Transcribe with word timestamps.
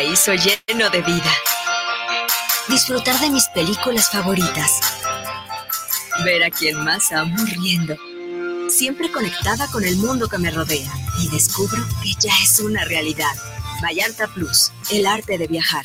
paraíso 0.00 0.32
lleno 0.32 0.88
de 0.88 1.02
vida. 1.02 1.30
Disfrutar 2.68 3.20
de 3.20 3.28
mis 3.28 3.44
películas 3.48 4.08
favoritas. 4.10 4.80
Ver 6.24 6.42
a 6.42 6.50
quien 6.50 6.82
más 6.82 7.12
amo 7.12 7.36
riendo. 7.44 7.94
Siempre 8.70 9.12
conectada 9.12 9.66
con 9.66 9.84
el 9.84 9.96
mundo 9.96 10.26
que 10.26 10.38
me 10.38 10.50
rodea. 10.50 10.90
Y 11.18 11.28
descubro 11.28 11.84
que 12.02 12.14
ya 12.18 12.32
es 12.42 12.60
una 12.60 12.82
realidad. 12.86 13.34
Vallarta 13.82 14.26
Plus, 14.28 14.72
el 14.90 15.06
arte 15.06 15.36
de 15.36 15.48
viajar. 15.48 15.84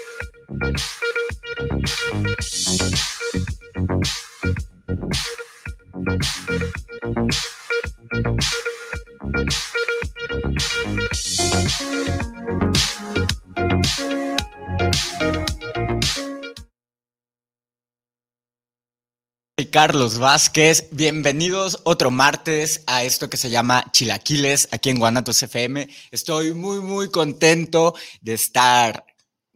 Carlos 19.71 20.19
Vázquez, 20.19 20.89
bienvenidos 20.91 21.79
otro 21.85 22.11
martes 22.11 22.83
a 22.87 23.05
esto 23.05 23.29
que 23.29 23.37
se 23.37 23.49
llama 23.49 23.85
Chilaquiles 23.93 24.67
aquí 24.71 24.89
en 24.89 24.99
Guanatos 24.99 25.41
FM. 25.41 25.87
Estoy 26.11 26.53
muy, 26.53 26.81
muy 26.81 27.09
contento 27.09 27.95
de 28.19 28.33
estar 28.33 29.05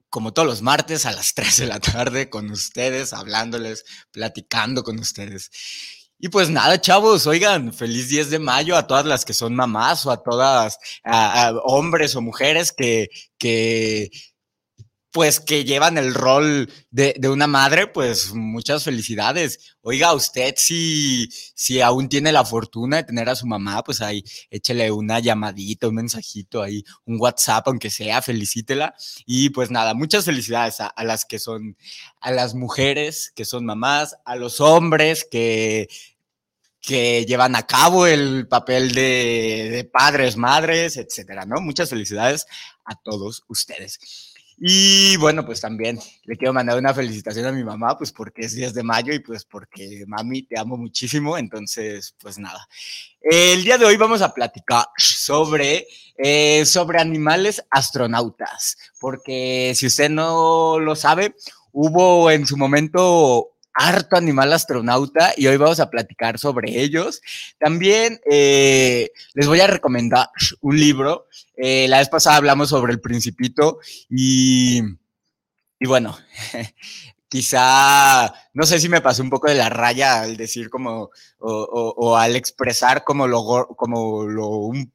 como 0.09 0.31
todos 0.31 0.47
los 0.47 0.61
martes 0.61 1.05
a 1.05 1.11
las 1.11 1.33
3 1.33 1.57
de 1.57 1.65
la 1.67 1.81
tarde 1.81 2.29
con 2.29 2.49
ustedes, 2.49 3.11
hablándoles, 3.11 3.83
platicando 4.11 4.83
con 4.83 4.99
ustedes. 4.99 5.51
Y 6.17 6.29
pues 6.29 6.49
nada, 6.49 6.79
chavos, 6.79 7.27
oigan, 7.27 7.73
feliz 7.73 8.07
10 8.07 8.29
de 8.29 8.39
mayo 8.39 8.77
a 8.77 8.87
todas 8.87 9.05
las 9.05 9.25
que 9.25 9.33
son 9.33 9.53
mamás 9.53 10.05
o 10.05 10.11
a 10.11 10.23
todas, 10.23 10.77
a, 11.03 11.51
hombres 11.65 12.15
o 12.15 12.21
mujeres 12.21 12.71
que, 12.71 13.09
que 13.37 14.11
pues 15.15 15.39
que 15.39 15.63
llevan 15.63 15.97
el 15.97 16.13
rol 16.13 16.69
de, 16.91 17.17
una 17.29 17.47
madre, 17.47 17.87
pues 17.87 18.33
muchas 18.33 18.83
felicidades. 18.83 19.77
Oiga, 19.81 20.13
usted 20.13 20.55
si, 20.57 21.29
si 21.55 21.79
aún 21.79 22.09
tiene 22.09 22.33
la 22.33 22.43
fortuna 22.43 22.97
de 22.97 23.05
tener 23.05 23.29
a 23.29 23.35
su 23.37 23.47
mamá, 23.47 23.81
pues 23.81 24.01
ahí 24.01 24.25
échele 24.49 24.91
una 24.91 25.21
llamadita, 25.21 25.87
un 25.87 25.95
mensajito 25.95 26.61
ahí, 26.61 26.83
un 27.05 27.15
WhatsApp, 27.17 27.65
aunque 27.69 27.89
sea, 27.89 28.21
felicítela. 28.21 28.93
Y 29.25 29.51
pues 29.51 29.71
nada, 29.71 29.93
muchas 29.93 30.25
felicidades 30.25 30.81
a, 30.81 30.93
las 31.05 31.23
que 31.23 31.39
son, 31.39 31.77
a 32.19 32.31
las 32.31 32.53
mujeres 32.53 33.31
que 33.33 33.45
son 33.45 33.63
mamás, 33.63 34.17
a 34.25 34.35
los 34.35 34.59
hombres 34.59 35.25
que 35.31 35.87
que 36.81 37.25
llevan 37.25 37.55
a 37.55 37.65
cabo 37.65 38.05
el 38.05 38.47
papel 38.47 38.93
de, 38.93 39.69
de 39.71 39.85
padres, 39.85 40.37
madres, 40.37 40.97
etcétera, 40.97 41.43
¿no? 41.45 41.59
Muchas 41.59 41.89
felicidades 41.89 42.45
a 42.83 42.93
todos 43.01 43.43
ustedes. 43.47 44.34
Y 44.57 45.17
bueno, 45.17 45.45
pues 45.45 45.59
también 45.59 45.99
le 46.23 46.37
quiero 46.37 46.53
mandar 46.53 46.77
una 46.77 46.93
felicitación 46.93 47.45
a 47.45 47.51
mi 47.51 47.63
mamá, 47.63 47.97
pues 47.97 48.11
porque 48.11 48.43
es 48.45 48.55
10 48.55 48.73
de 48.73 48.83
mayo 48.83 49.13
y 49.13 49.19
pues 49.19 49.43
porque 49.43 50.05
mami 50.07 50.43
te 50.43 50.57
amo 50.57 50.77
muchísimo. 50.77 51.37
Entonces, 51.37 52.15
pues 52.21 52.37
nada. 52.39 52.67
El 53.19 53.63
día 53.63 53.77
de 53.77 53.85
hoy 53.85 53.97
vamos 53.97 54.21
a 54.21 54.33
platicar 54.33 54.85
sobre, 54.97 55.87
eh, 56.17 56.65
sobre 56.65 56.99
animales 56.99 57.65
astronautas, 57.69 58.77
porque 58.99 59.73
si 59.75 59.87
usted 59.87 60.09
no 60.09 60.79
lo 60.79 60.95
sabe, 60.95 61.35
hubo 61.71 62.31
en 62.31 62.47
su 62.47 62.55
momento 62.55 63.54
harto 63.75 64.15
animal 64.15 64.53
astronauta 64.53 65.33
y 65.35 65.47
hoy 65.47 65.57
vamos 65.57 65.79
a 65.79 65.89
platicar 65.89 66.39
sobre 66.39 66.81
ellos. 66.81 67.21
También 67.59 68.19
eh, 68.29 69.11
les 69.33 69.47
voy 69.47 69.59
a 69.59 69.67
recomendar 69.67 70.29
un 70.61 70.79
libro. 70.79 71.27
Eh, 71.57 71.87
la 71.89 71.99
vez 71.99 72.09
pasada 72.09 72.37
hablamos 72.37 72.69
sobre 72.69 72.93
el 72.93 73.01
principito 73.01 73.79
y, 74.09 74.81
y 75.79 75.87
bueno, 75.87 76.17
quizá, 77.27 78.33
no 78.53 78.65
sé 78.65 78.79
si 78.79 78.87
me 78.87 79.01
pasé 79.01 79.21
un 79.21 79.29
poco 79.29 79.49
de 79.49 79.55
la 79.55 79.69
raya 79.69 80.21
al 80.21 80.37
decir 80.37 80.69
como, 80.69 81.09
o, 81.39 81.93
o, 81.97 82.15
al 82.15 82.37
expresar 82.37 83.03
como 83.03 83.27
lo, 83.27 83.67
como 83.75 84.23
lo, 84.23 84.47
un 84.47 84.94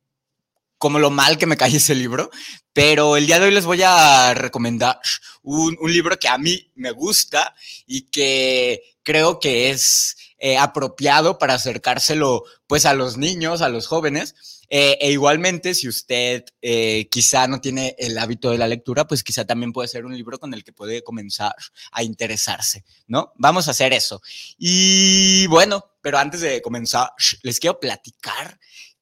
como 0.81 0.99
lo 0.99 1.11
mal 1.11 1.37
que 1.37 1.45
me 1.45 1.59
cae 1.59 1.77
ese 1.77 1.95
libro, 1.95 2.31
pero 2.73 3.19
el 3.19 3.27
día 3.27 3.39
de 3.39 3.45
hoy 3.45 3.53
les 3.53 3.67
voy 3.67 3.83
a 3.83 4.33
recomendar 4.33 4.99
un, 5.43 5.77
libro 5.83 6.19
que 6.19 6.27
a 6.27 6.39
mí 6.39 6.71
me 6.75 6.91
gusta 6.91 7.55
y 7.87 8.07
que 8.11 8.97
creo 9.03 9.39
que 9.41 9.69
es 9.69 10.17
eh, 10.39 10.57
apropiado 10.57 11.39
para 11.39 11.53
acercárselo 11.53 12.45
pues 12.67 12.87
a 12.87 12.95
los 12.95 13.19
niños, 13.19 13.61
a 13.61 13.69
los 13.69 13.87
jóvenes. 13.87 14.35
Eh, 14.71 14.97
e 15.03 15.11
igualmente, 15.11 15.75
si 15.75 15.87
usted 15.87 16.45
eh, 16.63 17.09
quizá 17.11 17.47
no 17.47 17.61
tiene 17.61 17.95
el 17.99 18.17
hábito 18.17 18.51
de 18.51 18.57
la 18.57 18.69
lectura, 18.69 19.07
pues 19.07 19.23
quizá 19.23 19.45
también 19.45 19.75
puede 19.75 19.89
ser 19.89 20.07
un 20.07 20.17
libro 20.17 20.39
con 20.39 20.55
el 20.55 20.65
que 20.65 20.73
puede 20.73 21.03
comenzar 21.03 21.55
a 21.93 22.03
interesarse, 22.03 22.85
¿no? 23.07 23.35
Vamos 23.37 23.69
a 23.69 23.73
hacer 23.73 23.93
eso. 23.93 24.23
Y 24.57 25.47
bueno, 25.49 25.85
pero 26.01 26.17
antes 26.17 26.41
de 26.41 26.63
comenzar, 26.63 27.11
les 27.43 27.61
quiero 27.61 27.79
platicar 27.79 28.59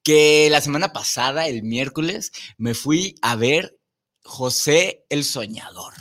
que 0.09 0.49
la 0.51 0.63
semana 0.63 0.95
pasada, 0.95 1.49
el 1.49 1.63
miércoles, 1.63 2.33
me 2.57 2.73
fui 2.73 3.17
a 3.21 3.37
ver 3.37 3.79
José 4.25 5.05
el 5.11 5.23
Soñador. 5.23 5.93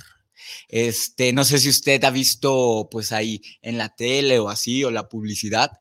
Este, 0.70 1.34
no 1.34 1.44
sé 1.44 1.60
si 1.60 1.68
usted 1.68 2.02
ha 2.06 2.10
visto 2.10 2.88
pues 2.90 3.12
ahí 3.12 3.42
en 3.62 3.78
la 3.78 3.94
tele 3.94 4.40
o 4.40 4.48
así, 4.48 4.82
o 4.86 4.92
la 4.92 5.10
publicidad, 5.10 5.72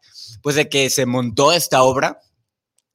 pues 0.43 0.57
de 0.57 0.69
que 0.69 0.91
se 0.91 1.07
montó 1.07 1.53
esta 1.53 1.85
obra. 1.85 2.19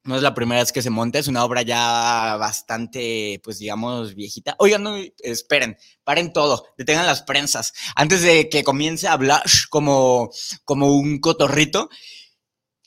No 0.03 0.17
es 0.17 0.21
la 0.21 0.33
primera 0.33 0.59
vez 0.59 0.73
que 0.73 0.81
se 0.81 0.89
monta, 0.89 1.17
es 1.17 1.29
una 1.29 1.45
obra 1.45 1.61
ya 1.61 2.35
bastante, 2.37 3.39
pues 3.41 3.57
digamos, 3.57 4.15
viejita. 4.15 4.57
Oigan, 4.59 4.83
no, 4.83 4.97
esperen, 5.19 5.77
paren 6.03 6.33
todo, 6.33 6.65
detengan 6.77 7.05
las 7.05 7.21
prensas. 7.21 7.71
Antes 7.95 8.21
de 8.21 8.49
que 8.49 8.65
comience 8.65 9.07
a 9.07 9.13
hablar 9.13 9.43
como, 9.69 10.29
como 10.65 10.97
un 10.97 11.19
cotorrito, 11.19 11.89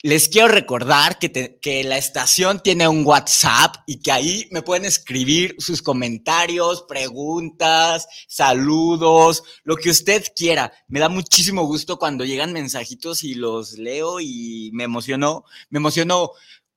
les 0.05 0.29
quiero 0.29 0.49
recordar 0.49 1.17
que, 1.17 1.57
que, 1.59 1.83
la 1.83 1.97
estación 1.97 2.61
tiene 2.61 2.87
un 2.87 3.03
WhatsApp 3.03 3.77
y 3.87 4.01
que 4.01 4.11
ahí 4.11 4.47
me 4.51 4.61
pueden 4.61 4.85
escribir 4.85 5.55
sus 5.57 5.81
comentarios, 5.81 6.85
preguntas, 6.87 8.05
saludos, 8.27 9.41
lo 9.63 9.75
que 9.77 9.89
usted 9.89 10.23
quiera. 10.35 10.71
Me 10.87 10.99
da 10.99 11.09
muchísimo 11.09 11.63
gusto 11.65 11.97
cuando 11.97 12.23
llegan 12.23 12.53
mensajitos 12.53 13.23
y 13.23 13.33
los 13.33 13.79
leo 13.79 14.19
y 14.19 14.69
me 14.73 14.83
emocionó, 14.83 15.43
me 15.71 15.79
emocionó 15.79 16.29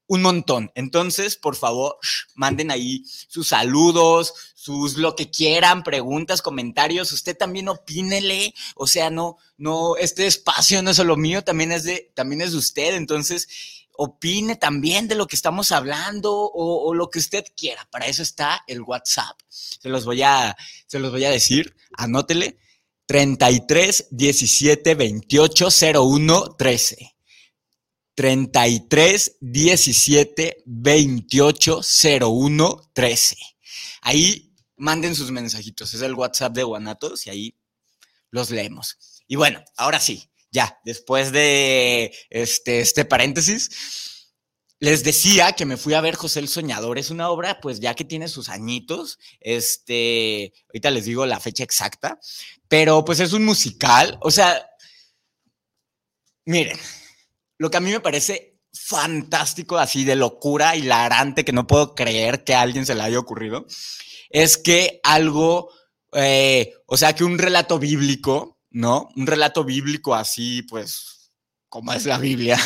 un 0.08 0.22
montón. 0.22 0.72
Entonces, 0.74 1.36
por 1.36 1.54
favor, 1.54 1.96
manden 2.34 2.70
ahí 2.70 3.04
sus 3.28 3.48
saludos, 3.48 4.34
sus 4.54 4.96
lo 4.96 5.14
que 5.14 5.30
quieran, 5.30 5.84
preguntas, 5.84 6.42
comentarios. 6.42 7.12
Usted 7.12 7.36
también 7.36 7.68
opínele. 7.68 8.54
O 8.74 8.86
sea, 8.86 9.10
no, 9.10 9.36
no, 9.56 9.96
este 9.96 10.26
espacio 10.26 10.82
no 10.82 10.90
es 10.90 10.96
solo 10.96 11.16
mío, 11.16 11.44
también 11.44 11.70
es 11.72 11.84
de, 11.84 12.10
también 12.14 12.40
es 12.40 12.52
de 12.52 12.58
usted. 12.58 12.94
Entonces, 12.96 13.48
opine 13.92 14.56
también 14.56 15.08
de 15.08 15.14
lo 15.14 15.26
que 15.26 15.36
estamos 15.36 15.72
hablando 15.72 16.32
o, 16.32 16.94
lo 16.94 17.10
que 17.10 17.18
usted 17.18 17.44
quiera. 17.56 17.86
Para 17.90 18.06
eso 18.06 18.22
está 18.22 18.64
el 18.66 18.80
WhatsApp. 18.80 19.38
Se 19.48 19.88
los 19.88 20.04
voy 20.04 20.22
a, 20.22 20.56
se 20.86 20.98
los 20.98 21.12
voy 21.12 21.24
a 21.24 21.30
decir. 21.30 21.76
Anótele. 21.96 22.58
33 23.06 24.08
17 24.10 24.94
28 24.94 25.68
01 25.94 26.56
13. 26.58 27.17
33 28.18 29.36
17 29.40 30.62
28 30.66 31.80
01 32.20 32.90
13. 32.92 33.36
Ahí 34.02 34.52
manden 34.76 35.14
sus 35.14 35.30
mensajitos. 35.30 35.94
Es 35.94 36.02
el 36.02 36.14
WhatsApp 36.14 36.52
de 36.52 36.64
Guanatos 36.64 37.28
y 37.28 37.30
ahí 37.30 37.54
los 38.32 38.50
leemos. 38.50 38.98
Y 39.28 39.36
bueno, 39.36 39.62
ahora 39.76 40.00
sí, 40.00 40.28
ya, 40.50 40.80
después 40.84 41.30
de 41.30 42.12
este, 42.28 42.80
este 42.80 43.04
paréntesis, 43.04 43.70
les 44.80 45.04
decía 45.04 45.52
que 45.52 45.64
me 45.64 45.76
fui 45.76 45.94
a 45.94 46.00
ver 46.00 46.16
José 46.16 46.40
el 46.40 46.48
Soñador. 46.48 46.98
Es 46.98 47.10
una 47.10 47.30
obra, 47.30 47.60
pues 47.60 47.78
ya 47.78 47.94
que 47.94 48.04
tiene 48.04 48.26
sus 48.26 48.48
añitos. 48.48 49.20
Este, 49.38 50.52
ahorita 50.70 50.90
les 50.90 51.04
digo 51.04 51.24
la 51.24 51.38
fecha 51.38 51.62
exacta, 51.62 52.18
pero 52.66 53.04
pues 53.04 53.20
es 53.20 53.32
un 53.32 53.44
musical. 53.44 54.18
O 54.22 54.32
sea, 54.32 54.68
miren, 56.46 56.76
lo 57.58 57.70
que 57.70 57.76
a 57.76 57.80
mí 57.80 57.90
me 57.90 58.00
parece 58.00 58.58
fantástico, 58.72 59.78
así 59.78 60.04
de 60.04 60.16
locura 60.16 60.76
hilarante, 60.76 61.44
que 61.44 61.52
no 61.52 61.66
puedo 61.66 61.94
creer 61.94 62.44
que 62.44 62.54
a 62.54 62.62
alguien 62.62 62.86
se 62.86 62.94
le 62.94 63.02
haya 63.02 63.18
ocurrido, 63.18 63.66
es 64.30 64.56
que 64.56 65.00
algo, 65.02 65.70
eh, 66.12 66.74
o 66.86 66.96
sea, 66.96 67.14
que 67.14 67.24
un 67.24 67.38
relato 67.38 67.78
bíblico, 67.78 68.60
¿no? 68.70 69.08
Un 69.16 69.26
relato 69.26 69.64
bíblico 69.64 70.14
así, 70.14 70.62
pues, 70.62 71.32
como 71.68 71.92
es 71.92 72.06
la 72.06 72.18
Biblia, 72.18 72.58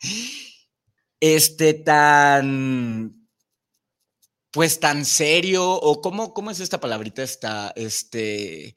este 1.20 1.74
tan, 1.74 3.28
pues 4.50 4.80
tan 4.80 5.04
serio, 5.04 5.70
o 5.70 6.00
cómo, 6.00 6.34
cómo 6.34 6.50
es 6.50 6.60
esta 6.60 6.80
palabrita, 6.80 7.22
esta, 7.22 7.72
este, 7.76 8.76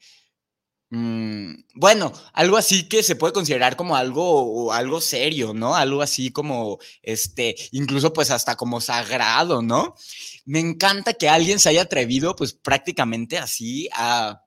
bueno, 1.74 2.14
algo 2.34 2.58
así 2.58 2.88
que 2.88 3.04
se 3.04 3.16
puede 3.16 3.34
considerar 3.34 3.76
como 3.76 3.96
algo, 3.96 4.72
algo 4.72 5.02
serio, 5.02 5.54
¿no? 5.54 5.76
Algo 5.76 6.02
así 6.02 6.32
como, 6.32 6.80
este, 7.02 7.56
incluso 7.72 8.14
pues 8.14 8.32
hasta 8.32 8.56
como 8.56 8.82
sagrado, 8.82 9.62
¿no? 9.62 9.96
Me 10.46 10.60
encanta 10.60 11.14
que 11.14 11.30
alguien 11.30 11.60
se 11.60 11.70
haya 11.70 11.84
atrevido 11.84 12.36
pues 12.36 12.54
prácticamente 12.54 13.38
así 13.38 13.90
a, 13.94 14.44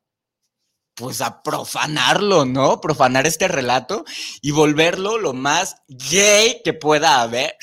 pues 0.94 1.20
a 1.20 1.42
profanarlo, 1.42 2.44
¿no? 2.44 2.80
Profanar 2.80 3.26
este 3.26 3.48
relato 3.48 4.04
y 4.40 4.50
volverlo 4.52 5.18
lo 5.18 5.32
más 5.32 5.76
gay 5.88 6.60
que 6.64 6.72
pueda 6.72 7.20
haber. 7.22 7.56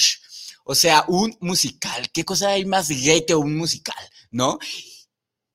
O 0.64 0.76
sea, 0.76 1.06
un 1.08 1.38
musical. 1.42 2.10
¿Qué 2.12 2.26
cosa 2.26 2.50
hay 2.50 2.66
más 2.66 2.90
gay 2.90 3.26
que 3.26 3.36
un 3.36 3.56
musical, 3.58 4.10
¿no? 4.32 4.58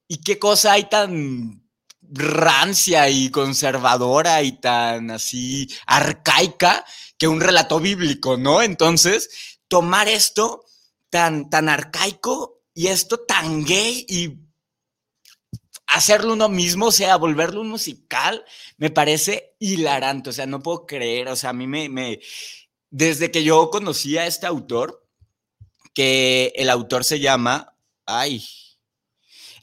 ¿Y 0.09 0.19
qué 0.23 0.38
cosa 0.38 0.73
hay 0.73 0.88
tan 0.88 1.60
rancia 2.12 3.09
y 3.09 3.31
conservadora 3.31 4.43
y 4.43 4.53
tan 4.53 5.11
así 5.11 5.69
arcaica 5.87 6.85
que 7.17 7.29
un 7.29 7.41
relato 7.41 7.81
bíblico, 7.81 8.37
¿no? 8.37 8.62
Entonces, 8.62 9.59
tomar 9.69 10.09
esto 10.09 10.65
tan, 11.11 11.51
tan 11.51 11.69
arcaico 11.69 12.62
y 12.75 12.89
esto 12.89 13.21
tan 13.21 13.65
gay 13.65 14.05
y 14.09 14.39
hacerlo 15.87 16.33
uno 16.33 16.49
mismo, 16.49 16.87
o 16.87 16.93
sea, 16.93 17.17
volverlo 17.17 17.61
un 17.61 17.69
musical, 17.69 18.45
me 18.77 18.91
parece 18.91 19.56
hilarante, 19.59 20.31
o 20.31 20.33
sea, 20.33 20.47
no 20.47 20.63
puedo 20.63 20.87
creer, 20.87 21.29
o 21.29 21.37
sea, 21.37 21.51
a 21.51 21.53
mí 21.53 21.67
me, 21.67 21.89
me 21.89 22.21
desde 22.91 23.31
que 23.31 23.45
yo 23.45 23.71
conocí 23.71 24.17
a 24.19 24.27
este 24.27 24.47
autor, 24.47 25.06
que 25.93 26.53
el 26.56 26.71
autor 26.71 27.05
se 27.05 27.21
llama, 27.21 27.77
ay, 28.06 28.45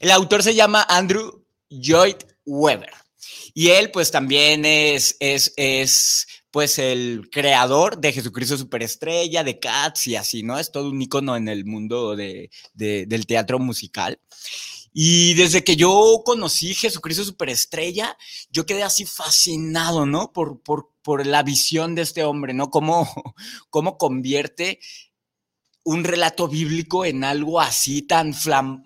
el 0.00 0.10
autor 0.10 0.42
se 0.42 0.54
llama 0.54 0.86
Andrew 0.88 1.44
Lloyd 1.70 2.16
Weber. 2.48 2.92
Y 3.54 3.70
él 3.70 3.90
pues 3.90 4.10
también 4.10 4.64
es, 4.64 5.16
es, 5.20 5.52
es 5.56 6.26
pues 6.50 6.78
el 6.78 7.28
creador 7.30 7.98
de 7.98 8.12
Jesucristo 8.12 8.56
Superestrella, 8.56 9.44
de 9.44 9.58
Cats 9.58 10.06
y 10.06 10.16
así, 10.16 10.42
¿no? 10.42 10.58
Es 10.58 10.72
todo 10.72 10.90
un 10.90 11.02
icono 11.02 11.36
en 11.36 11.48
el 11.48 11.64
mundo 11.64 12.16
de, 12.16 12.50
del 12.74 13.26
teatro 13.26 13.58
musical. 13.58 14.18
Y 14.92 15.34
desde 15.34 15.62
que 15.62 15.76
yo 15.76 16.22
conocí 16.24 16.74
Jesucristo 16.74 17.22
Superestrella, 17.22 18.16
yo 18.50 18.64
quedé 18.64 18.82
así 18.82 19.04
fascinado, 19.04 20.06
¿no? 20.06 20.32
Por, 20.32 20.62
por, 20.62 20.90
por 21.02 21.26
la 21.26 21.42
visión 21.42 21.94
de 21.94 22.02
este 22.02 22.24
hombre, 22.24 22.54
¿no? 22.54 22.70
Cómo, 22.70 23.06
cómo 23.70 23.98
convierte 23.98 24.80
un 25.88 26.04
relato 26.04 26.48
bíblico 26.48 27.06
en 27.06 27.24
algo 27.24 27.58
así 27.58 28.02
tan 28.02 28.34
flam, 28.34 28.84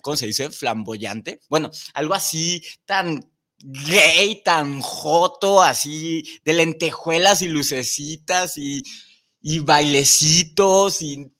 ¿cómo 0.00 0.16
se 0.16 0.26
dice? 0.26 0.48
Flamboyante. 0.48 1.40
Bueno, 1.50 1.70
algo 1.92 2.14
así 2.14 2.64
tan 2.86 3.30
gay, 3.58 4.42
tan 4.42 4.80
joto, 4.80 5.62
así 5.62 6.40
de 6.46 6.54
lentejuelas 6.54 7.42
y 7.42 7.48
lucecitas 7.48 8.56
y, 8.56 8.82
y 9.42 9.58
bailecitos 9.58 11.02
y 11.02 11.30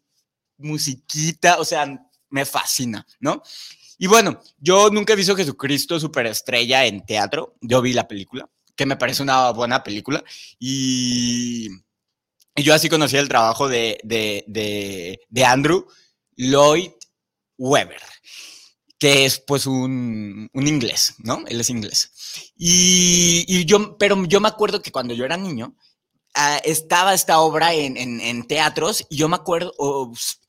musiquita, 0.59 1.59
o 1.61 1.65
sea, 1.65 2.07
me 2.29 2.45
fascina, 2.45 3.07
¿no? 3.21 3.43
Y 3.97 4.07
bueno, 4.07 4.39
yo 4.59 4.91
nunca 4.91 5.15
he 5.15 5.17
visto 5.17 5.35
Jesucristo 5.35 5.99
superestrella 5.99 6.85
en 6.85 7.07
teatro, 7.07 7.57
yo 7.63 7.81
vi 7.81 7.95
la 7.95 8.07
película, 8.07 8.51
que 8.77 8.85
me 8.85 8.99
parece 8.99 9.23
una 9.23 9.51
buena 9.53 9.83
película 9.83 10.23
y 10.59 11.71
y 12.59 12.65
yo 12.65 12.75
así 12.75 12.89
conocí 12.89 13.17
el 13.17 13.29
trabajo 13.29 13.69
de, 13.69 15.19
Andrew 15.47 15.87
Lloyd 16.37 16.91
Webber, 17.57 18.03
que 18.99 19.25
es 19.25 19.39
pues 19.39 19.67
un, 19.67 20.51
inglés, 20.53 21.15
¿no? 21.19 21.45
Él 21.47 21.61
es 21.61 21.71
inglés. 21.71 22.11
Y, 22.57 23.65
yo, 23.65 23.97
pero 23.97 24.25
yo 24.25 24.41
me 24.41 24.49
acuerdo 24.49 24.83
que 24.83 24.91
cuando 24.91 25.15
yo 25.15 25.25
era 25.25 25.37
niño, 25.37 25.77
ah, 26.35 26.59
estaba 26.65 27.15
esta 27.15 27.39
obra 27.39 27.75
en, 27.75 28.47
teatros 28.49 29.07
y 29.09 29.17
yo 29.17 29.29
me 29.29 29.37
acuerdo, 29.37 29.73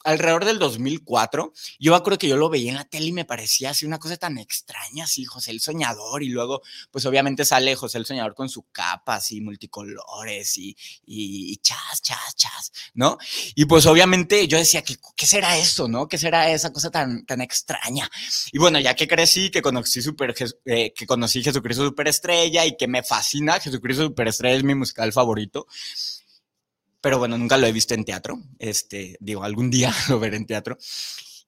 alrededor 0.09 0.45
del 0.45 0.59
2004, 0.59 1.53
yo 1.79 1.91
me 1.91 1.97
acuerdo 1.97 2.17
que 2.17 2.27
yo 2.27 2.37
lo 2.37 2.49
veía 2.49 2.71
en 2.71 2.77
la 2.77 2.85
tele 2.85 3.07
y 3.07 3.11
me 3.11 3.25
parecía 3.25 3.69
así 3.69 3.85
una 3.85 3.99
cosa 3.99 4.17
tan 4.17 4.37
extraña, 4.37 5.03
así 5.03 5.23
José 5.23 5.51
el 5.51 5.61
Soñador, 5.61 6.23
y 6.23 6.29
luego, 6.29 6.61
pues 6.91 7.05
obviamente 7.05 7.45
sale 7.45 7.75
José 7.75 7.99
el 7.99 8.05
Soñador 8.05 8.33
con 8.33 8.49
su 8.49 8.63
capa 8.71 9.15
así 9.15 9.41
multicolores 9.41 10.57
y, 10.57 10.75
y, 11.05 11.57
chas, 11.57 12.01
chas, 12.01 12.35
chas, 12.35 12.71
¿no? 12.93 13.17
Y 13.55 13.65
pues 13.65 13.85
obviamente 13.85 14.47
yo 14.47 14.57
decía, 14.57 14.81
¿qué, 14.81 14.97
qué 15.15 15.25
será 15.25 15.57
eso, 15.57 15.87
no? 15.87 16.07
¿Qué 16.07 16.17
será 16.17 16.51
esa 16.51 16.73
cosa 16.73 16.89
tan, 16.89 17.25
tan 17.25 17.41
extraña? 17.41 18.09
Y 18.51 18.57
bueno, 18.57 18.79
ya 18.79 18.95
que 18.95 19.07
crecí, 19.07 19.51
que 19.51 19.61
conocí, 19.61 20.01
super, 20.01 20.33
eh, 20.65 20.93
que 20.93 21.05
conocí 21.05 21.43
Jesucristo 21.43 21.85
Superestrella 21.85 22.65
y 22.65 22.75
que 22.77 22.87
me 22.87 23.03
fascina, 23.03 23.59
Jesucristo 23.59 24.03
Superestrella 24.03 24.57
es 24.57 24.63
mi 24.63 24.75
musical 24.75 25.13
favorito, 25.13 25.67
pero 27.01 27.19
bueno, 27.19 27.37
nunca 27.37 27.57
lo 27.57 27.67
he 27.67 27.71
visto 27.71 27.93
en 27.93 28.05
teatro. 28.05 28.39
Este, 28.57 29.17
digo, 29.19 29.43
algún 29.43 29.69
día 29.69 29.93
lo 30.09 30.19
veré 30.19 30.37
en 30.37 30.45
teatro. 30.45 30.77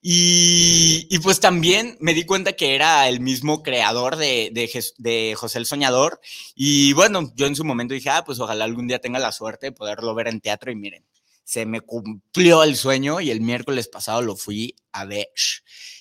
Y, 0.04 1.06
y, 1.12 1.20
pues 1.20 1.40
también 1.40 1.96
me 2.00 2.16
di 2.16 2.26
cuenta 2.26 2.54
que 2.54 2.74
era 2.74 3.08
el 3.08 3.20
mismo 3.20 3.62
creador 3.62 4.16
de, 4.16 4.50
de, 4.52 4.84
de, 4.98 5.36
José 5.36 5.60
el 5.60 5.68
Soñador. 5.68 6.20
Y 6.56 6.94
bueno, 6.94 7.32
yo 7.36 7.46
en 7.46 7.56
su 7.56 7.64
momento 7.64 7.94
dije, 7.94 8.10
ah, 8.10 8.24
pues 8.26 8.40
ojalá 8.40 8.66
algún 8.66 8.88
día 8.88 9.00
tenga 9.00 9.20
la 9.20 9.32
suerte 9.32 9.68
de 9.68 9.72
poderlo 9.74 10.16
ver 10.16 10.28
en 10.28 10.42
teatro. 10.42 10.72
Y 10.72 10.76
miren, 10.76 11.06
se 11.44 11.68
me 11.68 11.82
cumplió 11.82 12.64
el 12.64 12.76
sueño 12.76 13.22
y 13.22 13.30
el 13.30 13.42
miércoles 13.42 13.90
pasado 13.90 14.24
lo 14.24 14.36
fui 14.36 14.76
a 14.92 15.06
ver, 15.06 15.28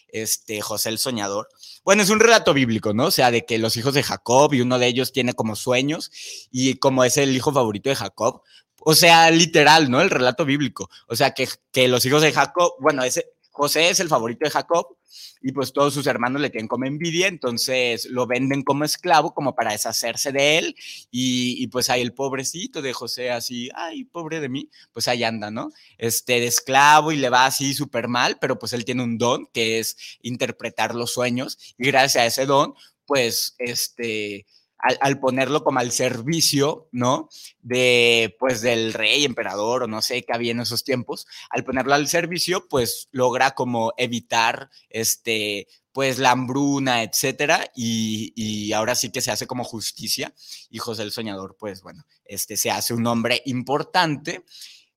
este, 0.08 0.62
José 0.62 0.88
el 0.88 0.98
Soñador. 0.98 1.48
Bueno, 1.84 2.02
es 2.02 2.10
un 2.10 2.20
relato 2.20 2.54
bíblico, 2.54 2.94
¿no? 2.94 3.06
O 3.06 3.10
sea, 3.10 3.30
de 3.30 3.44
que 3.44 3.58
los 3.58 3.76
hijos 3.76 3.94
de 3.94 4.02
Jacob 4.02 4.54
y 4.54 4.60
uno 4.60 4.78
de 4.78 4.86
ellos 4.86 5.12
tiene 5.12 5.34
como 5.34 5.56
sueños 5.56 6.10
y 6.50 6.74
como 6.74 7.04
es 7.04 7.16
el 7.16 7.34
hijo 7.34 7.52
favorito 7.52 7.90
de 7.90 7.96
Jacob, 7.96 8.42
o 8.80 8.94
sea, 8.94 9.30
literal, 9.30 9.90
¿no? 9.90 10.00
El 10.00 10.10
relato 10.10 10.44
bíblico. 10.44 10.90
O 11.06 11.16
sea, 11.16 11.32
que, 11.32 11.48
que 11.70 11.88
los 11.88 12.04
hijos 12.06 12.22
de 12.22 12.32
Jacob, 12.32 12.74
bueno, 12.80 13.04
ese, 13.04 13.26
José 13.50 13.90
es 13.90 14.00
el 14.00 14.08
favorito 14.08 14.44
de 14.44 14.50
Jacob 14.50 14.96
y 15.42 15.52
pues 15.52 15.72
todos 15.72 15.92
sus 15.92 16.06
hermanos 16.06 16.40
le 16.40 16.50
tienen 16.50 16.68
como 16.68 16.84
envidia, 16.86 17.26
entonces 17.26 18.06
lo 18.06 18.26
venden 18.26 18.62
como 18.62 18.84
esclavo, 18.84 19.34
como 19.34 19.54
para 19.54 19.72
deshacerse 19.72 20.32
de 20.32 20.58
él 20.58 20.76
y, 21.10 21.62
y 21.62 21.66
pues 21.68 21.90
ahí 21.90 22.00
el 22.00 22.14
pobrecito 22.14 22.80
de 22.80 22.92
José 22.92 23.30
así, 23.30 23.68
ay, 23.74 24.04
pobre 24.04 24.40
de 24.40 24.48
mí, 24.48 24.70
pues 24.92 25.08
ahí 25.08 25.24
anda, 25.24 25.50
¿no? 25.50 25.70
Este, 25.98 26.40
de 26.40 26.46
esclavo 26.46 27.12
y 27.12 27.16
le 27.16 27.30
va 27.30 27.46
así 27.46 27.74
súper 27.74 28.08
mal, 28.08 28.38
pero 28.40 28.58
pues 28.58 28.72
él 28.72 28.84
tiene 28.84 29.02
un 29.02 29.18
don 29.18 29.46
que 29.52 29.78
es 29.78 30.18
interpretar 30.22 30.94
los 30.94 31.12
sueños 31.12 31.58
y 31.76 31.86
gracias 31.86 32.22
a 32.22 32.26
ese 32.26 32.46
don, 32.46 32.74
pues, 33.06 33.56
este, 33.58 34.46
al, 34.82 35.20
ponerlo 35.20 35.62
como 35.62 35.80
al 35.80 35.92
servicio, 35.92 36.88
¿no? 36.92 37.28
De, 37.62 38.36
pues, 38.38 38.62
del 38.62 38.92
rey, 38.92 39.24
emperador 39.24 39.82
o 39.82 39.86
no 39.86 40.02
sé 40.02 40.22
qué 40.22 40.32
había 40.32 40.52
en 40.52 40.60
esos 40.60 40.84
tiempos, 40.84 41.26
al 41.50 41.64
ponerlo 41.64 41.94
al 41.94 42.08
servicio, 42.08 42.68
pues, 42.68 43.08
logra 43.12 43.52
como 43.52 43.92
evitar, 43.96 44.70
este, 44.88 45.68
pues, 45.92 46.18
la 46.18 46.30
hambruna, 46.30 47.02
etcétera, 47.02 47.70
y, 47.74 48.32
y 48.36 48.72
ahora 48.72 48.94
sí 48.94 49.10
que 49.10 49.20
se 49.20 49.30
hace 49.30 49.46
como 49.46 49.64
justicia, 49.64 50.34
y 50.70 50.78
José 50.78 51.02
el 51.02 51.12
Soñador, 51.12 51.56
pues, 51.58 51.82
bueno, 51.82 52.04
este, 52.24 52.56
se 52.56 52.70
hace 52.70 52.94
un 52.94 53.06
hombre 53.06 53.42
importante, 53.46 54.44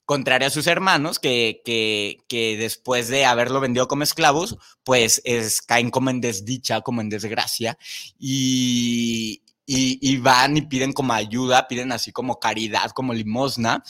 contrario 0.06 0.48
a 0.48 0.52
sus 0.52 0.68
hermanos, 0.68 1.20
que, 1.20 1.62
que, 1.64 2.20
que, 2.28 2.58
después 2.58 3.08
de 3.08 3.26
haberlo 3.26 3.60
vendido 3.60 3.88
como 3.88 4.04
esclavos, 4.04 4.58
pues 4.84 5.22
es, 5.24 5.62
caen 5.62 5.90
como 5.92 6.10
en 6.10 6.22
desdicha, 6.22 6.82
como 6.82 7.02
en 7.02 7.10
desgracia, 7.10 7.78
y, 8.20 9.42
y, 9.66 10.18
van 10.18 10.58
y 10.58 10.62
piden 10.64 10.94
como 10.94 11.14
ayuda, 11.14 11.68
piden 11.68 11.92
así 11.92 12.12
como 12.12 12.40
caridad, 12.40 12.92
como 12.92 13.14
limosna. 13.14 13.84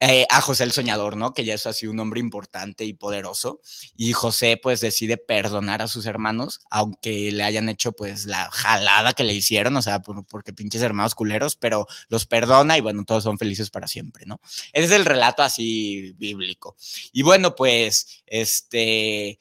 Eh, 0.00 0.26
a 0.28 0.42
José 0.42 0.64
el 0.64 0.72
Soñador, 0.72 1.16
¿no? 1.16 1.32
Que 1.32 1.44
ya 1.44 1.54
es 1.54 1.66
así 1.66 1.86
un 1.86 1.98
hombre 2.00 2.20
importante 2.20 2.84
y 2.84 2.92
poderoso. 2.92 3.60
Y 3.96 4.12
José 4.12 4.58
pues 4.62 4.80
decide 4.80 5.16
perdonar 5.16 5.80
a 5.80 5.88
sus 5.88 6.04
hermanos, 6.04 6.60
aunque 6.70 7.32
le 7.32 7.42
hayan 7.44 7.68
hecho 7.70 7.92
pues 7.92 8.26
la 8.26 8.50
jalada 8.50 9.14
que 9.14 9.24
le 9.24 9.32
hicieron, 9.32 9.74
o 9.76 9.82
sea, 9.82 10.00
porque 10.00 10.52
pinches 10.52 10.82
hermanos 10.82 11.14
culeros, 11.14 11.56
pero 11.56 11.86
los 12.08 12.26
perdona 12.26 12.76
y 12.76 12.82
bueno, 12.82 13.04
todos 13.04 13.24
son 13.24 13.38
felices 13.38 13.70
para 13.70 13.88
siempre, 13.88 14.26
¿no? 14.26 14.40
Ese 14.72 14.86
es 14.86 14.90
el 14.90 15.06
relato 15.06 15.42
así 15.42 16.12
bíblico. 16.18 16.76
Y 17.12 17.22
bueno, 17.22 17.54
pues, 17.54 18.22
este, 18.26 19.38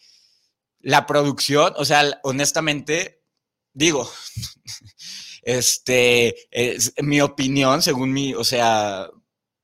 la 0.79 1.05
producción, 1.05 1.73
o 1.77 1.83
sea, 1.83 2.19
honestamente, 2.23 3.21
digo, 3.73 4.09
Este, 5.45 6.35
es 6.49 6.93
mi 7.03 7.21
opinión, 7.21 7.83
según 7.83 8.11
mi, 8.11 8.33
o 8.33 8.43
sea, 8.43 9.07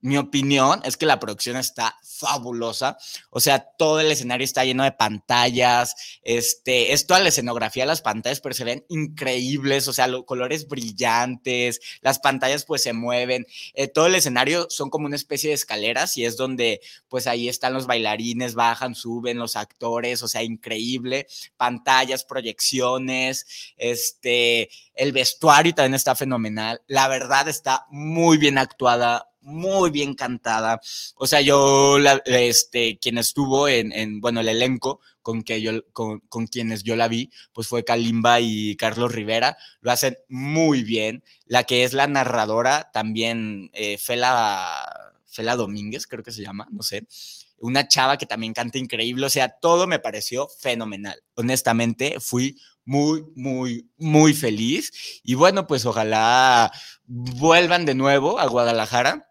mi 0.02 0.18
opinión 0.18 0.82
es 0.84 0.98
que 0.98 1.06
la 1.06 1.20
producción 1.20 1.58
está 1.58 1.98
fabulosa. 2.02 2.98
O 3.30 3.40
sea, 3.40 3.60
todo 3.60 4.00
el 4.00 4.12
escenario 4.12 4.46
está 4.46 4.66
lleno 4.66 4.84
de 4.84 4.92
pantallas. 4.92 6.20
Este, 6.24 6.94
es 6.94 7.08
toda 7.08 7.20
la 7.20 7.30
escenografía 7.30 7.84
de 7.84 7.88
las 7.88 8.02
pantallas, 8.02 8.42
pero 8.42 8.56
se 8.56 8.64
ven 8.64 8.86
increíbles. 8.90 9.88
O 9.88 9.94
sea, 9.94 10.08
los 10.08 10.26
colores 10.26 10.68
brillantes, 10.68 11.80
las 12.02 12.20
pantallas 12.20 12.66
pues 12.66 12.84
se 12.84 12.94
mueven. 12.94 13.46
Eh, 13.74 13.88
todo 13.88 14.08
el 14.08 14.16
escenario 14.16 14.68
son 14.70 14.90
como 14.90 15.06
una 15.06 15.16
especie 15.16 15.50
de 15.50 15.56
escaleras 15.56 16.18
y 16.18 16.26
es 16.26 16.36
donde 16.38 16.82
pues 17.08 17.28
ahí 17.28 17.48
están 17.48 17.74
los 17.74 17.88
bailarines, 17.88 18.56
bajan, 18.56 18.96
suben 18.96 19.38
los 19.38 19.56
actores. 19.56 20.24
O 20.24 20.28
sea, 20.28 20.44
increíble. 20.44 21.28
Pantallas, 21.58 22.24
proyecciones, 22.24 23.46
este, 23.78 24.70
el 24.96 25.12
vestuario 25.12 25.74
también 25.74 25.96
está 25.96 26.16
fenomenal. 26.16 26.82
La 26.88 27.08
verdad 27.08 27.48
está 27.48 27.86
muy 27.90 28.38
bien 28.38 28.58
actuada, 28.58 29.31
muy 29.42 29.90
bien 29.90 30.14
cantada. 30.14 30.80
O 31.16 31.28
sea, 31.28 31.42
yo, 31.42 31.98
este, 32.26 33.00
quien 33.00 33.18
estuvo 33.18 33.68
en, 33.68 34.22
bueno, 34.22 34.42
el 34.42 34.50
elenco 34.50 35.02
con, 35.22 35.44
que 35.44 35.62
yo, 35.62 35.72
con, 35.94 36.22
quienes 36.48 36.84
yo 36.84 36.96
la 36.96 37.08
vi, 37.08 37.32
pues 37.54 37.68
fue 37.68 37.84
Kalimba 37.84 38.40
y 38.40 38.76
Carlos 38.76 39.12
Rivera. 39.12 39.58
Lo 39.82 39.92
hacen 39.92 40.18
muy 40.30 40.84
bien. 40.84 41.24
La 41.46 41.64
que 41.64 41.84
es 41.84 41.94
la 41.94 42.08
narradora, 42.08 42.90
también 42.94 43.70
eh, 43.74 43.98
Fela, 43.98 45.14
Fela 45.26 45.56
Domínguez, 45.56 46.08
creo 46.08 46.24
que 46.24 46.32
se 46.32 46.44
llama, 46.44 46.68
no 46.72 46.84
sé. 46.84 47.08
Una 47.58 47.88
chava 47.88 48.18
que 48.18 48.26
también 48.26 48.54
canta 48.54 48.80
increíble. 48.80 49.26
O 49.26 49.30
sea, 49.30 49.50
todo 49.50 49.86
me 49.86 50.00
pareció 50.00 50.48
fenomenal. 50.48 51.22
Honestamente, 51.36 52.20
fui 52.20 52.58
muy, 52.86 53.24
muy, 53.36 53.88
muy 53.98 54.34
feliz. 54.34 55.22
Y 55.24 55.36
bueno, 55.36 55.68
pues 55.68 55.86
ojalá 55.86 56.72
vuelvan 57.06 57.86
de 57.86 57.94
nuevo 57.94 58.40
a 58.40 58.48
Guadalajara 58.48 59.31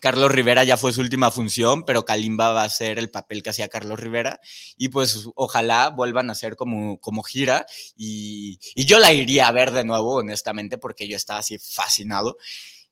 Carlos 0.00 0.30
Rivera 0.30 0.62
ya 0.64 0.76
fue 0.76 0.92
su 0.92 1.00
última 1.00 1.30
función, 1.30 1.84
pero 1.84 2.04
Kalimba 2.04 2.52
va 2.52 2.62
a 2.62 2.68
ser 2.70 2.98
el 2.98 3.10
papel 3.10 3.42
que 3.42 3.50
hacía 3.50 3.68
Carlos 3.68 3.98
Rivera. 3.98 4.40
Y 4.76 4.88
pues 4.88 5.28
ojalá 5.34 5.90
vuelvan 5.90 6.30
a 6.30 6.34
ser 6.34 6.56
como, 6.56 7.00
como 7.00 7.22
gira. 7.22 7.66
Y, 7.96 8.58
yo 8.76 8.98
la 8.98 9.12
iría 9.12 9.48
a 9.48 9.52
ver 9.52 9.72
de 9.72 9.84
nuevo, 9.84 10.16
honestamente, 10.16 10.78
porque 10.78 11.08
yo 11.08 11.16
estaba 11.16 11.40
así 11.40 11.58
fascinado. 11.58 12.38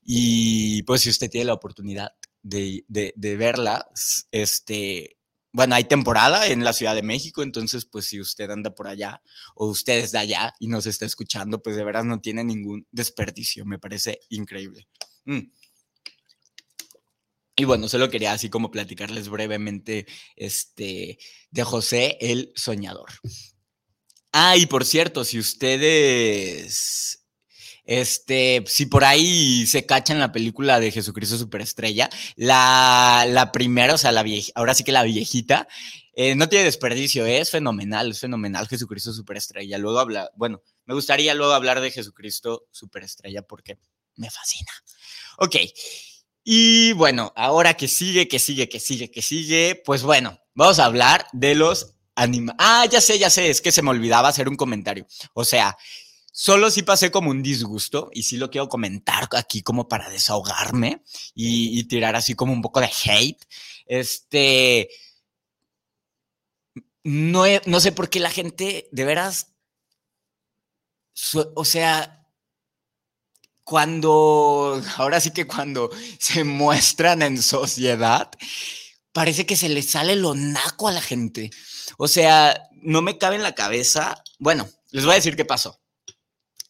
Y 0.04 0.82
pues 0.84 1.02
si 1.02 1.10
usted 1.10 1.30
tiene 1.30 1.46
la 1.46 1.54
oportunidad 1.54 2.12
de, 2.42 2.84
de, 2.88 3.36
verla, 3.36 3.88
este, 4.32 5.18
bueno, 5.52 5.74
hay 5.74 5.84
temporada 5.84 6.46
en 6.48 6.64
la 6.64 6.72
Ciudad 6.72 6.94
de 6.94 7.02
México, 7.02 7.42
entonces 7.42 7.84
pues 7.84 8.06
si 8.06 8.20
usted 8.20 8.50
anda 8.50 8.74
por 8.74 8.88
allá 8.88 9.22
o 9.54 9.66
usted 9.66 9.98
es 9.98 10.14
allá 10.14 10.54
y 10.58 10.68
nos 10.68 10.86
está 10.86 11.04
escuchando, 11.04 11.62
pues 11.62 11.76
de 11.76 11.84
veras 11.84 12.04
no 12.04 12.20
tiene 12.20 12.42
ningún 12.42 12.86
desperdicio, 12.90 13.64
me 13.66 13.78
parece 13.78 14.20
increíble. 14.30 14.88
Mm. 15.24 15.50
Y 17.58 17.64
bueno, 17.64 17.88
solo 17.88 18.08
quería 18.08 18.32
así 18.32 18.48
como 18.48 18.70
platicarles 18.70 19.28
brevemente 19.28 20.06
este, 20.36 21.18
de 21.50 21.64
José 21.64 22.16
el 22.20 22.52
Soñador. 22.54 23.08
Ah, 24.32 24.56
y 24.56 24.66
por 24.66 24.84
cierto, 24.84 25.24
si 25.24 25.40
ustedes, 25.40 27.26
este, 27.84 28.62
si 28.68 28.86
por 28.86 29.04
ahí 29.04 29.66
se 29.66 29.84
cachan 29.86 30.20
la 30.20 30.30
película 30.30 30.78
de 30.78 30.92
Jesucristo 30.92 31.36
Superestrella, 31.36 32.08
la, 32.36 33.26
la 33.28 33.50
primera, 33.50 33.94
o 33.94 33.98
sea, 33.98 34.12
la 34.12 34.22
vieja, 34.22 34.52
ahora 34.54 34.74
sí 34.74 34.84
que 34.84 34.92
la 34.92 35.02
viejita, 35.02 35.66
eh, 36.14 36.36
no 36.36 36.48
tiene 36.48 36.64
desperdicio, 36.64 37.26
es 37.26 37.50
fenomenal, 37.50 38.12
es 38.12 38.20
fenomenal 38.20 38.68
Jesucristo 38.68 39.12
Superestrella. 39.12 39.78
Luego 39.78 39.98
habla, 39.98 40.30
bueno, 40.36 40.62
me 40.84 40.94
gustaría 40.94 41.34
luego 41.34 41.54
hablar 41.54 41.80
de 41.80 41.90
Jesucristo 41.90 42.68
Superestrella 42.70 43.42
porque 43.42 43.80
me 44.14 44.30
fascina. 44.30 44.70
Ok, 45.38 45.56
y 46.50 46.94
bueno, 46.94 47.30
ahora 47.36 47.74
que 47.74 47.88
sigue, 47.88 48.26
que 48.26 48.38
sigue, 48.38 48.70
que 48.70 48.80
sigue, 48.80 49.10
que 49.10 49.20
sigue, 49.20 49.82
pues 49.84 50.02
bueno, 50.02 50.40
vamos 50.54 50.78
a 50.78 50.86
hablar 50.86 51.26
de 51.34 51.54
los 51.54 51.96
animales. 52.14 52.56
Ah, 52.58 52.86
ya 52.90 53.02
sé, 53.02 53.18
ya 53.18 53.28
sé, 53.28 53.50
es 53.50 53.60
que 53.60 53.70
se 53.70 53.82
me 53.82 53.90
olvidaba 53.90 54.30
hacer 54.30 54.48
un 54.48 54.56
comentario. 54.56 55.06
O 55.34 55.44
sea, 55.44 55.76
solo 56.32 56.70
sí 56.70 56.82
pasé 56.82 57.10
como 57.10 57.28
un 57.28 57.42
disgusto 57.42 58.08
y 58.14 58.22
sí 58.22 58.38
lo 58.38 58.50
quiero 58.50 58.70
comentar 58.70 59.28
aquí 59.36 59.60
como 59.60 59.88
para 59.88 60.08
desahogarme 60.08 61.02
y, 61.34 61.84
tirar 61.84 62.16
así 62.16 62.32
como 62.32 62.54
un 62.54 62.62
poco 62.62 62.80
de 62.80 62.88
hate. 63.04 63.44
Este, 63.84 64.88
no, 67.04 67.44
no 67.66 67.80
sé 67.80 67.92
por 67.92 68.08
qué 68.08 68.20
la 68.20 68.30
gente 68.30 68.88
de 68.90 69.04
veras, 69.04 69.52
o 71.54 71.64
sea, 71.66 72.17
cuando, 73.68 74.82
ahora 74.96 75.20
sí 75.20 75.30
que 75.30 75.46
cuando 75.46 75.90
se 76.18 76.42
muestran 76.42 77.20
en 77.20 77.42
sociedad, 77.42 78.30
parece 79.12 79.44
que 79.44 79.56
se 79.56 79.68
le 79.68 79.82
sale 79.82 80.16
lo 80.16 80.34
naco 80.34 80.88
a 80.88 80.92
la 80.92 81.02
gente. 81.02 81.50
O 81.98 82.08
sea, 82.08 82.66
no 82.80 83.02
me 83.02 83.18
cabe 83.18 83.36
en 83.36 83.42
la 83.42 83.54
cabeza. 83.54 84.24
Bueno, 84.38 84.66
les 84.90 85.04
voy 85.04 85.12
a 85.12 85.16
decir 85.16 85.36
qué 85.36 85.44
pasó. 85.44 85.82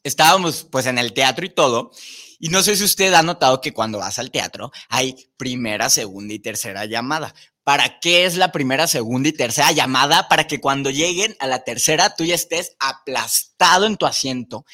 Estábamos 0.03 0.67
pues 0.73 0.87
en 0.87 0.99
el 0.99 1.13
teatro 1.13 1.47
y 1.47 1.51
todo. 1.51 1.93
Y 2.41 2.49
no 2.49 2.65
sé 2.65 2.77
si 2.77 2.83
usted 2.83 3.15
ha 3.15 3.23
notado 3.23 3.61
que 3.61 3.73
cuando 3.73 3.99
vas 3.99 4.19
al 4.19 4.33
teatro 4.33 4.73
hay 4.89 5.31
primera, 5.37 5.91
segunda 5.91 6.35
y 6.35 6.41
tercera 6.41 6.85
llamada. 6.85 7.33
¿Para 7.63 8.01
qué 8.01 8.25
es 8.25 8.37
la 8.37 8.51
primera, 8.51 8.89
segunda 8.89 9.29
y 9.29 9.33
tercera 9.33 9.71
llamada? 9.71 10.27
Para 10.27 10.49
que 10.49 10.61
cuando 10.61 10.91
lleguen 10.91 11.37
a 11.39 11.47
la 11.47 11.63
tercera 11.63 12.17
tú 12.17 12.25
ya 12.25 12.35
estés 12.35 12.75
aplastado 12.81 13.87
en 13.87 13.97
tu 13.97 14.05
asiento, 14.05 14.65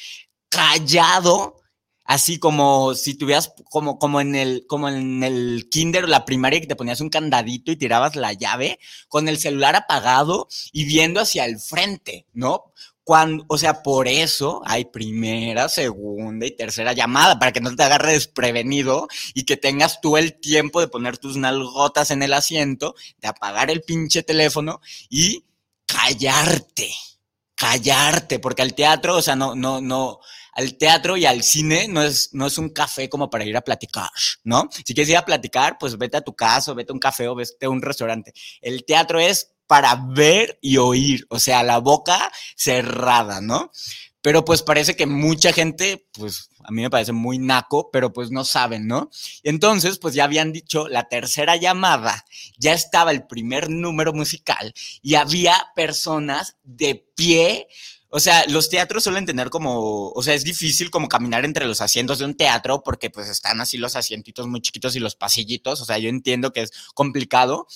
callado, 0.49 1.61
así 2.05 2.39
como 2.39 2.93
si 2.93 3.15
tuvieras 3.15 3.53
como, 3.69 3.99
como 3.99 4.21
en 4.21 4.35
el, 4.35 4.65
como 4.67 4.87
en 4.87 5.23
el 5.23 5.67
kinder 5.69 6.05
o 6.05 6.07
la 6.07 6.23
primaria 6.23 6.61
que 6.61 6.67
te 6.67 6.75
ponías 6.75 7.01
un 7.01 7.09
candadito 7.09 7.71
y 7.71 7.75
tirabas 7.75 8.15
la 8.15 8.31
llave 8.31 8.79
con 9.09 9.27
el 9.27 9.39
celular 9.39 9.75
apagado 9.75 10.47
y 10.71 10.85
viendo 10.85 11.19
hacia 11.19 11.45
el 11.45 11.59
frente, 11.59 12.27
¿no? 12.33 12.71
Cuando, 13.03 13.45
o 13.49 13.57
sea, 13.57 13.83
por 13.83 14.07
eso 14.07 14.63
hay 14.65 14.85
primera, 14.85 15.69
segunda 15.69 16.47
y 16.47 16.55
tercera 16.55 16.93
llamada, 16.93 17.37
para 17.37 17.51
que 17.51 17.61
no 17.61 17.75
te 17.75 17.83
agarre 17.83 18.13
desprevenido 18.13 19.07
y 19.35 19.43
que 19.43 19.57
tengas 19.57 20.01
tú 20.01 20.17
el 20.17 20.39
tiempo 20.39 20.81
de 20.81 20.87
poner 20.87 21.19
tus 21.19 21.37
nalgotas 21.37 22.09
en 22.09 22.23
el 22.23 22.33
asiento, 22.33 22.95
de 23.19 23.27
apagar 23.27 23.69
el 23.69 23.83
pinche 23.83 24.23
teléfono 24.23 24.81
y 25.07 25.43
callarte, 25.85 26.91
callarte, 27.53 28.39
porque 28.39 28.63
al 28.63 28.73
teatro, 28.73 29.17
o 29.17 29.21
sea, 29.21 29.35
no, 29.35 29.53
no, 29.53 29.81
no, 29.81 30.19
al 30.55 30.77
teatro 30.77 31.17
y 31.17 31.25
al 31.25 31.43
cine 31.43 31.87
no 31.87 32.01
es, 32.01 32.29
no 32.33 32.47
es 32.47 32.57
un 32.57 32.69
café 32.69 33.09
como 33.09 33.29
para 33.29 33.45
ir 33.45 33.55
a 33.55 33.61
platicar, 33.61 34.09
¿no? 34.43 34.69
Si 34.71 34.93
quieres 34.93 35.09
ir 35.09 35.17
a 35.17 35.25
platicar, 35.25 35.77
pues 35.77 35.97
vete 35.97 36.17
a 36.17 36.21
tu 36.21 36.35
casa, 36.35 36.73
vete 36.73 36.91
a 36.91 36.95
un 36.95 36.99
café 36.99 37.27
o 37.27 37.35
vete 37.35 37.65
a 37.65 37.69
un 37.69 37.81
restaurante. 37.81 38.33
El 38.61 38.85
teatro 38.85 39.19
es 39.19 39.51
para 39.67 39.95
ver 39.95 40.57
y 40.61 40.77
oír, 40.77 41.27
o 41.29 41.39
sea, 41.39 41.61
la 41.63 41.79
boca 41.79 42.31
cerrada, 42.55 43.41
¿no? 43.41 43.71
Pero 44.21 44.43
pues 44.43 44.63
parece 44.63 44.95
que 44.95 45.05
mucha 45.05 45.53
gente, 45.53 46.07
pues 46.13 46.49
a 46.63 46.71
mí 46.71 46.81
me 46.81 46.89
parece 46.89 47.11
muy 47.11 47.37
naco, 47.37 47.91
pero 47.91 48.11
pues 48.11 48.31
no 48.31 48.43
saben, 48.43 48.87
¿no? 48.87 49.11
Entonces, 49.43 49.99
pues 49.99 50.15
ya 50.15 50.23
habían 50.23 50.51
dicho 50.51 50.87
la 50.87 51.07
tercera 51.07 51.57
llamada, 51.57 52.25
ya 52.57 52.73
estaba 52.73 53.11
el 53.11 53.27
primer 53.27 53.69
número 53.69 54.13
musical 54.13 54.73
y 55.03 55.13
había 55.13 55.67
personas 55.75 56.57
de 56.63 57.05
pie 57.15 57.67
o 58.09 58.19
sea, 58.19 58.45
los 58.47 58.69
teatros 58.69 59.03
suelen 59.03 59.25
tener 59.25 59.49
como, 59.49 60.09
o 60.09 60.23
sea, 60.23 60.33
es 60.33 60.43
difícil 60.43 60.89
como 60.89 61.07
caminar 61.07 61.45
entre 61.45 61.65
los 61.65 61.81
asientos 61.81 62.19
de 62.19 62.25
un 62.25 62.35
teatro 62.35 62.81
porque 62.83 63.09
pues 63.09 63.29
están 63.29 63.59
así 63.61 63.77
los 63.77 63.95
asientitos 63.95 64.47
muy 64.47 64.61
chiquitos 64.61 64.95
y 64.95 64.99
los 64.99 65.15
pasillitos, 65.15 65.81
o 65.81 65.85
sea, 65.85 65.97
yo 65.97 66.09
entiendo 66.09 66.53
que 66.53 66.61
es 66.61 66.71
complicado, 66.93 67.67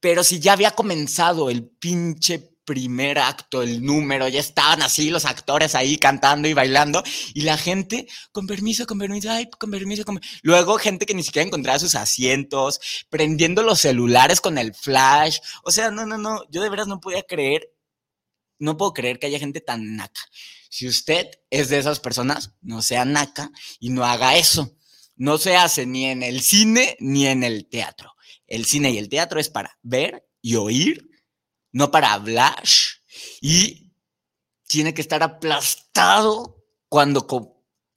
pero 0.00 0.24
si 0.24 0.40
ya 0.40 0.54
había 0.54 0.72
comenzado 0.72 1.48
el 1.48 1.64
pinche 1.64 2.52
primer 2.64 3.18
acto, 3.18 3.62
el 3.62 3.84
número, 3.84 4.28
ya 4.28 4.40
estaban 4.40 4.82
así 4.82 5.10
los 5.10 5.24
actores 5.24 5.74
ahí 5.74 5.96
cantando 5.98 6.48
y 6.48 6.54
bailando 6.54 7.02
y 7.34 7.42
la 7.42 7.56
gente, 7.56 8.06
con 8.30 8.46
permiso, 8.46 8.86
con 8.86 8.98
permiso, 8.98 9.30
ay, 9.30 9.48
con 9.58 9.70
permiso, 9.70 10.04
con... 10.04 10.20
luego 10.42 10.78
gente 10.78 11.06
que 11.06 11.14
ni 11.14 11.22
siquiera 11.22 11.46
encontraba 11.46 11.78
sus 11.78 11.94
asientos, 11.94 12.80
prendiendo 13.10 13.62
los 13.62 13.80
celulares 13.80 14.40
con 14.40 14.58
el 14.58 14.74
flash, 14.74 15.38
o 15.64 15.70
sea, 15.70 15.90
no, 15.90 16.06
no, 16.06 16.18
no, 16.18 16.44
yo 16.50 16.62
de 16.62 16.70
veras 16.70 16.86
no 16.86 17.00
podía 17.00 17.22
creer 17.22 17.68
no 18.62 18.76
puedo 18.76 18.92
creer 18.92 19.18
que 19.18 19.26
haya 19.26 19.38
gente 19.38 19.60
tan 19.60 19.96
naca. 19.96 20.20
Si 20.70 20.86
usted 20.86 21.26
es 21.50 21.68
de 21.68 21.78
esas 21.78 22.00
personas, 22.00 22.54
no 22.60 22.80
sea 22.80 23.04
naca 23.04 23.50
y 23.80 23.90
no 23.90 24.04
haga 24.04 24.36
eso. 24.36 24.76
No 25.16 25.36
se 25.36 25.56
hace 25.56 25.84
ni 25.84 26.06
en 26.06 26.22
el 26.22 26.42
cine 26.42 26.96
ni 27.00 27.26
en 27.26 27.42
el 27.42 27.68
teatro. 27.68 28.12
El 28.46 28.64
cine 28.64 28.92
y 28.92 28.98
el 28.98 29.08
teatro 29.08 29.40
es 29.40 29.48
para 29.48 29.78
ver 29.82 30.28
y 30.40 30.54
oír, 30.54 31.10
no 31.72 31.90
para 31.90 32.12
hablar. 32.12 32.62
Y 33.40 33.92
tiene 34.66 34.94
que 34.94 35.02
estar 35.02 35.22
aplastado 35.22 36.64
cuando 36.88 37.26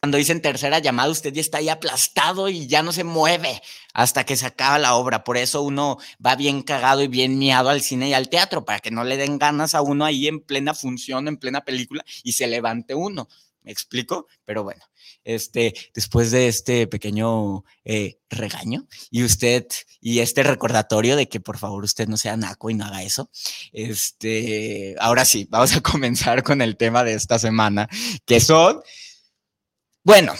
cuando 0.05 0.19
dicen 0.19 0.39
tercera 0.39 0.77
llamada, 0.77 1.09
usted 1.09 1.33
ya 1.33 1.41
está 1.41 1.57
ahí 1.57 1.67
aplastado 1.67 2.47
y 2.47 2.67
ya 2.67 2.83
no 2.83 2.93
se 2.93 3.03
mueve 3.03 3.59
hasta 3.91 4.23
que 4.23 4.37
se 4.37 4.45
acaba 4.45 4.77
la 4.77 4.93
obra. 4.93 5.23
Por 5.23 5.35
eso 5.35 5.63
uno 5.63 5.97
va 6.23 6.35
bien 6.35 6.61
cagado 6.61 7.01
y 7.01 7.07
bien 7.07 7.39
miado 7.39 7.69
al 7.69 7.81
cine 7.81 8.09
y 8.09 8.13
al 8.13 8.29
teatro, 8.29 8.65
para 8.65 8.81
que 8.81 8.91
no 8.91 9.03
le 9.03 9.17
den 9.17 9.39
ganas 9.39 9.73
a 9.73 9.81
uno 9.81 10.05
ahí 10.05 10.27
en 10.27 10.41
plena 10.41 10.75
función, 10.75 11.27
en 11.27 11.37
plena 11.37 11.61
película 11.61 12.05
y 12.23 12.33
se 12.33 12.45
levante 12.45 12.93
uno. 12.93 13.27
¿Me 13.63 13.71
explico? 13.71 14.27
Pero 14.45 14.61
bueno, 14.61 14.83
este, 15.23 15.73
después 15.95 16.29
de 16.29 16.49
este 16.49 16.85
pequeño 16.85 17.65
eh, 17.83 18.19
regaño 18.29 18.85
y 19.09 19.23
usted 19.23 19.65
y 19.99 20.19
este 20.19 20.43
recordatorio 20.43 21.15
de 21.15 21.27
que 21.27 21.39
por 21.39 21.57
favor 21.57 21.83
usted 21.83 22.07
no 22.07 22.15
sea 22.15 22.37
naco 22.37 22.69
y 22.69 22.75
no 22.75 22.85
haga 22.85 23.01
eso, 23.01 23.31
este, 23.73 24.95
ahora 24.99 25.25
sí, 25.25 25.47
vamos 25.49 25.75
a 25.75 25.81
comenzar 25.81 26.43
con 26.43 26.61
el 26.61 26.77
tema 26.77 27.03
de 27.03 27.15
esta 27.15 27.39
semana, 27.39 27.89
que 28.27 28.39
son, 28.39 28.81
bueno, 30.05 30.33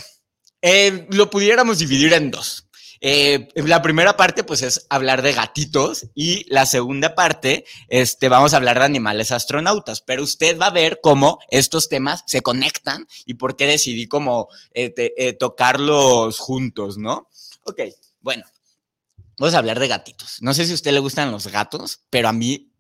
eh, 0.62 1.08
lo 1.10 1.30
pudiéramos 1.30 1.80
dividir 1.80 2.14
en 2.14 2.30
dos. 2.30 2.70
Eh, 3.02 3.50
la 3.56 3.82
primera 3.82 4.16
parte, 4.16 4.44
pues, 4.44 4.62
es 4.62 4.86
hablar 4.90 5.22
de 5.24 5.34
gatitos 5.34 6.08
y 6.16 6.46
la 6.52 6.68
segunda 6.68 7.16
parte, 7.16 7.66
este, 7.88 8.30
vamos 8.30 8.54
a 8.54 8.58
hablar 8.58 8.80
de 8.80 8.86
animales 8.86 9.32
astronautas, 9.32 10.02
pero 10.02 10.24
usted 10.24 10.58
va 10.58 10.68
a 10.68 10.72
ver 10.72 11.00
cómo 11.02 11.40
estos 11.50 11.90
temas 11.90 12.24
se 12.28 12.42
conectan 12.42 13.08
y 13.26 13.34
por 13.34 13.56
qué 13.58 13.66
decidí 13.66 14.08
como 14.08 14.48
eh, 14.72 15.36
tocarlos 15.40 16.38
juntos, 16.40 16.98
¿no? 16.98 17.28
Ok, 17.64 17.82
bueno, 18.22 18.44
vamos 19.40 19.56
a 19.56 19.58
hablar 19.58 19.80
de 19.80 19.88
gatitos. 19.88 20.38
No 20.42 20.54
sé 20.54 20.66
si 20.66 20.74
a 20.74 20.76
usted 20.76 20.92
le 20.92 21.00
gustan 21.00 21.32
los 21.32 21.48
gatos, 21.48 22.02
pero 22.12 22.30
a 22.30 22.34
mí 22.34 22.72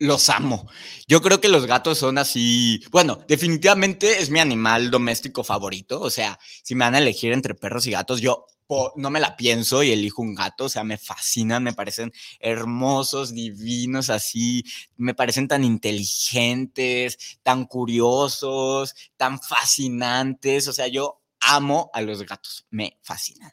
los 0.00 0.30
amo. 0.30 0.66
Yo 1.06 1.20
creo 1.20 1.40
que 1.40 1.48
los 1.48 1.66
gatos 1.66 1.98
son 1.98 2.18
así, 2.18 2.82
bueno, 2.90 3.20
definitivamente 3.28 4.20
es 4.20 4.30
mi 4.30 4.40
animal 4.40 4.90
doméstico 4.90 5.44
favorito, 5.44 6.00
o 6.00 6.10
sea, 6.10 6.38
si 6.64 6.74
me 6.74 6.86
van 6.86 6.96
a 6.96 6.98
elegir 6.98 7.32
entre 7.32 7.54
perros 7.54 7.86
y 7.86 7.92
gatos, 7.92 8.20
yo 8.20 8.46
no 8.96 9.10
me 9.10 9.20
la 9.20 9.36
pienso 9.36 9.82
y 9.82 9.90
elijo 9.90 10.22
un 10.22 10.34
gato, 10.34 10.64
o 10.66 10.68
sea, 10.68 10.84
me 10.84 10.96
fascinan, 10.96 11.64
me 11.64 11.72
parecen 11.72 12.12
hermosos, 12.38 13.34
divinos, 13.34 14.10
así, 14.10 14.64
me 14.96 15.14
parecen 15.14 15.48
tan 15.48 15.64
inteligentes, 15.64 17.38
tan 17.42 17.66
curiosos, 17.66 18.94
tan 19.16 19.40
fascinantes, 19.40 20.68
o 20.68 20.72
sea, 20.72 20.86
yo 20.86 21.20
amo 21.40 21.90
a 21.92 22.00
los 22.00 22.22
gatos, 22.24 22.66
me 22.70 22.98
fascinan. 23.02 23.52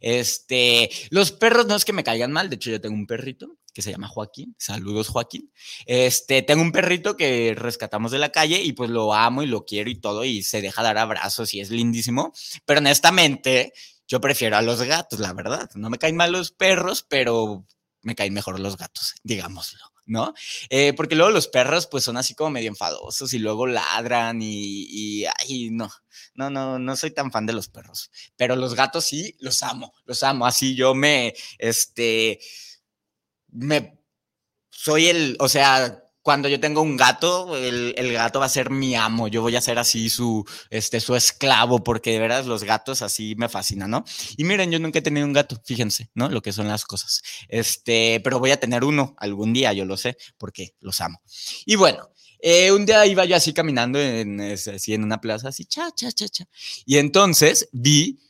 Este, 0.00 0.90
los 1.10 1.32
perros 1.32 1.66
no 1.66 1.76
es 1.76 1.84
que 1.84 1.92
me 1.92 2.04
caigan 2.04 2.32
mal, 2.32 2.50
de 2.50 2.56
hecho 2.56 2.70
yo 2.70 2.80
tengo 2.80 2.94
un 2.94 3.06
perrito 3.06 3.56
que 3.72 3.82
se 3.82 3.90
llama 3.90 4.08
Joaquín. 4.08 4.54
Saludos, 4.58 5.08
Joaquín. 5.08 5.52
Este, 5.86 6.42
tengo 6.42 6.62
un 6.62 6.72
perrito 6.72 7.16
que 7.16 7.54
rescatamos 7.56 8.12
de 8.12 8.18
la 8.18 8.30
calle 8.30 8.62
y 8.62 8.72
pues 8.72 8.90
lo 8.90 9.14
amo 9.14 9.42
y 9.42 9.46
lo 9.46 9.64
quiero 9.64 9.90
y 9.90 9.96
todo 9.96 10.24
y 10.24 10.42
se 10.42 10.60
deja 10.60 10.82
dar 10.82 10.98
abrazos 10.98 11.54
y 11.54 11.60
es 11.60 11.70
lindísimo, 11.70 12.32
pero 12.64 12.80
honestamente 12.80 13.72
yo 14.06 14.20
prefiero 14.20 14.56
a 14.56 14.62
los 14.62 14.82
gatos, 14.82 15.20
la 15.20 15.32
verdad. 15.32 15.70
No 15.74 15.88
me 15.88 15.98
caen 15.98 16.16
mal 16.16 16.32
los 16.32 16.50
perros, 16.50 17.06
pero 17.08 17.64
me 18.02 18.14
caen 18.14 18.34
mejor 18.34 18.58
los 18.58 18.76
gatos, 18.76 19.14
digámoslo. 19.22 19.80
¿no? 20.10 20.34
Eh, 20.70 20.92
porque 20.94 21.14
luego 21.14 21.30
los 21.30 21.46
perros 21.46 21.86
pues 21.86 22.02
son 22.02 22.16
así 22.16 22.34
como 22.34 22.50
medio 22.50 22.68
enfadosos 22.68 23.32
y 23.32 23.38
luego 23.38 23.68
ladran 23.68 24.42
y, 24.42 24.86
y 24.88 25.24
ay, 25.24 25.70
no, 25.70 25.88
no, 26.34 26.50
no, 26.50 26.80
no 26.80 26.96
soy 26.96 27.12
tan 27.12 27.30
fan 27.30 27.46
de 27.46 27.52
los 27.52 27.68
perros, 27.68 28.10
pero 28.36 28.56
los 28.56 28.74
gatos 28.74 29.04
sí, 29.04 29.36
los 29.38 29.62
amo, 29.62 29.94
los 30.06 30.24
amo, 30.24 30.46
así 30.46 30.74
yo 30.74 30.96
me, 30.96 31.32
este, 31.58 32.40
me, 33.52 33.98
soy 34.70 35.08
el, 35.08 35.36
o 35.40 35.48
sea, 35.48 36.04
cuando 36.22 36.48
yo 36.48 36.60
tengo 36.60 36.82
un 36.82 36.96
gato, 36.96 37.56
el, 37.56 38.12
gato 38.12 38.40
va 38.40 38.46
a 38.46 38.50
ser 38.50 38.70
mi 38.70 38.94
amo. 38.94 39.28
Yo 39.28 39.42
voy 39.42 39.56
a 39.56 39.60
ser 39.60 39.78
así 39.78 40.10
su, 40.10 40.44
este, 40.68 41.00
su 41.00 41.16
esclavo, 41.16 41.82
porque 41.82 42.12
de 42.12 42.18
verdad 42.18 42.44
los 42.44 42.64
gatos 42.64 43.02
así 43.02 43.34
me 43.36 43.48
fascinan, 43.48 43.90
¿no? 43.90 44.04
Y 44.36 44.44
miren, 44.44 44.70
yo 44.70 44.78
nunca 44.78 44.98
he 44.98 45.02
tenido 45.02 45.26
un 45.26 45.32
gato, 45.32 45.60
fíjense, 45.64 46.10
¿no? 46.14 46.28
Lo 46.28 46.42
que 46.42 46.52
son 46.52 46.68
las 46.68 46.84
cosas. 46.84 47.22
Este, 47.48 48.20
pero 48.22 48.38
voy 48.38 48.50
a 48.50 48.60
tener 48.60 48.84
uno 48.84 49.14
algún 49.18 49.52
día, 49.52 49.72
yo 49.72 49.84
lo 49.84 49.96
sé, 49.96 50.16
porque 50.36 50.74
los 50.80 51.00
amo. 51.00 51.22
Y 51.64 51.76
bueno, 51.76 52.10
eh, 52.42 52.70
un 52.70 52.84
día 52.84 53.06
iba 53.06 53.24
yo 53.24 53.36
así 53.36 53.52
caminando 53.52 53.98
en, 53.98 54.40
así 54.40 54.94
en 54.94 55.04
una 55.04 55.20
plaza, 55.20 55.48
así, 55.48 55.64
cha, 55.64 55.90
cha, 55.94 56.12
cha, 56.12 56.28
cha. 56.28 56.44
Y 56.84 56.98
entonces 56.98 57.68
vi 57.72 58.20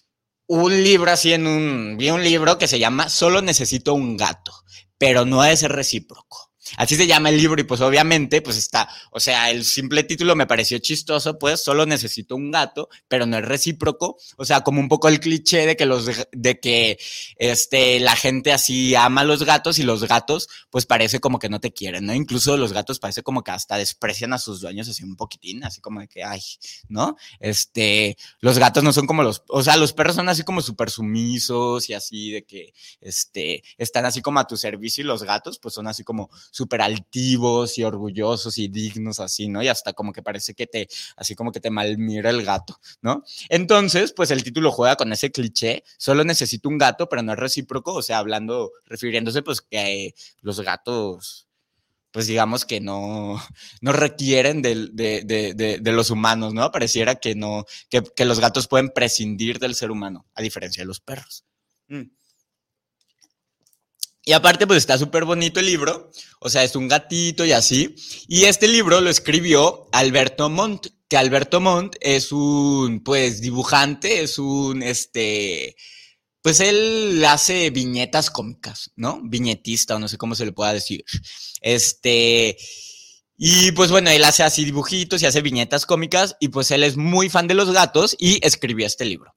un 0.47 0.83
libro 0.83 1.11
así 1.11 1.33
en 1.33 1.47
un, 1.47 1.97
vi 1.97 2.11
un 2.11 2.23
libro 2.23 2.59
que 2.59 2.67
se 2.67 2.79
llama 2.79 3.09
Solo 3.09 3.43
necesito 3.43 3.95
un 3.95 4.17
gato, 4.17 4.53
pero 5.01 5.25
no 5.25 5.43
es 5.43 5.63
recíproco. 5.63 6.50
Así 6.77 6.97
se 6.97 7.07
llama 7.07 7.29
el 7.31 7.37
libro 7.37 7.61
y 7.61 7.65
pues 7.65 7.81
obviamente 7.81 8.43
pues 8.43 8.57
está, 8.57 8.89
o 9.11 9.21
sea, 9.21 9.51
el 9.51 9.65
simple 9.65 10.05
título 10.05 10.37
me 10.37 10.47
pareció 10.47 10.79
chistoso, 10.79 11.39
pues 11.39 11.63
solo 11.63 11.87
necesito 11.87 12.37
un 12.37 12.51
gato, 12.51 12.89
pero 13.09 13.27
no 13.27 13.39
es 13.39 13.45
recíproco, 13.45 14.19
o 14.37 14.45
sea, 14.45 14.63
como 14.63 14.81
un 14.81 14.89
poco 14.89 15.09
el 15.09 15.21
cliché 15.21 15.67
de 15.67 15.77
que 15.77 15.87
los 15.87 16.09
de 16.33 16.61
que 16.61 16.99
este 17.37 18.01
la 18.01 18.17
gente 18.17 18.53
así 18.53 18.95
ama 18.95 19.23
a 19.23 19.25
los 19.25 19.45
gatos 19.45 19.79
y 19.79 19.83
los 19.83 20.07
gatos 20.07 20.49
pues 20.71 20.87
parece 20.87 21.21
como 21.21 21.39
que 21.39 21.49
no 21.49 21.61
te 21.61 21.73
quieren, 21.73 22.07
¿no? 22.07 22.15
Incluso 22.15 22.57
los 22.57 22.73
gatos 22.73 22.99
parece 22.99 23.23
como 23.23 23.43
que 23.43 23.51
hasta 23.51 23.77
desprecian 23.77 24.33
a 24.33 24.39
sus 24.39 24.61
dueños 24.61 24.89
así 24.89 25.05
un 25.05 25.17
poquitín, 25.17 25.65
así 25.65 25.81
como 25.81 26.01
de 26.01 26.09
que 26.09 26.25
ay, 26.25 26.41
¿no? 26.89 27.17
Este, 27.39 28.17
los 28.41 28.59
gatos 28.59 28.83
no 28.83 28.93
son 28.93 29.07
como 29.07 29.23
los, 29.23 29.43
o 29.49 29.63
sea, 29.63 29.77
los 29.77 29.93
perros 29.93 30.17
son 30.17 30.29
así 30.29 30.43
como 30.43 30.63
súper 30.63 30.91
sumisos 30.91 31.89
y 31.89 31.95
así 31.95 32.31
de 32.31 32.45
que 32.45 32.73
este 33.01 33.63
están 33.79 34.05
así 34.05 34.23
como 34.23 34.41
a 34.41 34.47
tu 34.47 34.57
servicio 34.57 35.03
y 35.03 35.07
los 35.07 35.23
gatos 35.23 35.59
pues 35.59 35.75
son 35.75 35.87
así 35.87 36.05
como 36.05 36.31
súper 36.61 36.83
altivos 36.83 37.79
y 37.79 37.85
orgullosos 37.85 38.59
y 38.59 38.69
dignos 38.69 39.19
así, 39.19 39.49
¿no? 39.49 39.63
Y 39.63 39.69
hasta 39.69 39.95
como 39.95 40.13
que 40.13 40.23
parece 40.23 40.53
que 40.55 40.67
te, 40.67 40.89
así 41.17 41.35
como 41.35 41.53
que 41.53 41.61
te 41.61 41.71
malmira 41.71 42.29
el 42.29 42.45
gato, 42.45 42.79
¿no? 43.01 43.25
Entonces, 43.49 44.13
pues 44.13 44.31
el 44.31 44.45
título 44.45 44.71
juega 44.71 44.97
con 44.97 45.11
ese 45.11 45.33
cliché, 45.33 45.85
solo 45.97 46.23
necesito 46.23 46.69
un 46.69 46.77
gato, 46.77 47.09
pero 47.09 47.23
no 47.23 47.33
es 47.33 47.39
recíproco, 47.39 47.95
o 47.95 48.03
sea, 48.03 48.19
hablando, 48.19 48.73
refiriéndose 48.85 49.43
pues 49.43 49.63
que 49.63 50.15
los 50.43 50.61
gatos 50.61 51.47
pues 52.11 52.27
digamos 52.27 52.65
que 52.65 52.81
no, 52.81 53.41
no 53.81 53.93
requieren 53.93 54.63
de, 54.63 54.89
de, 54.93 55.79
de, 55.81 55.93
los 55.93 56.11
humanos, 56.11 56.53
¿no? 56.53 56.71
Pareciera 56.73 57.15
que 57.15 57.37
no, 57.37 57.65
que, 57.89 58.03
que, 58.03 58.25
los 58.25 58.41
gatos 58.41 58.67
pueden 58.67 58.91
prescindir 58.91 59.61
del 59.61 59.77
ser 59.77 59.93
humano, 59.93 60.27
a 60.35 60.43
diferencia 60.43 60.83
de 60.83 60.89
los 60.89 60.99
perros. 60.99 61.45
Mm. 61.87 62.11
Y 64.31 64.33
aparte, 64.33 64.65
pues 64.65 64.77
está 64.77 64.97
súper 64.97 65.25
bonito 65.25 65.59
el 65.59 65.67
libro, 65.67 66.09
o 66.39 66.49
sea, 66.49 66.63
es 66.63 66.77
un 66.77 66.87
gatito 66.87 67.45
y 67.45 67.51
así. 67.51 67.97
Y 68.29 68.45
este 68.45 68.69
libro 68.69 69.01
lo 69.01 69.11
escribió 69.11 69.89
Alberto 69.91 70.49
Montt, 70.49 70.87
que 71.09 71.17
Alberto 71.17 71.61
Montt 71.61 71.97
es 72.01 72.31
un, 72.31 73.03
pues, 73.03 73.41
dibujante, 73.41 74.23
es 74.23 74.39
un, 74.39 74.85
este, 74.85 75.75
pues 76.43 76.61
él 76.61 77.25
hace 77.27 77.71
viñetas 77.71 78.31
cómicas, 78.31 78.93
¿no? 78.95 79.21
Viñetista, 79.25 79.97
o 79.97 79.99
no 79.99 80.07
sé 80.07 80.17
cómo 80.17 80.37
se 80.37 80.45
le 80.45 80.53
pueda 80.53 80.75
decir. 80.75 81.05
Este, 81.61 82.57
y 83.37 83.73
pues 83.73 83.91
bueno, 83.91 84.11
él 84.11 84.23
hace 84.23 84.45
así 84.45 84.65
dibujitos 84.65 85.21
y 85.23 85.27
hace 85.27 85.41
viñetas 85.41 85.87
cómicas, 85.87 86.37
y 86.39 86.51
pues 86.51 86.71
él 86.71 86.85
es 86.85 86.97
muy 86.97 87.31
fan 87.31 87.49
de 87.49 87.55
los 87.55 87.73
gatos 87.73 88.15
y 88.17 88.39
escribió 88.47 88.87
este 88.87 89.07
libro. 89.07 89.35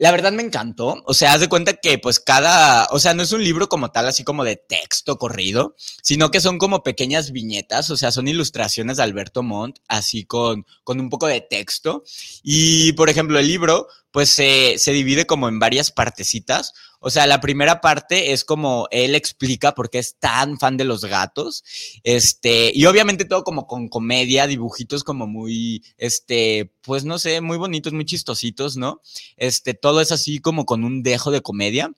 La 0.00 0.12
verdad 0.12 0.32
me 0.32 0.42
encantó. 0.42 1.02
O 1.04 1.12
sea, 1.12 1.34
haz 1.34 1.40
de 1.40 1.50
cuenta 1.50 1.74
que 1.74 1.98
pues 1.98 2.20
cada, 2.20 2.86
o 2.90 2.98
sea, 2.98 3.12
no 3.12 3.22
es 3.22 3.32
un 3.32 3.44
libro 3.44 3.68
como 3.68 3.90
tal, 3.90 4.08
así 4.08 4.24
como 4.24 4.44
de 4.44 4.56
texto 4.56 5.18
corrido, 5.18 5.76
sino 6.02 6.30
que 6.30 6.40
son 6.40 6.56
como 6.56 6.82
pequeñas 6.82 7.32
viñetas, 7.32 7.90
o 7.90 7.98
sea, 7.98 8.10
son 8.10 8.26
ilustraciones 8.26 8.96
de 8.96 9.02
Alberto 9.02 9.42
Montt, 9.42 9.76
así 9.88 10.24
con, 10.24 10.64
con 10.84 11.00
un 11.00 11.10
poco 11.10 11.26
de 11.26 11.42
texto. 11.42 12.02
Y, 12.42 12.94
por 12.94 13.10
ejemplo, 13.10 13.38
el 13.38 13.46
libro, 13.46 13.88
pues 14.10 14.30
se, 14.30 14.78
se 14.78 14.92
divide 14.92 15.26
como 15.26 15.48
en 15.48 15.58
varias 15.58 15.90
partecitas. 15.90 16.72
O 16.98 17.10
sea, 17.10 17.26
la 17.26 17.40
primera 17.40 17.80
parte 17.80 18.32
es 18.32 18.44
como 18.44 18.88
él 18.90 19.14
explica 19.14 19.74
por 19.74 19.88
qué 19.88 19.98
es 19.98 20.16
tan 20.18 20.58
fan 20.58 20.76
de 20.76 20.84
los 20.84 21.04
gatos. 21.04 21.64
Este, 22.02 22.72
y 22.74 22.86
obviamente 22.86 23.24
todo 23.24 23.44
como 23.44 23.66
con 23.66 23.88
comedia, 23.88 24.46
dibujitos 24.46 25.04
como 25.04 25.26
muy, 25.26 25.84
este, 25.96 26.74
pues 26.82 27.04
no 27.04 27.18
sé, 27.18 27.40
muy 27.40 27.56
bonitos, 27.56 27.92
muy 27.92 28.04
chistositos, 28.04 28.76
¿no? 28.76 29.00
Este, 29.36 29.74
todo 29.74 30.00
es 30.00 30.12
así 30.12 30.40
como 30.40 30.66
con 30.66 30.84
un 30.84 31.02
dejo 31.02 31.30
de 31.30 31.42
comedia. 31.42 31.92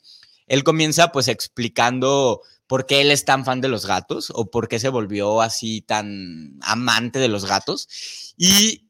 Él 0.46 0.64
comienza 0.64 1.12
pues 1.12 1.28
explicando 1.28 2.42
por 2.66 2.86
qué 2.86 3.00
él 3.00 3.10
es 3.10 3.24
tan 3.24 3.44
fan 3.44 3.60
de 3.60 3.68
los 3.68 3.86
gatos 3.86 4.32
o 4.34 4.50
por 4.50 4.68
qué 4.68 4.78
se 4.78 4.88
volvió 4.88 5.40
así 5.40 5.80
tan 5.80 6.58
amante 6.62 7.18
de 7.18 7.28
los 7.28 7.44
gatos. 7.44 7.88
Y 8.36 8.88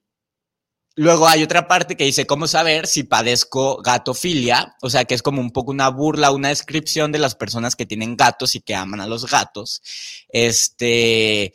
Luego 0.94 1.26
hay 1.26 1.42
otra 1.42 1.68
parte 1.68 1.96
que 1.96 2.04
dice 2.04 2.26
cómo 2.26 2.46
saber 2.46 2.86
si 2.86 3.04
padezco 3.04 3.80
gatofilia, 3.82 4.76
o 4.82 4.90
sea 4.90 5.06
que 5.06 5.14
es 5.14 5.22
como 5.22 5.40
un 5.40 5.50
poco 5.50 5.70
una 5.70 5.88
burla, 5.88 6.32
una 6.32 6.48
descripción 6.48 7.12
de 7.12 7.18
las 7.18 7.34
personas 7.34 7.76
que 7.76 7.86
tienen 7.86 8.16
gatos 8.16 8.54
y 8.54 8.60
que 8.60 8.74
aman 8.74 9.00
a 9.00 9.06
los 9.06 9.30
gatos. 9.30 9.80
Este, 10.28 11.54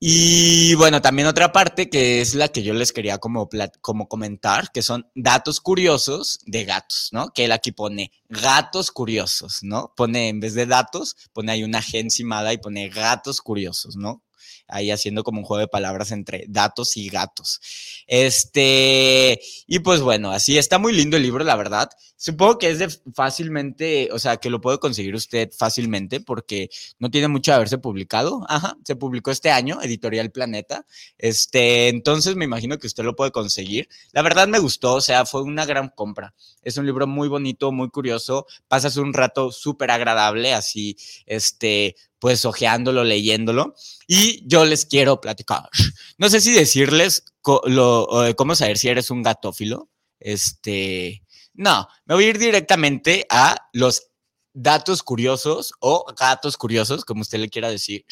y 0.00 0.74
bueno, 0.74 1.00
también 1.00 1.28
otra 1.28 1.52
parte 1.52 1.88
que 1.88 2.20
es 2.20 2.34
la 2.34 2.48
que 2.48 2.62
yo 2.62 2.74
les 2.74 2.92
quería 2.92 3.16
como, 3.16 3.48
como 3.80 4.08
comentar, 4.08 4.70
que 4.72 4.82
son 4.82 5.10
datos 5.14 5.60
curiosos 5.60 6.40
de 6.44 6.64
gatos, 6.64 7.08
¿no? 7.12 7.30
Que 7.30 7.46
él 7.46 7.52
aquí 7.52 7.72
pone 7.72 8.12
gatos 8.28 8.90
curiosos, 8.90 9.60
¿no? 9.62 9.94
Pone 9.96 10.28
en 10.28 10.40
vez 10.40 10.52
de 10.54 10.66
datos, 10.66 11.16
pone 11.32 11.52
ahí 11.52 11.64
una 11.64 11.80
G 11.80 12.00
encimada 12.00 12.52
y 12.52 12.58
pone 12.58 12.88
gatos 12.90 13.40
curiosos, 13.40 13.96
¿no? 13.96 14.22
Ahí 14.68 14.90
haciendo 14.90 15.24
como 15.24 15.40
un 15.40 15.44
juego 15.44 15.60
de 15.60 15.68
palabras 15.68 16.10
entre 16.12 16.44
datos 16.48 16.96
y 16.96 17.08
gatos. 17.08 17.60
Este, 18.06 19.40
y 19.66 19.78
pues 19.80 20.00
bueno, 20.00 20.30
así 20.30 20.58
está 20.58 20.78
muy 20.78 20.92
lindo 20.92 21.16
el 21.16 21.22
libro, 21.22 21.44
la 21.44 21.56
verdad. 21.56 21.90
Supongo 22.16 22.58
que 22.58 22.70
es 22.70 23.02
fácilmente, 23.14 24.08
o 24.12 24.18
sea, 24.18 24.38
que 24.38 24.48
lo 24.48 24.60
puede 24.60 24.78
conseguir 24.78 25.14
usted 25.14 25.50
fácilmente 25.52 26.20
porque 26.20 26.70
no 26.98 27.10
tiene 27.10 27.28
mucho 27.28 27.50
de 27.50 27.56
haberse 27.56 27.78
publicado. 27.78 28.46
Ajá, 28.48 28.76
se 28.84 28.96
publicó 28.96 29.30
este 29.30 29.50
año, 29.50 29.82
Editorial 29.82 30.30
Planeta. 30.30 30.86
Este, 31.18 31.88
entonces 31.88 32.36
me 32.36 32.46
imagino 32.46 32.78
que 32.78 32.86
usted 32.86 33.04
lo 33.04 33.16
puede 33.16 33.30
conseguir. 33.30 33.88
La 34.12 34.22
verdad 34.22 34.48
me 34.48 34.58
gustó, 34.58 34.94
o 34.94 35.00
sea, 35.00 35.26
fue 35.26 35.42
una 35.42 35.66
gran 35.66 35.90
compra. 35.90 36.34
Es 36.62 36.78
un 36.78 36.86
libro 36.86 37.06
muy 37.06 37.28
bonito, 37.28 37.72
muy 37.72 37.90
curioso. 37.90 38.46
Pasas 38.68 38.96
un 38.96 39.12
rato 39.12 39.52
súper 39.52 39.90
agradable, 39.90 40.54
así, 40.54 40.96
este, 41.26 41.96
pues 42.24 42.46
ojeándolo, 42.46 43.04
leyéndolo. 43.04 43.74
Y 44.06 44.48
yo 44.48 44.64
les 44.64 44.86
quiero 44.86 45.20
platicar. 45.20 45.68
No 46.16 46.30
sé 46.30 46.40
si 46.40 46.52
decirles 46.52 47.22
cómo 47.42 48.54
saber 48.54 48.78
si 48.78 48.88
eres 48.88 49.10
un 49.10 49.22
gatófilo. 49.22 49.90
Este, 50.18 51.22
no, 51.52 51.86
me 52.06 52.14
voy 52.14 52.24
a 52.24 52.28
ir 52.28 52.38
directamente 52.38 53.26
a 53.28 53.68
los 53.74 54.06
datos 54.54 55.02
curiosos 55.02 55.74
o 55.80 56.06
gatos 56.18 56.56
curiosos, 56.56 57.04
como 57.04 57.20
usted 57.20 57.36
le 57.40 57.50
quiera 57.50 57.68
decir. 57.68 58.06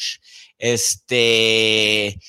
Este. 0.59 2.19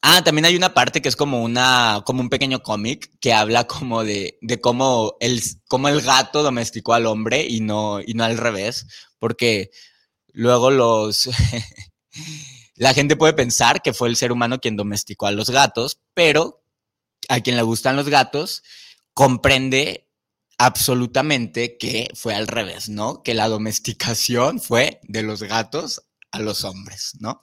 Ah, 0.00 0.24
también 0.24 0.46
hay 0.46 0.56
una 0.56 0.72
parte 0.72 1.02
que 1.02 1.10
es 1.10 1.16
como 1.16 1.42
una, 1.42 2.02
como 2.06 2.22
un 2.22 2.30
pequeño 2.30 2.62
cómic 2.62 3.10
que 3.20 3.34
habla 3.34 3.66
como 3.66 4.02
de, 4.02 4.38
de 4.40 4.62
cómo 4.62 5.18
el, 5.20 5.42
cómo 5.68 5.88
el 5.88 6.00
gato 6.00 6.42
domesticó 6.42 6.94
al 6.94 7.04
hombre 7.04 7.44
y 7.46 7.60
no, 7.60 8.00
y 8.00 8.14
no 8.14 8.24
al 8.24 8.38
revés, 8.38 8.86
porque 9.18 9.70
luego 10.38 10.70
los, 10.70 11.28
la 12.76 12.94
gente 12.94 13.16
puede 13.16 13.32
pensar 13.32 13.82
que 13.82 13.92
fue 13.92 14.08
el 14.08 14.14
ser 14.14 14.30
humano 14.30 14.60
quien 14.60 14.76
domesticó 14.76 15.26
a 15.26 15.32
los 15.32 15.50
gatos, 15.50 15.98
pero 16.14 16.62
a 17.28 17.40
quien 17.40 17.56
le 17.56 17.62
gustan 17.62 17.96
los 17.96 18.08
gatos 18.08 18.62
comprende 19.14 20.08
absolutamente 20.56 21.76
que 21.76 22.08
fue 22.14 22.36
al 22.36 22.46
revés, 22.46 22.88
¿no? 22.88 23.24
Que 23.24 23.34
la 23.34 23.48
domesticación 23.48 24.60
fue 24.60 25.00
de 25.02 25.24
los 25.24 25.42
gatos 25.42 26.02
a 26.30 26.38
los 26.38 26.62
hombres, 26.62 27.16
¿no? 27.18 27.40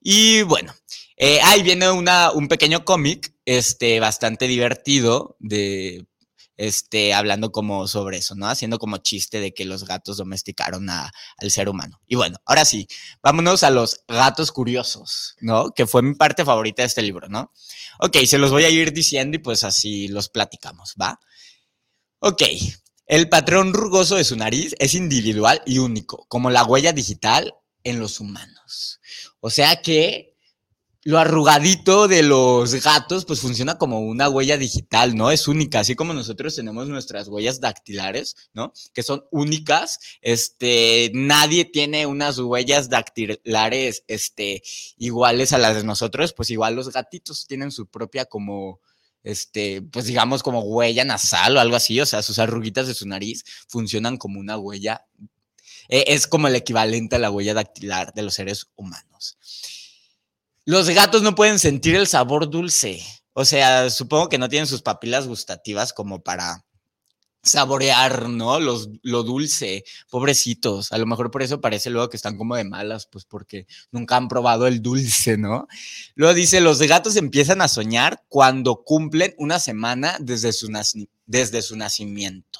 Y 0.00 0.42
bueno, 0.42 0.74
eh, 1.16 1.38
ahí 1.44 1.62
viene 1.62 1.92
una, 1.92 2.32
un 2.32 2.48
pequeño 2.48 2.84
cómic, 2.84 3.34
este, 3.44 4.00
bastante 4.00 4.48
divertido, 4.48 5.36
de, 5.38 6.06
este, 6.56 7.14
hablando 7.14 7.52
como 7.52 7.86
sobre 7.86 8.18
eso, 8.18 8.34
¿no? 8.34 8.48
Haciendo 8.48 8.78
como 8.78 8.98
chiste 8.98 9.40
de 9.40 9.52
que 9.52 9.64
los 9.64 9.84
gatos 9.84 10.16
domesticaron 10.16 10.88
a, 10.90 11.12
al 11.38 11.50
ser 11.50 11.68
humano. 11.68 12.00
Y 12.06 12.16
bueno, 12.16 12.38
ahora 12.44 12.64
sí, 12.64 12.86
vámonos 13.22 13.62
a 13.62 13.70
los 13.70 14.04
gatos 14.08 14.52
curiosos, 14.52 15.36
¿no? 15.40 15.70
Que 15.70 15.86
fue 15.86 16.02
mi 16.02 16.14
parte 16.14 16.44
favorita 16.44 16.82
de 16.82 16.86
este 16.86 17.02
libro, 17.02 17.28
¿no? 17.28 17.52
Ok, 18.00 18.18
se 18.26 18.38
los 18.38 18.50
voy 18.50 18.64
a 18.64 18.70
ir 18.70 18.92
diciendo 18.92 19.36
y 19.36 19.40
pues 19.40 19.64
así 19.64 20.08
los 20.08 20.28
platicamos, 20.28 20.94
¿va? 21.00 21.18
Ok, 22.20 22.42
el 23.06 23.28
patrón 23.28 23.72
rugoso 23.72 24.16
de 24.16 24.24
su 24.24 24.36
nariz 24.36 24.74
es 24.78 24.94
individual 24.94 25.62
y 25.66 25.78
único, 25.78 26.26
como 26.28 26.50
la 26.50 26.64
huella 26.64 26.92
digital 26.92 27.54
en 27.84 28.00
los 28.00 28.18
humanos. 28.18 29.00
O 29.40 29.50
sea 29.50 29.80
que 29.82 30.35
lo 31.06 31.20
arrugadito 31.20 32.08
de 32.08 32.24
los 32.24 32.74
gatos, 32.82 33.24
pues 33.26 33.38
funciona 33.38 33.78
como 33.78 34.00
una 34.00 34.28
huella 34.28 34.56
digital, 34.56 35.14
¿no? 35.14 35.30
Es 35.30 35.46
única, 35.46 35.78
así 35.78 35.94
como 35.94 36.12
nosotros 36.12 36.56
tenemos 36.56 36.88
nuestras 36.88 37.28
huellas 37.28 37.60
dactilares, 37.60 38.34
¿no? 38.54 38.72
Que 38.92 39.04
son 39.04 39.24
únicas, 39.30 40.00
este, 40.20 41.12
nadie 41.14 41.64
tiene 41.64 42.06
unas 42.06 42.40
huellas 42.40 42.90
dactilares, 42.90 44.02
este, 44.08 44.64
iguales 44.98 45.52
a 45.52 45.58
las 45.58 45.76
de 45.76 45.84
nosotros, 45.84 46.32
pues 46.32 46.50
igual 46.50 46.74
los 46.74 46.92
gatitos 46.92 47.46
tienen 47.46 47.70
su 47.70 47.86
propia 47.86 48.24
como, 48.24 48.80
este, 49.22 49.82
pues 49.82 50.06
digamos 50.06 50.42
como 50.42 50.62
huella 50.62 51.04
nasal 51.04 51.56
o 51.56 51.60
algo 51.60 51.76
así, 51.76 52.00
o 52.00 52.06
sea, 52.06 52.20
sus 52.20 52.40
arruguitas 52.40 52.88
de 52.88 52.94
su 52.94 53.06
nariz 53.06 53.44
funcionan 53.68 54.16
como 54.16 54.40
una 54.40 54.58
huella, 54.58 55.06
eh, 55.88 56.02
es 56.08 56.26
como 56.26 56.48
el 56.48 56.56
equivalente 56.56 57.14
a 57.14 57.20
la 57.20 57.30
huella 57.30 57.54
dactilar 57.54 58.12
de 58.12 58.22
los 58.22 58.34
seres 58.34 58.66
humanos. 58.74 59.38
Los 60.68 60.90
gatos 60.90 61.22
no 61.22 61.36
pueden 61.36 61.60
sentir 61.60 61.94
el 61.94 62.08
sabor 62.08 62.50
dulce. 62.50 63.00
O 63.34 63.44
sea, 63.44 63.88
supongo 63.88 64.28
que 64.28 64.36
no 64.36 64.48
tienen 64.48 64.66
sus 64.66 64.82
papilas 64.82 65.28
gustativas 65.28 65.92
como 65.92 66.24
para 66.24 66.64
saborear, 67.40 68.28
¿no? 68.28 68.58
Los, 68.58 68.88
lo 69.02 69.22
dulce, 69.22 69.84
pobrecitos. 70.10 70.90
A 70.90 70.98
lo 70.98 71.06
mejor 71.06 71.30
por 71.30 71.44
eso 71.44 71.60
parece 71.60 71.88
luego 71.88 72.10
que 72.10 72.16
están 72.16 72.36
como 72.36 72.56
de 72.56 72.64
malas, 72.64 73.06
pues 73.06 73.24
porque 73.24 73.68
nunca 73.92 74.16
han 74.16 74.26
probado 74.26 74.66
el 74.66 74.82
dulce, 74.82 75.38
¿no? 75.38 75.68
Luego 76.16 76.34
dice, 76.34 76.60
los 76.60 76.82
gatos 76.82 77.14
empiezan 77.14 77.60
a 77.60 77.68
soñar 77.68 78.24
cuando 78.28 78.82
cumplen 78.82 79.36
una 79.38 79.60
semana 79.60 80.16
desde 80.18 80.52
su, 80.52 80.66
desde 81.26 81.62
su 81.62 81.76
nacimiento. 81.76 82.58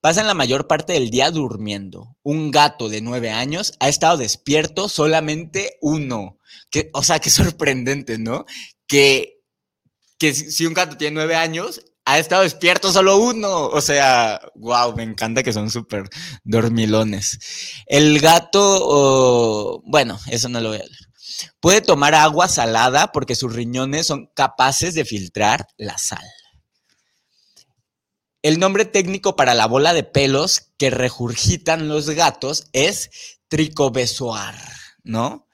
Pasan 0.00 0.26
la 0.26 0.32
mayor 0.32 0.66
parte 0.66 0.94
del 0.94 1.10
día 1.10 1.30
durmiendo. 1.30 2.16
Un 2.22 2.50
gato 2.50 2.88
de 2.88 3.02
nueve 3.02 3.28
años 3.28 3.74
ha 3.78 3.90
estado 3.90 4.16
despierto 4.16 4.88
solamente 4.88 5.76
uno 5.82 6.37
que, 6.70 6.90
o 6.94 7.02
sea, 7.02 7.18
qué 7.18 7.30
sorprendente, 7.30 8.18
¿no? 8.18 8.44
Que, 8.86 9.40
que 10.18 10.34
si 10.34 10.66
un 10.66 10.74
gato 10.74 10.96
tiene 10.96 11.14
nueve 11.14 11.36
años, 11.36 11.80
ha 12.08 12.18
estado 12.18 12.42
despierto 12.42 12.90
solo 12.90 13.18
uno. 13.18 13.66
O 13.66 13.80
sea, 13.82 14.40
wow, 14.54 14.94
me 14.96 15.02
encanta 15.02 15.42
que 15.42 15.52
son 15.52 15.70
súper 15.70 16.08
dormilones. 16.42 17.38
El 17.86 18.18
gato, 18.20 19.82
bueno, 19.84 20.18
eso 20.28 20.48
no 20.48 20.60
lo 20.60 20.70
voy 20.70 20.78
a 20.78 20.84
leer. 20.84 21.08
Puede 21.60 21.82
tomar 21.82 22.14
agua 22.14 22.48
salada 22.48 23.12
porque 23.12 23.34
sus 23.34 23.52
riñones 23.52 24.06
son 24.06 24.30
capaces 24.34 24.94
de 24.94 25.04
filtrar 25.04 25.66
la 25.76 25.98
sal. 25.98 26.24
El 28.40 28.58
nombre 28.58 28.84
técnico 28.84 29.36
para 29.36 29.54
la 29.54 29.66
bola 29.66 29.92
de 29.92 30.04
pelos 30.04 30.72
que 30.78 30.90
regurgitan 30.90 31.88
los 31.88 32.08
gatos 32.10 32.68
es 32.72 33.10
tricobesoar, 33.48 34.56
¿no? 35.02 35.47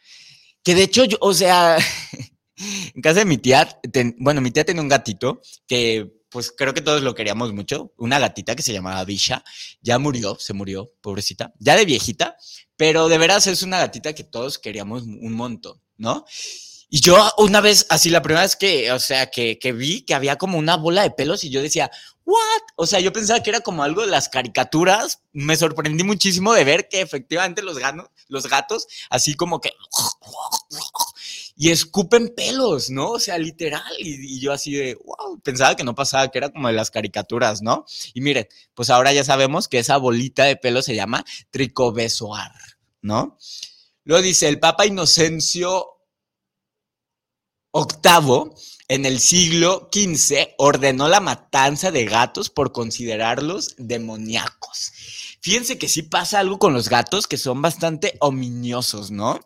Que 0.64 0.74
de 0.74 0.83
hecho, 0.83 1.05
yo, 1.05 1.18
o 1.20 1.35
sea, 1.35 1.79
en 2.94 3.03
casa 3.03 3.20
de 3.20 3.27
mi 3.27 3.38
tía, 3.38 3.68
bueno, 4.18 4.40
mi 4.40 4.50
tía 4.50 4.64
tenía 4.64 4.83
un 4.83 4.88
gatito 4.88 5.40
que 5.66 6.11
pues 6.31 6.50
creo 6.50 6.74
que 6.74 6.81
todos 6.81 7.00
lo 7.03 7.14
queríamos 7.14 7.53
mucho, 7.53 7.92
una 7.96 8.18
gatita 8.18 8.57
que 8.57 8.62
se 8.62 8.72
llamaba 8.72 9.05
Bisha, 9.05 9.44
ya 9.83 10.00
murió, 10.00 10.37
se 10.40 10.53
murió, 10.53 10.90
pobrecita, 11.00 11.53
ya 11.61 11.77
de 11.77 11.85
viejita, 11.85 12.37
pero 12.77 13.09
de 13.09 13.18
veras 13.18 13.46
es 13.46 13.62
una 13.62 13.79
gatita 13.79 14.14
que 14.14 14.24
todos 14.24 14.59
queríamos 14.59 15.05
un 15.05 15.33
montón, 15.33 15.81
¿no? 15.96 16.24
Y 16.90 17.00
yo 17.00 17.16
una 17.38 17.61
vez, 17.61 17.87
así 17.88 18.11
la 18.11 18.20
primera 18.20 18.42
vez 18.42 18.57
que, 18.57 18.90
o 18.90 18.98
sea, 18.98 19.31
que, 19.31 19.61
que 19.61 19.72
vi 19.72 20.03
que 20.03 20.14
había 20.14 20.35
como 20.35 20.59
una 20.59 20.77
bola 20.77 21.03
de 21.03 21.12
pelos 21.12 21.44
y 21.44 21.50
yo 21.50 21.62
decía, 21.62 21.90
¿what? 22.25 22.63
O 22.77 22.87
sea, 22.87 23.01
yo 23.01 23.13
pensaba 23.13 23.43
que 23.43 23.51
era 23.51 23.61
como 23.61 23.83
algo 23.83 24.03
de 24.03 24.09
las 24.09 24.29
caricaturas. 24.29 25.23
Me 25.33 25.57
sorprendí 25.57 26.05
muchísimo 26.05 26.53
de 26.53 26.65
ver 26.65 26.89
que 26.89 27.01
efectivamente 27.01 27.63
los, 27.63 27.77
los 28.29 28.47
gatos, 28.49 28.87
así 29.11 29.35
como 29.35 29.61
que. 29.61 29.73
Y 31.57 31.71
escupen 31.71 32.35
pelos, 32.35 32.91
¿no? 32.91 33.11
O 33.11 33.21
sea, 33.21 33.39
literal. 33.39 33.93
Y, 33.99 34.41
yo 34.41 34.53
así 34.53 34.73
de, 34.73 34.97
wow, 35.05 35.39
pensaba 35.41 35.77
que 35.77 35.85
no 35.85 35.95
pasaba, 35.95 36.29
que 36.29 36.39
era 36.39 36.51
como 36.51 36.69
de 36.69 36.75
las 36.75 36.91
caricaturas, 36.91 37.63
¿no? 37.63 37.85
Y 38.13 38.21
miren, 38.21 38.49
pues 38.75 38.91
ahora 38.91 39.13
ya 39.13 39.23
sabemos 39.23 39.69
que 39.69 39.79
esa 39.79 39.97
bolita 39.97 40.45
de 40.45 40.57
pelo 40.57 40.83
se 40.83 40.97
llama 40.97 41.25
tricobesoar, 41.51 42.53
¿no? 43.03 43.39
Luego 44.05 44.23
dice, 44.23 44.49
el 44.49 44.59
Papa 44.59 44.85
Inocencio 44.85 45.94
octavo 47.77 48.55
en 48.87 49.05
el 49.05 49.19
siglo 49.19 49.91
XV 49.93 50.55
ordenó 50.59 51.09
la 51.09 51.19
matanza 51.19 51.91
de 51.91 52.05
gatos 52.05 52.49
por 52.49 52.71
considerarlos 52.71 53.75
demoníacos. 53.79 54.93
Fíjense 55.41 55.77
que 55.77 55.89
sí 55.89 56.03
pasa 56.03 56.39
algo 56.39 56.61
con 56.61 56.73
los 56.73 56.89
gatos 56.89 57.27
que 57.27 57.37
son 57.37 57.63
bastante 57.63 58.17
ominiosos, 58.21 59.11
¿no? 59.11 59.41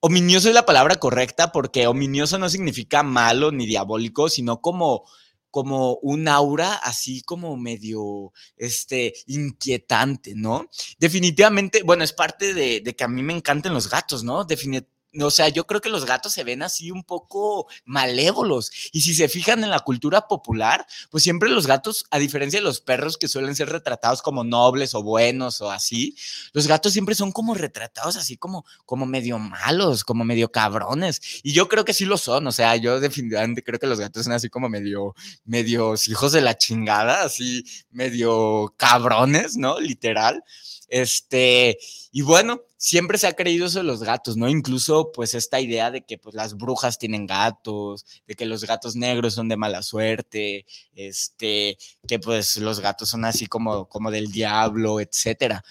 Ominioso 0.00 0.48
es 0.48 0.54
la 0.54 0.64
palabra 0.64 0.96
correcta 0.96 1.52
porque 1.52 1.86
ominioso 1.86 2.38
no 2.38 2.48
significa 2.48 3.02
malo 3.02 3.52
ni 3.52 3.66
diabólico, 3.66 4.30
sino 4.30 4.62
como 4.62 5.04
como 5.50 5.94
un 6.02 6.28
aura 6.28 6.74
así 6.74 7.22
como 7.22 7.56
medio 7.56 8.32
este 8.56 9.14
inquietante, 9.26 10.34
¿no? 10.34 10.68
Definitivamente, 10.98 11.82
bueno, 11.82 12.04
es 12.04 12.12
parte 12.12 12.54
de, 12.54 12.80
de 12.80 12.94
que 12.94 13.04
a 13.04 13.08
mí 13.08 13.22
me 13.22 13.34
encantan 13.34 13.74
los 13.74 13.88
gatos, 13.88 14.24
¿no? 14.24 14.44
Definitivamente 14.44 14.97
o 15.20 15.30
sea, 15.30 15.48
yo 15.48 15.66
creo 15.66 15.80
que 15.80 15.88
los 15.88 16.04
gatos 16.04 16.32
se 16.32 16.44
ven 16.44 16.62
así 16.62 16.90
un 16.90 17.02
poco 17.04 17.66
malévolos. 17.84 18.70
Y 18.92 19.00
si 19.00 19.14
se 19.14 19.28
fijan 19.28 19.64
en 19.64 19.70
la 19.70 19.80
cultura 19.80 20.28
popular, 20.28 20.86
pues 21.10 21.22
siempre 21.22 21.48
los 21.48 21.66
gatos, 21.66 22.06
a 22.10 22.18
diferencia 22.18 22.60
de 22.60 22.64
los 22.64 22.80
perros 22.80 23.16
que 23.16 23.28
suelen 23.28 23.56
ser 23.56 23.70
retratados 23.70 24.22
como 24.22 24.44
nobles 24.44 24.94
o 24.94 25.02
buenos 25.02 25.60
o 25.60 25.70
así, 25.70 26.16
los 26.52 26.66
gatos 26.66 26.92
siempre 26.92 27.14
son 27.14 27.32
como 27.32 27.54
retratados 27.54 28.16
así 28.16 28.36
como, 28.36 28.64
como 28.84 29.06
medio 29.06 29.38
malos, 29.38 30.04
como 30.04 30.24
medio 30.24 30.50
cabrones. 30.52 31.40
Y 31.42 31.52
yo 31.52 31.68
creo 31.68 31.84
que 31.84 31.94
sí 31.94 32.04
lo 32.04 32.18
son. 32.18 32.46
O 32.46 32.52
sea, 32.52 32.76
yo 32.76 33.00
definitivamente 33.00 33.62
creo 33.62 33.78
que 33.78 33.86
los 33.86 34.00
gatos 34.00 34.24
son 34.24 34.32
así 34.34 34.48
como 34.48 34.68
medio, 34.68 35.14
medios 35.44 36.08
hijos 36.08 36.32
de 36.32 36.42
la 36.42 36.56
chingada, 36.56 37.22
así 37.24 37.64
medio 37.90 38.74
cabrones, 38.76 39.56
¿no? 39.56 39.80
Literal. 39.80 40.44
Este, 40.88 41.78
y 42.10 42.22
bueno, 42.22 42.62
siempre 42.76 43.18
se 43.18 43.26
ha 43.26 43.34
creído 43.34 43.66
eso 43.66 43.78
de 43.78 43.84
los 43.84 44.02
gatos, 44.02 44.36
¿no? 44.36 44.48
Incluso 44.48 45.12
pues 45.12 45.34
esta 45.34 45.60
idea 45.60 45.90
de 45.90 46.02
que 46.02 46.18
pues 46.18 46.34
las 46.34 46.56
brujas 46.56 46.98
tienen 46.98 47.26
gatos, 47.26 48.04
de 48.26 48.34
que 48.34 48.46
los 48.46 48.64
gatos 48.64 48.96
negros 48.96 49.34
son 49.34 49.48
de 49.48 49.56
mala 49.56 49.82
suerte, 49.82 50.66
este, 50.94 51.78
que 52.06 52.18
pues 52.18 52.56
los 52.56 52.80
gatos 52.80 53.08
son 53.10 53.24
así 53.24 53.46
como, 53.46 53.88
como 53.88 54.10
del 54.10 54.30
diablo, 54.32 55.00
etcétera 55.00 55.62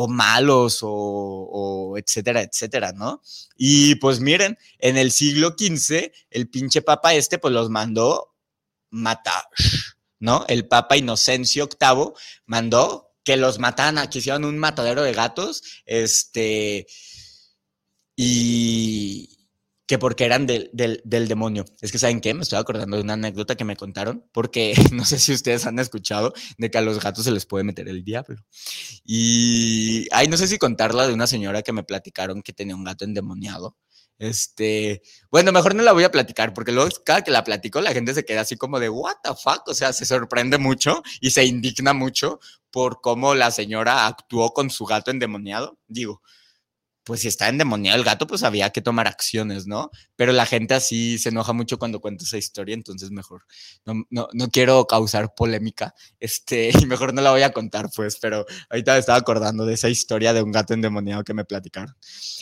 o 0.00 0.06
malos 0.06 0.78
o, 0.82 1.96
etcétera, 1.98 2.42
etcétera, 2.42 2.92
¿no? 2.92 3.20
Y 3.56 3.96
pues 3.96 4.20
miren, 4.20 4.56
en 4.78 4.96
el 4.96 5.10
siglo 5.10 5.56
XV, 5.58 6.12
el 6.30 6.48
pinche 6.48 6.82
papa 6.82 7.14
este 7.14 7.38
pues 7.38 7.52
los 7.52 7.68
mandó 7.68 8.32
matar, 8.90 9.42
¿no? 10.20 10.44
El 10.46 10.68
papa 10.68 10.96
Inocencio 10.96 11.68
VIII 11.68 12.12
mandó 12.46 13.07
que 13.28 13.36
los 13.36 13.58
mataran, 13.58 14.08
que 14.08 14.20
hicieron 14.20 14.46
un 14.46 14.56
matadero 14.56 15.02
de 15.02 15.12
gatos, 15.12 15.62
este, 15.84 16.86
y, 18.16 19.50
que 19.86 19.98
porque 19.98 20.24
eran 20.24 20.46
del, 20.46 20.70
demonio. 21.04 21.66
Es 21.82 21.92
que, 21.92 21.98
¿saben 21.98 22.22
qué? 22.22 22.32
Me 22.32 22.40
estoy 22.40 22.58
acordando 22.58 22.96
de 22.96 23.02
una 23.02 23.12
anécdota 23.12 23.54
que 23.54 23.66
me 23.66 23.76
contaron, 23.76 24.24
porque 24.32 24.72
no 24.92 25.04
sé 25.04 25.18
si 25.18 25.34
ustedes 25.34 25.66
han 25.66 25.78
escuchado 25.78 26.32
de 26.56 26.70
que 26.70 26.78
a 26.78 26.80
los 26.80 27.00
gatos 27.00 27.24
se 27.24 27.30
les 27.30 27.44
puede 27.44 27.64
meter 27.64 27.86
el 27.90 28.02
diablo. 28.02 28.42
Y, 29.04 30.06
ay, 30.10 30.28
no 30.28 30.38
sé 30.38 30.48
si 30.48 30.56
contarla 30.56 31.06
de 31.06 31.12
una 31.12 31.26
señora 31.26 31.60
que 31.60 31.74
me 31.74 31.84
platicaron 31.84 32.40
que 32.40 32.54
tenía 32.54 32.76
un 32.76 32.84
gato 32.84 33.04
endemoniado. 33.04 33.76
Este, 34.18 35.02
bueno, 35.30 35.52
mejor 35.52 35.74
no 35.74 35.82
la 35.82 35.92
voy 35.92 36.04
a 36.04 36.10
platicar, 36.10 36.52
porque 36.52 36.72
luego 36.72 36.90
cada 37.04 37.22
que 37.22 37.30
la 37.30 37.44
platico 37.44 37.80
la 37.80 37.92
gente 37.92 38.14
se 38.14 38.24
queda 38.24 38.40
así 38.40 38.56
como 38.56 38.80
de, 38.80 38.88
what 38.88 39.16
the 39.22 39.30
fuck, 39.30 39.62
o 39.68 39.74
sea, 39.74 39.92
se 39.92 40.04
sorprende 40.04 40.58
mucho 40.58 41.02
y 41.20 41.30
se 41.30 41.44
indigna 41.44 41.92
mucho 41.92 42.40
por 42.70 43.00
cómo 43.00 43.34
la 43.34 43.50
señora 43.50 44.06
actuó 44.06 44.52
con 44.52 44.70
su 44.70 44.84
gato 44.86 45.10
endemoniado. 45.10 45.78
Digo, 45.86 46.22
pues 47.08 47.22
si 47.22 47.28
está 47.28 47.48
endemoniado 47.48 47.96
el 47.96 48.04
gato, 48.04 48.26
pues 48.26 48.42
había 48.42 48.68
que 48.68 48.82
tomar 48.82 49.08
acciones, 49.08 49.66
¿no? 49.66 49.90
Pero 50.14 50.32
la 50.32 50.44
gente 50.44 50.74
así 50.74 51.16
se 51.16 51.30
enoja 51.30 51.54
mucho 51.54 51.78
cuando 51.78 52.02
cuento 52.02 52.24
esa 52.24 52.36
historia, 52.36 52.74
entonces 52.74 53.10
mejor 53.10 53.46
no, 53.86 54.04
no, 54.10 54.28
no 54.34 54.50
quiero 54.50 54.86
causar 54.86 55.34
polémica, 55.34 55.94
este, 56.20 56.68
y 56.78 56.84
mejor 56.84 57.14
no 57.14 57.22
la 57.22 57.30
voy 57.30 57.40
a 57.40 57.52
contar, 57.52 57.88
pues, 57.96 58.18
pero 58.20 58.44
ahorita 58.68 58.92
me 58.92 58.98
estaba 58.98 59.16
acordando 59.16 59.64
de 59.64 59.72
esa 59.72 59.88
historia 59.88 60.34
de 60.34 60.42
un 60.42 60.52
gato 60.52 60.74
endemoniado 60.74 61.24
que 61.24 61.32
me 61.32 61.46
platicaron. 61.46 61.96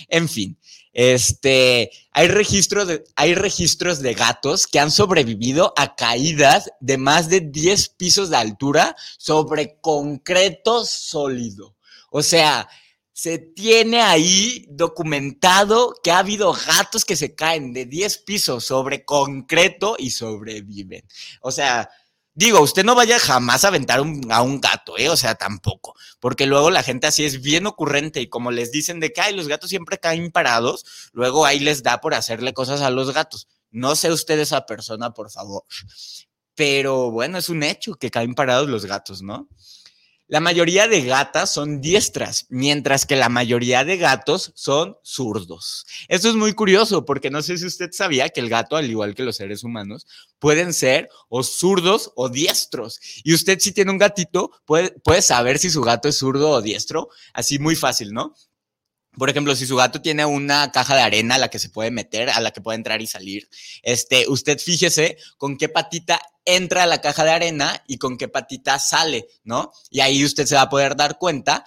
En 0.09 0.29
fin, 0.29 0.59
este, 0.93 1.93
hay 2.11 2.27
registros 2.27 2.89
de, 2.89 3.05
hay 3.15 3.37
registros 3.37 4.01
de 4.01 4.15
gatos 4.15 4.67
que 4.67 4.81
han 4.81 4.91
sobrevivido 4.91 5.75
a 5.77 5.95
caídas 5.95 6.73
de 6.81 6.99
más 6.99 7.29
de 7.29 7.39
10 7.39 7.91
pisos 7.91 8.31
de 8.31 8.39
altura 8.39 8.97
sobre 9.17 9.79
concreto 9.81 10.85
sólido. 10.85 11.77
O 12.11 12.25
sea, 12.25 12.69
se 13.17 13.39
tiene 13.39 14.03
ahí 14.03 14.67
documentado 14.69 15.95
que 16.03 16.11
ha 16.11 16.19
habido 16.19 16.53
gatos 16.53 17.07
que 17.07 17.17
se 17.17 17.35
caen 17.35 17.73
de 17.73 17.87
10 17.87 18.19
pisos 18.19 18.67
sobre 18.67 19.07
concreto 19.07 19.97
y 19.99 20.11
sobreviven. 20.11 21.03
O 21.41 21.51
sea, 21.51 21.89
digo, 22.35 22.61
usted 22.61 22.85
no 22.85 22.95
vaya 22.95 23.19
jamás 23.19 23.65
a 23.65 23.69
aventar 23.69 24.01
a 24.01 24.43
un 24.43 24.61
gato, 24.61 24.99
¿eh? 24.99 25.09
O 25.09 25.17
sea, 25.17 25.35
tampoco. 25.35 25.95
Porque 26.21 26.45
luego 26.45 26.71
la 26.71 26.83
gente 26.83 27.07
así 27.07 27.25
es 27.25 27.41
bien 27.41 27.67
ocurrente 27.67 28.21
y 28.21 28.29
como 28.29 28.51
les 28.51 28.71
dicen 28.71 29.01
de 29.01 29.15
que 29.15 29.23
Ay, 29.23 29.35
los 29.35 29.49
gatos 29.49 29.71
siempre 29.71 29.97
caen 29.97 30.31
parados, 30.31 30.85
luego 31.15 31.47
ahí 31.47 31.59
les 31.59 31.83
da 31.83 32.03
por 32.03 32.13
hacerle 32.13 32.53
cosas 32.53 32.83
a 32.83 32.91
los 32.91 33.15
gatos. 33.15 33.49
No 33.71 33.97
sea 33.97 34.13
usted 34.13 34.39
esa 34.39 34.67
persona, 34.67 35.15
por 35.15 35.31
favor. 35.31 35.65
Pero 36.55 37.11
bueno, 37.11 37.39
es 37.39 37.49
un 37.49 37.63
hecho 37.63 37.95
que 37.95 38.11
caen 38.11 38.35
parados 38.35 38.69
los 38.69 38.85
gatos, 38.85 39.23
¿no? 39.23 39.49
La 40.29 40.41
mayoría 40.41 40.89
de 40.89 41.03
gatas 41.03 41.53
son 41.53 41.81
diestras, 41.81 42.47
mientras 42.49 43.07
que 43.07 43.15
la 43.15 43.29
mayoría 43.29 43.85
de 43.85 43.97
gatos 43.97 44.51
son 44.57 44.97
zurdos. 45.05 45.87
Esto 46.09 46.29
es 46.29 46.35
muy 46.35 46.53
curioso 46.53 47.05
porque 47.05 47.31
no 47.31 47.43
sé 47.43 47.57
si 47.59 47.67
usted 47.67 47.91
sabía 47.93 48.29
que 48.31 48.41
el 48.41 48.49
gato, 48.49 48.75
al 48.75 48.91
igual 48.91 49.15
que 49.15 49.23
los 49.23 49.37
seres 49.37 49.63
humanos, 49.63 50.05
pueden 50.41 50.75
ser 50.75 51.09
o 51.29 51.45
zurdos 51.45 52.11
o 52.17 52.29
diestros. 52.29 52.99
Y 53.23 53.35
usted 53.35 53.61
si 53.61 53.71
tiene 53.71 53.93
un 53.93 53.99
gatito, 53.99 54.51
puede, 54.65 54.91
puede 55.05 55.23
saber 55.23 55.61
si 55.61 55.71
su 55.71 55.81
gato 55.81 56.09
es 56.09 56.19
zurdo 56.19 56.51
o 56.51 56.61
diestro, 56.61 57.09
así 57.33 57.61
muy 57.61 57.77
fácil, 57.77 58.13
¿no? 58.13 58.35
Por 59.17 59.31
ejemplo, 59.31 59.55
si 59.57 59.67
su 59.67 59.77
gato 59.77 60.01
tiene 60.03 60.25
una 60.25 60.71
caja 60.73 60.95
de 60.95 61.03
arena 61.03 61.37
a 61.37 61.39
la 61.39 61.49
que 61.49 61.59
se 61.59 61.71
puede 61.71 61.91
meter, 61.91 62.31
a 62.31 62.41
la 62.41 62.51
que 62.51 62.61
puede 62.61 62.77
entrar 62.77 63.01
y 63.01 63.07
salir, 63.07 63.49
este, 63.83 64.29
usted 64.29 64.59
fíjese 64.59 65.17
con 65.39 65.57
qué 65.57 65.69
patita 65.69 66.21
entra 66.45 66.85
a 66.85 66.87
la 66.87 67.01
caja 67.01 67.25
de 67.25 67.31
arena 67.31 67.83
y 67.87 67.99
con 67.99 68.17
qué 68.17 68.29
patita 68.29 68.79
sale, 68.79 69.27
¿no? 69.45 69.73
Y 69.91 70.01
ahí 70.01 70.25
usted 70.25 70.47
se 70.47 70.55
va 70.55 70.63
a 70.63 70.71
poder 70.71 70.97
dar 70.97 71.19
cuenta 71.19 71.65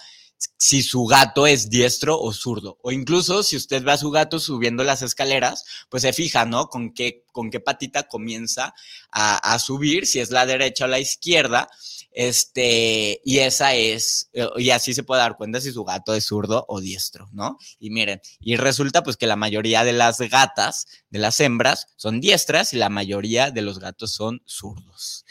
si 0.56 0.82
su 0.82 1.04
gato 1.04 1.46
es 1.46 1.68
diestro 1.68 2.18
o 2.18 2.32
zurdo. 2.32 2.78
O 2.82 2.92
incluso 2.92 3.42
si 3.42 3.56
usted 3.56 3.82
ve 3.82 3.92
a 3.92 3.98
su 3.98 4.10
gato 4.10 4.38
subiendo 4.38 4.84
las 4.84 5.02
escaleras, 5.02 5.64
pues 5.88 6.02
se 6.02 6.12
fija, 6.12 6.44
¿no? 6.46 6.68
Con 6.68 6.94
qué, 6.94 7.24
con 7.32 7.50
qué 7.50 7.60
patita 7.60 8.04
comienza 8.04 8.74
a, 9.10 9.36
a 9.36 9.58
subir, 9.58 10.06
si 10.06 10.20
es 10.20 10.30
la 10.30 10.46
derecha 10.46 10.86
o 10.86 10.88
la 10.88 10.98
izquierda. 10.98 11.68
Este, 12.12 13.20
y 13.24 13.38
esa 13.38 13.74
es, 13.74 14.30
eh, 14.32 14.48
y 14.56 14.70
así 14.70 14.94
se 14.94 15.04
puede 15.04 15.20
dar 15.22 15.36
cuenta 15.36 15.60
si 15.60 15.72
su 15.72 15.84
gato 15.84 16.14
es 16.14 16.24
zurdo 16.26 16.64
o 16.68 16.80
diestro, 16.80 17.28
¿no? 17.32 17.56
Y 17.78 17.90
miren, 17.90 18.20
y 18.40 18.56
resulta 18.56 19.02
pues 19.02 19.16
que 19.16 19.26
la 19.26 19.36
mayoría 19.36 19.84
de 19.84 19.92
las 19.92 20.18
gatas, 20.18 20.86
de 21.10 21.20
las 21.20 21.38
hembras, 21.40 21.86
son 21.96 22.20
diestras 22.20 22.72
y 22.72 22.76
la 22.76 22.88
mayoría 22.88 23.50
de 23.50 23.62
los 23.62 23.78
gatos 23.78 24.12
son 24.12 24.42
zurdos. 24.44 25.24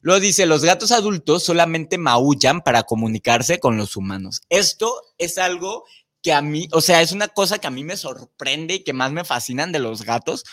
Luego 0.00 0.20
dice, 0.20 0.46
los 0.46 0.64
gatos 0.64 0.92
adultos 0.92 1.42
solamente 1.42 1.98
maullan 1.98 2.60
para 2.60 2.84
comunicarse 2.84 3.58
con 3.58 3.76
los 3.76 3.96
humanos. 3.96 4.42
Esto 4.50 4.94
es 5.18 5.38
algo 5.38 5.84
que 6.22 6.32
a 6.32 6.42
mí, 6.42 6.68
o 6.72 6.80
sea, 6.80 7.02
es 7.02 7.12
una 7.12 7.28
cosa 7.28 7.58
que 7.58 7.66
a 7.66 7.70
mí 7.70 7.84
me 7.84 7.96
sorprende 7.96 8.74
y 8.74 8.84
que 8.84 8.92
más 8.92 9.12
me 9.12 9.24
fascinan 9.24 9.72
de 9.72 9.78
los 9.78 10.02
gatos. 10.02 10.44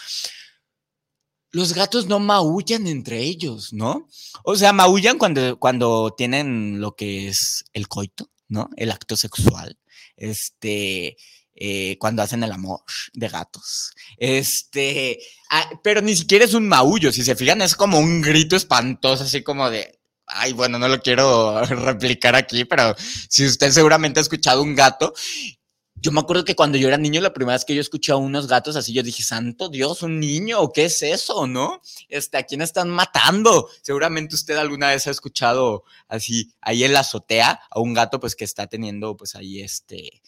Los 1.54 1.74
gatos 1.74 2.08
no 2.08 2.20
maullan 2.20 2.88
entre 2.88 3.20
ellos, 3.22 3.72
¿no? 3.74 4.10
O 4.44 4.56
sea, 4.56 4.74
maullan 4.74 5.20
cuando, 5.20 5.60
cuando 5.60 6.14
tienen 6.18 6.82
lo 6.82 6.96
que 6.96 7.28
es 7.28 7.64
el 7.74 7.88
coito, 7.88 8.30
¿no? 8.50 8.70
El 8.76 8.92
acto 8.92 9.16
sexual. 9.16 9.78
Este, 10.18 11.16
eh, 11.56 11.98
cuando 12.00 12.24
hacen 12.24 12.44
el 12.44 12.52
amor 12.52 12.82
de 13.14 13.30
gatos. 13.30 13.94
Este, 14.18 15.20
ah, 15.52 15.70
pero 15.84 16.02
ni 16.02 16.16
siquiera 16.16 16.44
es 16.44 16.56
un 16.56 16.68
maullo, 16.68 17.12
si 17.12 17.24
se 17.24 17.36
fijan, 17.36 17.62
es 17.62 17.76
como 17.76 18.00
un 18.00 18.22
grito 18.22 18.56
espantoso, 18.56 19.24
así 19.24 19.44
como 19.44 19.70
de, 19.70 20.00
ay, 20.26 20.54
bueno, 20.54 20.80
no 20.80 20.88
lo 20.88 21.00
quiero 21.02 21.62
replicar 21.66 22.36
aquí, 22.36 22.66
pero 22.66 22.96
si 23.30 23.46
usted 23.46 23.70
seguramente 23.72 24.20
ha 24.20 24.24
escuchado 24.24 24.64
un 24.64 24.74
gato. 24.74 25.14
Yo 26.04 26.12
me 26.12 26.20
acuerdo 26.20 26.44
que 26.44 26.54
cuando 26.54 26.78
yo 26.78 26.90
era 26.90 26.98
niño, 26.98 27.22
la 27.22 27.32
primera 27.32 27.56
vez 27.56 27.64
que 27.64 27.74
yo 27.74 27.80
escuché 27.80 28.12
a 28.12 28.18
unos 28.18 28.48
gatos 28.48 28.76
así, 28.76 28.92
yo 28.92 29.04
dije, 29.04 29.24
santo 29.24 29.70
Dios, 29.70 30.04
un 30.04 30.20
niño, 30.20 30.60
¿o 30.60 30.74
qué 30.74 30.84
es 30.84 31.02
eso, 31.02 31.48
no? 31.48 31.82
Este, 32.10 32.36
¿A 32.36 32.44
quién 32.44 32.62
están 32.62 32.90
matando? 32.90 33.70
Seguramente 33.82 34.36
usted 34.36 34.58
alguna 34.58 34.90
vez 34.90 35.08
ha 35.08 35.12
escuchado 35.12 35.86
así, 36.10 36.52
ahí 36.60 36.84
en 36.84 36.92
la 36.92 37.00
azotea, 37.00 37.62
a 37.72 37.80
un 37.80 37.94
gato, 37.94 38.20
pues 38.20 38.36
que 38.36 38.44
está 38.44 38.68
teniendo, 38.68 39.16
pues 39.16 39.36
ahí, 39.36 39.62
este, 39.62 40.22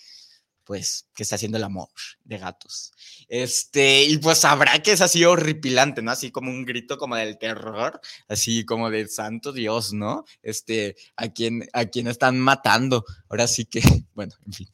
pues, 0.65 1.07
que 1.15 1.23
está 1.23 1.35
haciendo 1.35 1.57
el 1.57 1.63
amor 1.63 1.87
de 2.23 2.37
gatos. 2.37 2.91
Este, 3.27 4.03
y 4.03 4.17
pues 4.17 4.39
sabrá 4.39 4.81
que 4.81 4.91
es 4.91 5.01
así 5.01 5.23
horripilante, 5.23 6.01
¿no? 6.01 6.11
Así 6.11 6.31
como 6.31 6.49
un 6.49 6.65
grito 6.65 6.97
como 6.97 7.15
del 7.15 7.37
terror, 7.37 8.01
así 8.27 8.65
como 8.65 8.89
de 8.89 9.07
santo 9.07 9.53
Dios, 9.53 9.93
¿no? 9.93 10.25
Este, 10.41 10.95
a 11.15 11.29
quien, 11.29 11.67
a 11.73 11.85
quien 11.85 12.07
están 12.07 12.39
matando. 12.39 13.05
Ahora 13.29 13.47
sí 13.47 13.65
que, 13.65 13.81
bueno, 14.15 14.33
en 14.45 14.53
fin. 14.53 14.69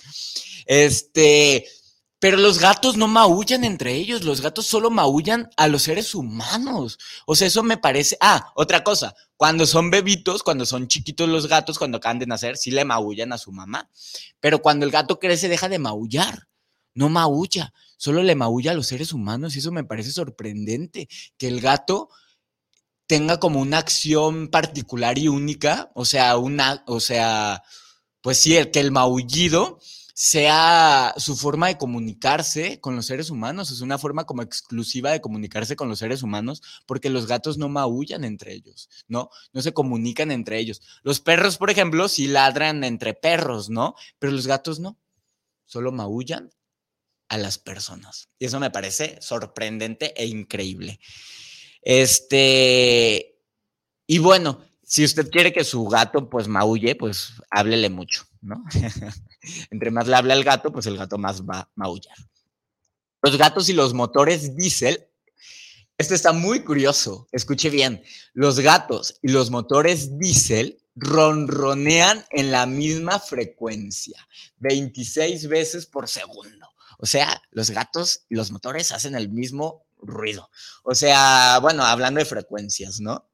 Este, 0.65 1.67
pero 2.21 2.37
los 2.37 2.59
gatos 2.59 2.97
no 2.97 3.07
maullan 3.07 3.63
entre 3.63 3.95
ellos, 3.95 4.23
los 4.23 4.41
gatos 4.41 4.67
solo 4.67 4.91
maullan 4.91 5.49
a 5.57 5.67
los 5.67 5.81
seres 5.81 6.13
humanos. 6.13 6.99
O 7.25 7.33
sea, 7.33 7.47
eso 7.47 7.63
me 7.63 7.77
parece. 7.77 8.15
Ah, 8.21 8.53
otra 8.55 8.83
cosa, 8.83 9.15
cuando 9.35 9.65
son 9.65 9.89
bebitos, 9.89 10.43
cuando 10.43 10.67
son 10.67 10.87
chiquitos 10.87 11.27
los 11.27 11.47
gatos, 11.47 11.79
cuando 11.79 11.97
acaban 11.97 12.19
de 12.19 12.27
nacer, 12.27 12.57
sí 12.57 12.69
le 12.69 12.85
maullan 12.85 13.33
a 13.33 13.39
su 13.39 13.51
mamá. 13.51 13.89
Pero 14.39 14.61
cuando 14.61 14.85
el 14.85 14.91
gato 14.91 15.17
crece, 15.17 15.49
deja 15.49 15.67
de 15.67 15.79
maullar. 15.79 16.47
No 16.93 17.09
maulla, 17.09 17.73
solo 17.97 18.21
le 18.21 18.35
maulla 18.35 18.69
a 18.71 18.75
los 18.75 18.85
seres 18.85 19.13
humanos 19.13 19.55
y 19.55 19.59
eso 19.59 19.71
me 19.71 19.83
parece 19.83 20.11
sorprendente. 20.11 21.09
Que 21.39 21.47
el 21.47 21.59
gato 21.59 22.09
tenga 23.07 23.39
como 23.39 23.61
una 23.61 23.79
acción 23.79 24.49
particular 24.49 25.17
y 25.17 25.27
única, 25.27 25.89
o 25.95 26.05
sea, 26.05 26.37
una, 26.37 26.83
o 26.85 26.99
sea, 26.99 27.63
pues 28.21 28.37
sí, 28.37 28.55
que 28.71 28.79
el 28.79 28.91
maullido 28.91 29.79
sea 30.13 31.13
su 31.17 31.35
forma 31.35 31.67
de 31.67 31.77
comunicarse 31.77 32.79
con 32.79 32.95
los 32.95 33.05
seres 33.05 33.29
humanos, 33.29 33.71
es 33.71 33.81
una 33.81 33.97
forma 33.97 34.25
como 34.25 34.41
exclusiva 34.41 35.11
de 35.11 35.21
comunicarse 35.21 35.75
con 35.75 35.89
los 35.89 35.99
seres 35.99 36.23
humanos, 36.23 36.61
porque 36.85 37.09
los 37.09 37.27
gatos 37.27 37.57
no 37.57 37.69
maullan 37.69 38.23
entre 38.23 38.53
ellos, 38.53 38.89
¿no? 39.07 39.29
No 39.53 39.61
se 39.61 39.73
comunican 39.73 40.31
entre 40.31 40.59
ellos. 40.59 40.81
Los 41.03 41.19
perros, 41.19 41.57
por 41.57 41.69
ejemplo, 41.69 42.07
sí 42.07 42.27
ladran 42.27 42.83
entre 42.83 43.13
perros, 43.13 43.69
¿no? 43.69 43.95
Pero 44.19 44.33
los 44.33 44.47
gatos 44.47 44.79
no, 44.79 44.97
solo 45.65 45.91
maullan 45.91 46.51
a 47.29 47.37
las 47.37 47.57
personas. 47.57 48.29
Y 48.39 48.45
eso 48.45 48.59
me 48.59 48.71
parece 48.71 49.17
sorprendente 49.21 50.13
e 50.21 50.25
increíble. 50.25 50.99
Este, 51.81 53.39
y 54.05 54.17
bueno, 54.19 54.63
si 54.83 55.05
usted 55.05 55.29
quiere 55.29 55.53
que 55.53 55.63
su 55.63 55.85
gato 55.85 56.29
pues 56.29 56.47
maulle, 56.47 56.95
pues 56.95 57.33
háblele 57.49 57.89
mucho 57.89 58.27
¿no? 58.41 58.63
Entre 59.69 59.91
más 59.91 60.07
le 60.07 60.15
habla 60.15 60.33
el 60.33 60.43
gato, 60.43 60.71
pues 60.71 60.85
el 60.85 60.97
gato 60.97 61.17
más 61.17 61.43
va 61.43 61.59
a 61.59 61.69
maullar. 61.75 62.17
Los 63.21 63.37
gatos 63.37 63.69
y 63.69 63.73
los 63.73 63.93
motores 63.93 64.55
diésel. 64.55 65.07
Esto 65.97 66.15
está 66.15 66.33
muy 66.33 66.63
curioso. 66.63 67.27
Escuche 67.31 67.69
bien. 67.69 68.03
Los 68.33 68.59
gatos 68.59 69.19
y 69.21 69.29
los 69.29 69.51
motores 69.51 70.17
diésel 70.17 70.81
ronronean 70.95 72.25
en 72.31 72.51
la 72.51 72.65
misma 72.65 73.19
frecuencia, 73.19 74.27
26 74.57 75.47
veces 75.47 75.85
por 75.85 76.07
segundo. 76.07 76.67
O 76.97 77.05
sea, 77.05 77.41
los 77.51 77.71
gatos 77.71 78.25
y 78.29 78.35
los 78.35 78.51
motores 78.51 78.91
hacen 78.91 79.15
el 79.15 79.29
mismo 79.29 79.85
ruido. 80.01 80.49
O 80.83 80.93
sea, 80.93 81.59
bueno, 81.61 81.83
hablando 81.83 82.19
de 82.19 82.25
frecuencias, 82.25 82.99
¿no? 82.99 83.29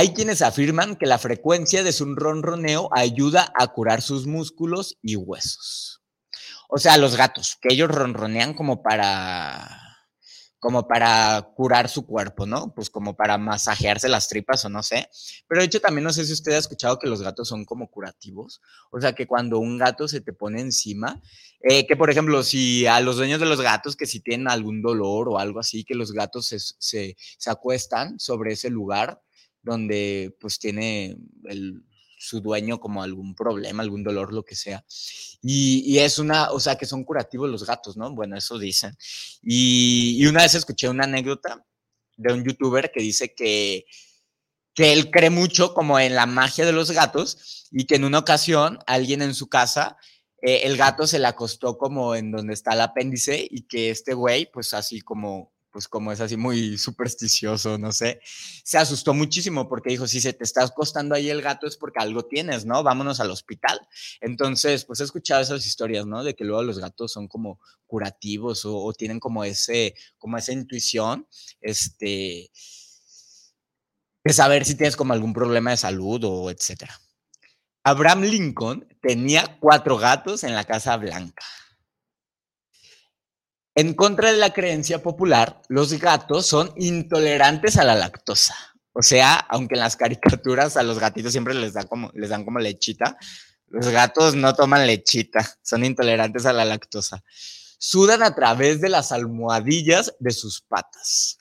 Hay 0.00 0.14
quienes 0.14 0.42
afirman 0.42 0.94
que 0.94 1.06
la 1.06 1.18
frecuencia 1.18 1.82
de 1.82 1.90
su 1.90 2.14
ronroneo 2.14 2.88
ayuda 2.92 3.52
a 3.58 3.66
curar 3.66 4.00
sus 4.00 4.28
músculos 4.28 4.96
y 5.02 5.16
huesos. 5.16 6.04
O 6.68 6.78
sea, 6.78 6.96
los 6.98 7.16
gatos, 7.16 7.58
que 7.60 7.74
ellos 7.74 7.90
ronronean 7.90 8.54
como 8.54 8.80
para 8.80 9.66
como 10.60 10.86
para 10.86 11.50
curar 11.56 11.88
su 11.88 12.06
cuerpo, 12.06 12.46
¿no? 12.46 12.72
Pues 12.76 12.90
como 12.90 13.16
para 13.16 13.38
masajearse 13.38 14.08
las 14.08 14.28
tripas 14.28 14.64
o 14.64 14.68
no 14.68 14.84
sé. 14.84 15.08
Pero 15.48 15.62
de 15.62 15.66
hecho 15.66 15.80
también 15.80 16.04
no 16.04 16.12
sé 16.12 16.24
si 16.24 16.32
usted 16.32 16.52
ha 16.52 16.58
escuchado 16.58 17.00
que 17.00 17.08
los 17.08 17.20
gatos 17.20 17.48
son 17.48 17.64
como 17.64 17.90
curativos. 17.90 18.60
O 18.92 19.00
sea, 19.00 19.16
que 19.16 19.26
cuando 19.26 19.58
un 19.58 19.78
gato 19.78 20.06
se 20.06 20.20
te 20.20 20.32
pone 20.32 20.60
encima, 20.60 21.20
eh, 21.60 21.88
que 21.88 21.96
por 21.96 22.08
ejemplo, 22.08 22.44
si 22.44 22.86
a 22.86 23.00
los 23.00 23.16
dueños 23.16 23.40
de 23.40 23.46
los 23.46 23.60
gatos 23.60 23.96
que 23.96 24.06
si 24.06 24.20
tienen 24.20 24.48
algún 24.48 24.80
dolor 24.80 25.28
o 25.28 25.40
algo 25.40 25.58
así, 25.58 25.82
que 25.82 25.96
los 25.96 26.12
gatos 26.12 26.46
se, 26.46 26.60
se, 26.60 27.16
se 27.18 27.50
acuestan 27.50 28.20
sobre 28.20 28.52
ese 28.52 28.70
lugar 28.70 29.20
donde 29.62 30.36
pues 30.40 30.58
tiene 30.58 31.16
el, 31.44 31.82
su 32.18 32.40
dueño 32.40 32.80
como 32.80 33.02
algún 33.02 33.34
problema, 33.34 33.82
algún 33.82 34.02
dolor, 34.02 34.32
lo 34.32 34.44
que 34.44 34.56
sea. 34.56 34.84
Y, 35.40 35.98
es 35.98 36.18
una, 36.18 36.50
o 36.50 36.60
sea, 36.60 36.76
que 36.76 36.86
son 36.86 37.04
curativos 37.04 37.48
los 37.48 37.64
gatos, 37.64 37.96
¿no? 37.96 38.14
Bueno, 38.14 38.36
eso 38.36 38.58
dicen. 38.58 38.96
Y, 39.42 40.26
una 40.26 40.42
vez 40.42 40.54
escuché 40.54 40.88
una 40.88 41.04
anécdota 41.04 41.64
de 42.16 42.32
un 42.32 42.44
youtuber 42.44 42.90
que 42.92 43.00
dice 43.00 43.34
que, 43.34 43.86
que 44.74 44.92
él 44.92 45.10
cree 45.10 45.30
mucho 45.30 45.74
como 45.74 45.98
en 46.00 46.14
la 46.14 46.26
magia 46.26 46.66
de 46.66 46.72
los 46.72 46.90
gatos 46.90 47.68
y 47.70 47.84
que 47.84 47.96
en 47.96 48.04
una 48.04 48.18
ocasión 48.18 48.78
alguien 48.86 49.22
en 49.22 49.34
su 49.34 49.48
casa 49.48 49.96
eh, 50.42 50.62
el 50.64 50.76
gato 50.76 51.06
se 51.06 51.18
le 51.18 51.26
acostó 51.26 51.78
como 51.78 52.14
en 52.14 52.30
donde 52.30 52.54
está 52.54 52.72
el 52.72 52.80
apéndice 52.80 53.46
y 53.48 53.62
que 53.62 53.90
este 53.90 54.14
güey, 54.14 54.50
pues 54.50 54.74
así 54.74 55.00
como 55.00 55.52
pues 55.78 55.86
como 55.86 56.10
es 56.10 56.20
así 56.20 56.36
muy 56.36 56.76
supersticioso, 56.76 57.78
no 57.78 57.92
sé, 57.92 58.20
se 58.64 58.78
asustó 58.78 59.14
muchísimo 59.14 59.68
porque 59.68 59.90
dijo, 59.90 60.08
si 60.08 60.20
se 60.20 60.32
te 60.32 60.42
está 60.42 60.64
acostando 60.64 61.14
ahí 61.14 61.30
el 61.30 61.40
gato 61.40 61.68
es 61.68 61.76
porque 61.76 62.00
algo 62.00 62.24
tienes, 62.24 62.66
¿no? 62.66 62.82
Vámonos 62.82 63.20
al 63.20 63.30
hospital. 63.30 63.78
Entonces, 64.20 64.84
pues 64.84 64.98
he 64.98 65.04
escuchado 65.04 65.40
esas 65.40 65.64
historias, 65.64 66.04
¿no? 66.04 66.24
De 66.24 66.34
que 66.34 66.42
luego 66.42 66.64
los 66.64 66.80
gatos 66.80 67.12
son 67.12 67.28
como 67.28 67.60
curativos 67.86 68.64
o, 68.64 68.92
tienen 68.92 69.20
como 69.20 69.44
ese, 69.44 69.94
como 70.18 70.36
esa 70.36 70.50
intuición, 70.50 71.28
este, 71.60 72.50
de 74.24 74.32
saber 74.32 74.64
si 74.64 74.74
tienes 74.74 74.96
como 74.96 75.12
algún 75.12 75.32
problema 75.32 75.70
de 75.70 75.76
salud 75.76 76.24
o 76.24 76.50
etcétera. 76.50 76.98
Abraham 77.84 78.22
Lincoln 78.22 78.84
tenía 79.00 79.58
cuatro 79.60 79.96
gatos 79.96 80.42
en 80.42 80.56
la 80.56 80.64
Casa 80.64 80.96
Blanca. 80.96 81.44
En 83.78 83.94
contra 83.94 84.32
de 84.32 84.38
la 84.38 84.52
creencia 84.52 85.04
popular, 85.04 85.62
los 85.68 85.92
gatos 86.00 86.46
son 86.46 86.72
intolerantes 86.74 87.76
a 87.76 87.84
la 87.84 87.94
lactosa. 87.94 88.56
O 88.92 89.04
sea, 89.04 89.36
aunque 89.36 89.76
en 89.76 89.80
las 89.82 89.94
caricaturas 89.94 90.76
a 90.76 90.82
los 90.82 90.98
gatitos 90.98 91.30
siempre 91.30 91.54
les, 91.54 91.74
como, 91.86 92.10
les 92.12 92.30
dan 92.30 92.44
como 92.44 92.58
lechita, 92.58 93.16
los 93.68 93.86
gatos 93.86 94.34
no 94.34 94.52
toman 94.52 94.84
lechita, 94.84 95.48
son 95.62 95.84
intolerantes 95.84 96.44
a 96.44 96.52
la 96.52 96.64
lactosa. 96.64 97.22
Sudan 97.78 98.24
a 98.24 98.34
través 98.34 98.80
de 98.80 98.88
las 98.88 99.12
almohadillas 99.12 100.12
de 100.18 100.32
sus 100.32 100.60
patas. 100.60 101.38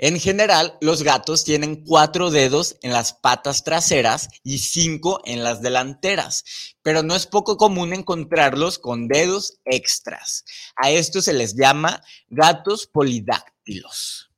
En 0.00 0.20
general, 0.20 0.78
los 0.80 1.02
gatos 1.02 1.42
tienen 1.42 1.82
cuatro 1.84 2.30
dedos 2.30 2.76
en 2.82 2.92
las 2.92 3.12
patas 3.12 3.64
traseras 3.64 4.28
y 4.44 4.58
cinco 4.58 5.20
en 5.24 5.42
las 5.42 5.60
delanteras, 5.60 6.44
pero 6.82 7.02
no 7.02 7.16
es 7.16 7.26
poco 7.26 7.56
común 7.56 7.92
encontrarlos 7.92 8.78
con 8.78 9.08
dedos 9.08 9.58
extras. 9.64 10.44
A 10.76 10.90
esto 10.90 11.20
se 11.20 11.32
les 11.32 11.56
llama 11.56 12.00
gatos 12.28 12.86
polidáctilos. 12.86 14.30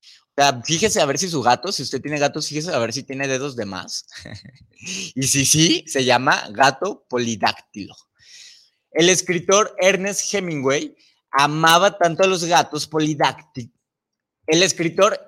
O 0.00 0.34
sea, 0.34 0.62
fíjese 0.62 1.02
a 1.02 1.04
ver 1.04 1.18
si 1.18 1.28
su 1.28 1.42
gato, 1.42 1.72
si 1.72 1.82
usted 1.82 2.00
tiene 2.00 2.18
gatos, 2.18 2.48
fíjese 2.48 2.72
a 2.72 2.78
ver 2.78 2.94
si 2.94 3.02
tiene 3.02 3.28
dedos 3.28 3.54
de 3.54 3.66
más. 3.66 4.06
y 5.14 5.24
si 5.24 5.44
sí, 5.44 5.84
se 5.88 6.06
llama 6.06 6.42
gato 6.52 7.04
polidáctilo. 7.06 7.94
El 8.90 9.10
escritor 9.10 9.76
Ernest 9.78 10.32
Hemingway 10.32 10.96
amaba 11.30 11.98
tanto 11.98 12.24
a 12.24 12.26
los 12.26 12.44
gatos 12.44 12.86
polidáctilos 12.86 13.81
el 14.46 14.62
escritor 14.62 15.18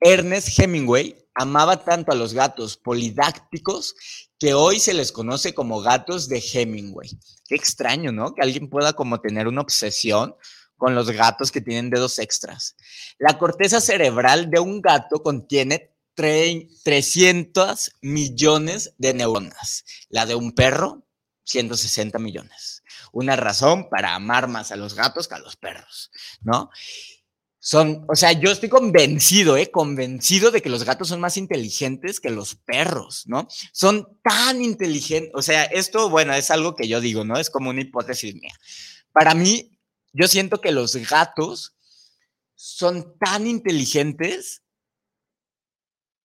Ernest 0.00 0.58
Hemingway 0.58 1.16
amaba 1.34 1.84
tanto 1.84 2.12
a 2.12 2.16
los 2.16 2.34
gatos 2.34 2.76
polidácticos 2.76 3.94
que 4.38 4.54
hoy 4.54 4.80
se 4.80 4.94
les 4.94 5.12
conoce 5.12 5.54
como 5.54 5.80
gatos 5.80 6.28
de 6.28 6.42
Hemingway. 6.52 7.10
Qué 7.46 7.54
extraño, 7.54 8.12
¿no? 8.12 8.34
Que 8.34 8.42
alguien 8.42 8.68
pueda 8.68 8.92
como 8.92 9.20
tener 9.20 9.48
una 9.48 9.60
obsesión 9.60 10.34
con 10.76 10.94
los 10.94 11.10
gatos 11.10 11.50
que 11.50 11.60
tienen 11.60 11.90
dedos 11.90 12.18
extras. 12.18 12.76
La 13.18 13.38
corteza 13.38 13.80
cerebral 13.80 14.50
de 14.50 14.60
un 14.60 14.80
gato 14.80 15.22
contiene 15.22 15.92
300 16.14 17.92
millones 18.02 18.94
de 18.98 19.14
neuronas. 19.14 19.84
La 20.08 20.26
de 20.26 20.34
un 20.34 20.52
perro, 20.52 21.04
160 21.44 22.18
millones. 22.18 22.82
Una 23.12 23.36
razón 23.36 23.88
para 23.88 24.14
amar 24.14 24.48
más 24.48 24.72
a 24.72 24.76
los 24.76 24.94
gatos 24.94 25.28
que 25.28 25.34
a 25.34 25.38
los 25.38 25.56
perros, 25.56 26.10
¿no? 26.40 26.70
Son, 27.60 28.04
o 28.08 28.14
sea, 28.14 28.32
yo 28.32 28.52
estoy 28.52 28.68
convencido, 28.68 29.56
¿eh? 29.56 29.70
Convencido 29.70 30.52
de 30.52 30.62
que 30.62 30.68
los 30.68 30.84
gatos 30.84 31.08
son 31.08 31.20
más 31.20 31.36
inteligentes 31.36 32.20
que 32.20 32.30
los 32.30 32.54
perros, 32.54 33.24
¿no? 33.26 33.48
Son 33.72 34.18
tan 34.22 34.62
inteligentes, 34.62 35.32
o 35.34 35.42
sea, 35.42 35.64
esto, 35.64 36.08
bueno, 36.08 36.32
es 36.34 36.50
algo 36.52 36.76
que 36.76 36.86
yo 36.86 37.00
digo, 37.00 37.24
¿no? 37.24 37.36
Es 37.36 37.50
como 37.50 37.70
una 37.70 37.80
hipótesis 37.80 38.34
mía. 38.34 38.54
Para 39.12 39.34
mí, 39.34 39.76
yo 40.12 40.28
siento 40.28 40.60
que 40.60 40.70
los 40.70 40.94
gatos 40.96 41.74
son 42.54 43.18
tan 43.18 43.46
inteligentes, 43.46 44.62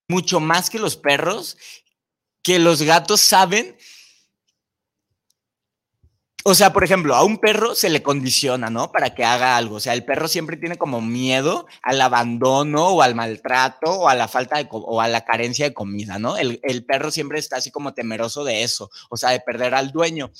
mucho 0.07 0.39
más 0.39 0.69
que 0.69 0.79
los 0.79 0.97
perros, 0.97 1.57
que 2.43 2.59
los 2.59 2.83
gatos 2.83 3.21
saben 3.21 3.75
o 6.45 6.53
sea, 6.55 6.73
por 6.73 6.83
ejemplo, 6.83 7.15
a 7.15 7.23
un 7.23 7.37
perro 7.37 7.73
se 7.73 7.89
le 7.89 8.03
condiciona, 8.03 8.69
¿no? 8.69 8.91
Para 8.91 9.15
que 9.15 9.23
haga 9.23 9.55
algo. 9.55 9.75
O 9.77 9.79
sea, 9.79 9.93
el 9.93 10.03
perro 10.03 10.27
siempre 10.27 10.57
tiene 10.57 10.77
como 10.77 11.01
miedo 11.01 11.67
al 11.81 12.01
abandono 12.01 12.89
o 12.89 13.01
al 13.01 13.15
maltrato 13.15 13.91
o 13.91 14.09
a 14.09 14.15
la 14.15 14.27
falta 14.27 14.57
de 14.57 14.67
o 14.69 14.99
a 14.99 15.07
la 15.07 15.23
carencia 15.23 15.65
de 15.65 15.73
comida, 15.73 16.19
¿no? 16.19 16.37
El, 16.37 16.59
el 16.63 16.85
perro 16.85 17.11
siempre 17.11 17.39
está 17.39 17.57
así 17.57 17.71
como 17.71 17.93
temeroso 17.93 18.43
de 18.43 18.63
eso, 18.63 18.89
o 19.09 19.15
sea, 19.15 19.29
de 19.29 19.39
perder 19.39 19.73
al 19.73 19.91
dueño. 19.91 20.31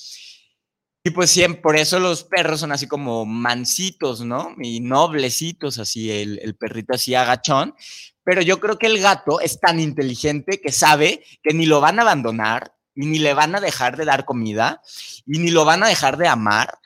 Y 1.06 1.12
pues 1.12 1.30
siempre, 1.32 1.62
por 1.62 1.76
eso 1.76 2.00
los 2.00 2.24
perros 2.24 2.62
son 2.62 2.72
así 2.72 2.88
como 2.88 3.26
mansitos, 3.26 4.22
¿no? 4.22 4.56
Y 4.62 4.80
noblecitos, 4.80 5.78
así, 5.80 6.10
el, 6.10 6.40
el 6.42 6.56
perrito 6.56 6.94
así 6.96 7.14
agachón. 7.14 7.76
Pero 8.24 8.42
yo 8.42 8.60
creo 8.60 8.78
que 8.78 8.88
el 8.88 9.00
gato 9.00 9.42
es 9.42 9.60
tan 9.60 9.80
inteligente 9.82 10.62
que 10.62 10.72
sabe 10.72 11.24
que 11.42 11.54
ni 11.54 11.66
lo 11.66 11.82
van 11.82 12.00
a 12.00 12.04
abandonar, 12.04 12.73
y 12.96 13.06
ni 13.06 13.20
le 13.20 13.34
van 13.34 13.56
a 13.56 13.62
dejar 13.62 13.98
de 13.98 14.06
dar 14.06 14.26
comida 14.26 14.82
y 15.26 15.40
ni 15.40 15.52
lo 15.52 15.66
van 15.66 15.84
a 15.84 15.88
dejar 15.88 16.18
de 16.18 16.28
amar 16.28 16.80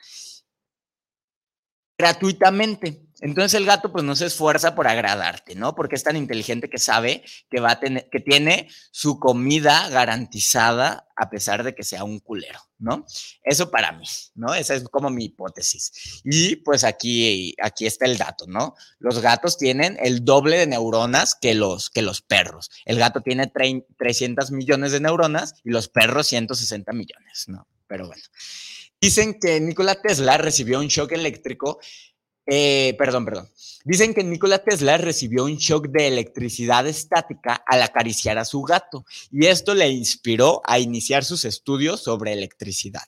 gratuitamente. 1.98 3.07
Entonces 3.20 3.54
el 3.54 3.66
gato 3.66 3.90
pues 3.90 4.04
no 4.04 4.14
se 4.14 4.26
esfuerza 4.26 4.74
por 4.74 4.86
agradarte, 4.86 5.54
¿no? 5.56 5.74
Porque 5.74 5.96
es 5.96 6.04
tan 6.04 6.16
inteligente 6.16 6.70
que 6.70 6.78
sabe 6.78 7.24
que 7.50 7.60
va 7.60 7.72
a 7.72 7.80
tener, 7.80 8.08
que 8.10 8.20
tiene 8.20 8.68
su 8.92 9.18
comida 9.18 9.88
garantizada 9.88 11.08
a 11.16 11.28
pesar 11.28 11.64
de 11.64 11.74
que 11.74 11.82
sea 11.82 12.04
un 12.04 12.20
culero, 12.20 12.60
¿no? 12.78 13.04
Eso 13.42 13.72
para 13.72 13.90
mí, 13.90 14.06
¿no? 14.36 14.54
Esa 14.54 14.74
es 14.74 14.84
como 14.84 15.10
mi 15.10 15.24
hipótesis. 15.24 16.22
Y 16.24 16.56
pues 16.56 16.84
aquí, 16.84 17.54
aquí 17.60 17.86
está 17.86 18.06
el 18.06 18.18
dato, 18.18 18.46
¿no? 18.46 18.76
Los 19.00 19.20
gatos 19.20 19.58
tienen 19.58 19.98
el 20.00 20.24
doble 20.24 20.58
de 20.58 20.68
neuronas 20.68 21.34
que 21.34 21.54
los, 21.54 21.90
que 21.90 22.02
los 22.02 22.22
perros. 22.22 22.70
El 22.84 22.98
gato 22.98 23.20
tiene 23.20 23.50
300 23.98 24.52
millones 24.52 24.92
de 24.92 25.00
neuronas 25.00 25.54
y 25.64 25.70
los 25.70 25.88
perros 25.88 26.28
160 26.28 26.92
millones, 26.92 27.46
¿no? 27.48 27.66
Pero 27.88 28.06
bueno. 28.06 28.22
Dicen 29.00 29.38
que 29.40 29.60
Nikola 29.60 30.00
Tesla 30.00 30.38
recibió 30.38 30.80
un 30.80 30.88
shock 30.88 31.12
eléctrico 31.12 31.78
eh, 32.48 32.94
perdón, 32.98 33.24
perdón. 33.24 33.48
Dicen 33.84 34.14
que 34.14 34.24
Nikola 34.24 34.58
Tesla 34.58 34.96
recibió 34.96 35.44
un 35.44 35.56
shock 35.56 35.88
de 35.88 36.08
electricidad 36.08 36.86
estática 36.86 37.62
al 37.66 37.82
acariciar 37.82 38.38
a 38.38 38.44
su 38.44 38.62
gato 38.62 39.04
y 39.30 39.46
esto 39.46 39.74
le 39.74 39.88
inspiró 39.88 40.62
a 40.64 40.78
iniciar 40.78 41.24
sus 41.24 41.44
estudios 41.44 42.02
sobre 42.02 42.32
electricidad. 42.32 43.06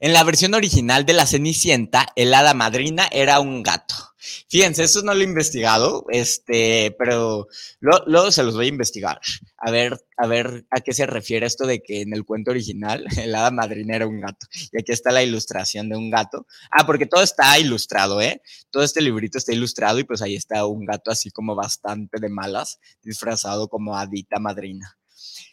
En 0.00 0.12
la 0.12 0.24
versión 0.24 0.54
original 0.54 1.04
de 1.06 1.12
la 1.12 1.26
Cenicienta, 1.26 2.08
el 2.16 2.34
hada 2.34 2.54
madrina 2.54 3.08
era 3.10 3.40
un 3.40 3.62
gato 3.62 4.13
Fíjense, 4.48 4.84
eso 4.84 5.02
no 5.02 5.14
lo 5.14 5.20
he 5.20 5.24
investigado, 5.24 6.06
este, 6.10 6.94
pero 6.98 7.48
luego 7.80 8.30
se 8.30 8.42
los 8.42 8.54
voy 8.54 8.66
a 8.66 8.68
investigar. 8.68 9.20
A 9.58 9.70
ver, 9.70 10.04
a 10.16 10.26
ver 10.26 10.66
a 10.70 10.80
qué 10.80 10.92
se 10.92 11.06
refiere 11.06 11.46
esto 11.46 11.66
de 11.66 11.82
que 11.82 12.02
en 12.02 12.14
el 12.14 12.24
cuento 12.24 12.50
original 12.50 13.04
el 13.18 13.34
hada 13.34 13.50
madrina 13.50 13.96
era 13.96 14.06
un 14.06 14.20
gato. 14.20 14.46
Y 14.72 14.78
aquí 14.78 14.92
está 14.92 15.10
la 15.10 15.22
ilustración 15.22 15.88
de 15.88 15.96
un 15.96 16.10
gato. 16.10 16.46
Ah, 16.70 16.86
porque 16.86 17.06
todo 17.06 17.22
está 17.22 17.58
ilustrado, 17.58 18.20
¿eh? 18.20 18.42
Todo 18.70 18.82
este 18.82 19.00
librito 19.00 19.38
está 19.38 19.52
ilustrado 19.52 19.98
y 19.98 20.04
pues 20.04 20.22
ahí 20.22 20.36
está 20.36 20.66
un 20.66 20.84
gato 20.84 21.10
así 21.10 21.30
como 21.30 21.54
bastante 21.54 22.20
de 22.20 22.28
malas, 22.28 22.78
disfrazado 23.02 23.68
como 23.68 23.96
hadita 23.96 24.38
madrina. 24.38 24.98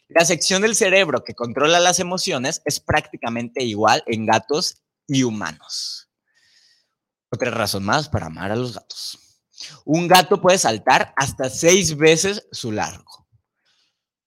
La 0.07 0.25
sección 0.25 0.61
del 0.63 0.75
cerebro 0.75 1.23
que 1.23 1.33
controla 1.33 1.79
las 1.79 1.99
emociones 1.99 2.61
es 2.65 2.81
prácticamente 2.81 3.63
igual 3.63 4.03
en 4.07 4.25
gatos 4.25 4.81
y 5.07 5.23
humanos. 5.23 6.10
Otra 7.31 7.49
razón 7.49 7.83
más 7.83 8.09
para 8.09 8.25
amar 8.25 8.51
a 8.51 8.55
los 8.55 8.73
gatos. 8.73 9.17
Un 9.85 10.07
gato 10.07 10.41
puede 10.41 10.57
saltar 10.57 11.13
hasta 11.15 11.49
seis 11.49 11.95
veces 11.95 12.45
su 12.51 12.71
largo. 12.71 13.27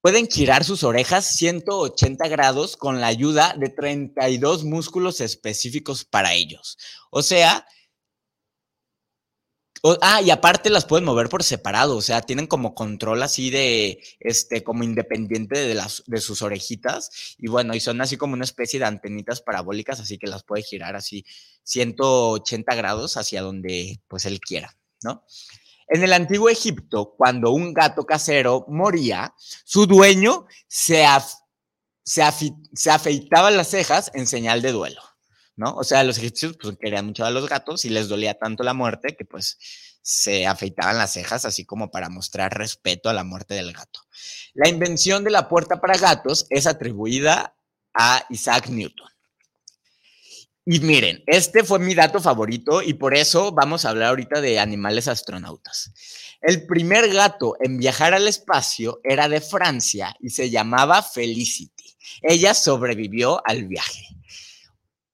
Pueden 0.01 0.27
girar 0.29 0.65
sus 0.65 0.85
orejas 0.85 1.27
180 1.37 2.29
grados 2.29 2.77
con 2.77 3.01
la 3.01 3.07
ayuda 3.09 3.55
de 3.59 3.69
32 3.69 4.65
músculos 4.65 5.21
específicos 5.21 6.05
para 6.05 6.35
ellos. 6.35 6.79
O 7.11 7.23
sea, 7.23 7.67
ah, 10.01 10.22
y 10.22 10.30
aparte 10.30 10.70
las 10.70 10.87
pueden 10.87 11.05
mover 11.05 11.28
por 11.28 11.43
separado, 11.43 11.97
o 11.97 12.01
sea, 12.01 12.22
tienen 12.22 12.47
como 12.47 12.74
control 12.74 13.22
así 13.22 13.51
de, 13.51 14.03
este, 14.20 14.64
como 14.64 14.82
independiente 14.82 15.59
de, 15.59 15.74
las, 15.74 16.03
de 16.07 16.20
sus 16.20 16.43
orejitas. 16.43 17.37
Y 17.39 17.49
bueno, 17.49 17.74
y 17.74 17.80
son 17.80 18.01
así 18.01 18.16
como 18.16 18.35
una 18.35 18.45
especie 18.45 18.80
de 18.80 18.87
antenitas 18.87 19.43
parabólicas, 19.43 20.01
así 20.01 20.18
que 20.18 20.26
las 20.26 20.43
puede 20.45 20.62
girar 20.62 20.97
así 20.97 21.24
180 21.64 22.74
grados 22.74 23.16
hacia 23.16 23.43
donde 23.43 24.01
pues 24.09 24.24
él 24.24 24.41
quiera, 24.41 24.76
¿no? 25.03 25.24
En 25.89 26.03
el 26.03 26.14
antiguo 26.14 26.49
Egipto, 26.49 27.14
cuando 27.16 27.51
un 27.51 27.74
gato 27.74 28.05
casero 28.05 28.64
moría, 28.68 29.35
su 29.37 29.87
dueño 29.87 30.47
se, 30.66 31.05
se, 32.03 32.22
se 32.72 32.91
afeitaba 32.91 33.51
las 33.51 33.68
cejas 33.68 34.11
en 34.14 34.26
señal 34.26 34.62
de 34.62 34.72
duelo. 34.72 35.03
¿No? 35.57 35.75
O 35.77 35.85
sea, 35.85 36.05
los 36.05 36.19
egipcios 36.19 36.57
pues, 36.61 36.77
querían 36.81 37.07
mucho 37.07 37.25
a 37.25 37.31
los 37.31 37.49
gatos 37.49 37.85
y 37.85 37.91
les 37.91 38.09
dolía 38.09 38.35
tanto 38.35 38.63
la 38.63 38.75
muerte 38.75 39.17
que 39.17 39.25
pues 39.25 39.59
se 40.03 40.47
afeitaban 40.47 40.99
las 40.99 41.13
cejas 41.15 41.45
así 41.45 41.65
como 41.65 41.91
para 41.91 42.11
mostrar 42.11 42.57
respeto 42.57 43.09
a 43.09 43.15
la 43.15 43.25
muerte 43.25 43.55
del 43.55 43.73
gato. 43.73 44.01
La 44.53 44.69
invención 44.69 45.25
de 45.25 45.31
la 45.31 45.49
puerta 45.49 45.81
para 45.81 45.97
gatos 45.97 46.47
es 46.51 46.67
atribuida 46.67 47.57
a 47.95 48.27
Isaac 48.29 48.69
Newton. 48.69 49.09
Y 50.67 50.81
miren, 50.81 51.23
este 51.27 51.63
fue 51.63 51.79
mi 51.79 51.95
dato 51.95 52.21
favorito 52.21 52.81
y 52.83 52.95
por 52.95 53.15
eso 53.15 53.53
vamos 53.53 53.85
a 53.85 53.91
hablar 53.91 54.09
ahorita 54.09 54.41
de 54.41 54.59
animales 54.59 55.09
astronautas. 55.09 55.93
El 56.41 56.67
primer 56.67 57.13
gato 57.13 57.57
en 57.61 57.79
viajar 57.79 58.15
al 58.15 58.29
espacio 58.29 59.01
era 59.05 59.29
de 59.29 59.41
Francia 59.43 60.15
y 60.21 60.31
se 60.31 60.51
llamaba 60.51 61.03
Felicity. 61.03 61.97
Ella 62.23 62.55
sobrevivió 62.55 63.43
al 63.47 63.67
viaje. 63.67 64.07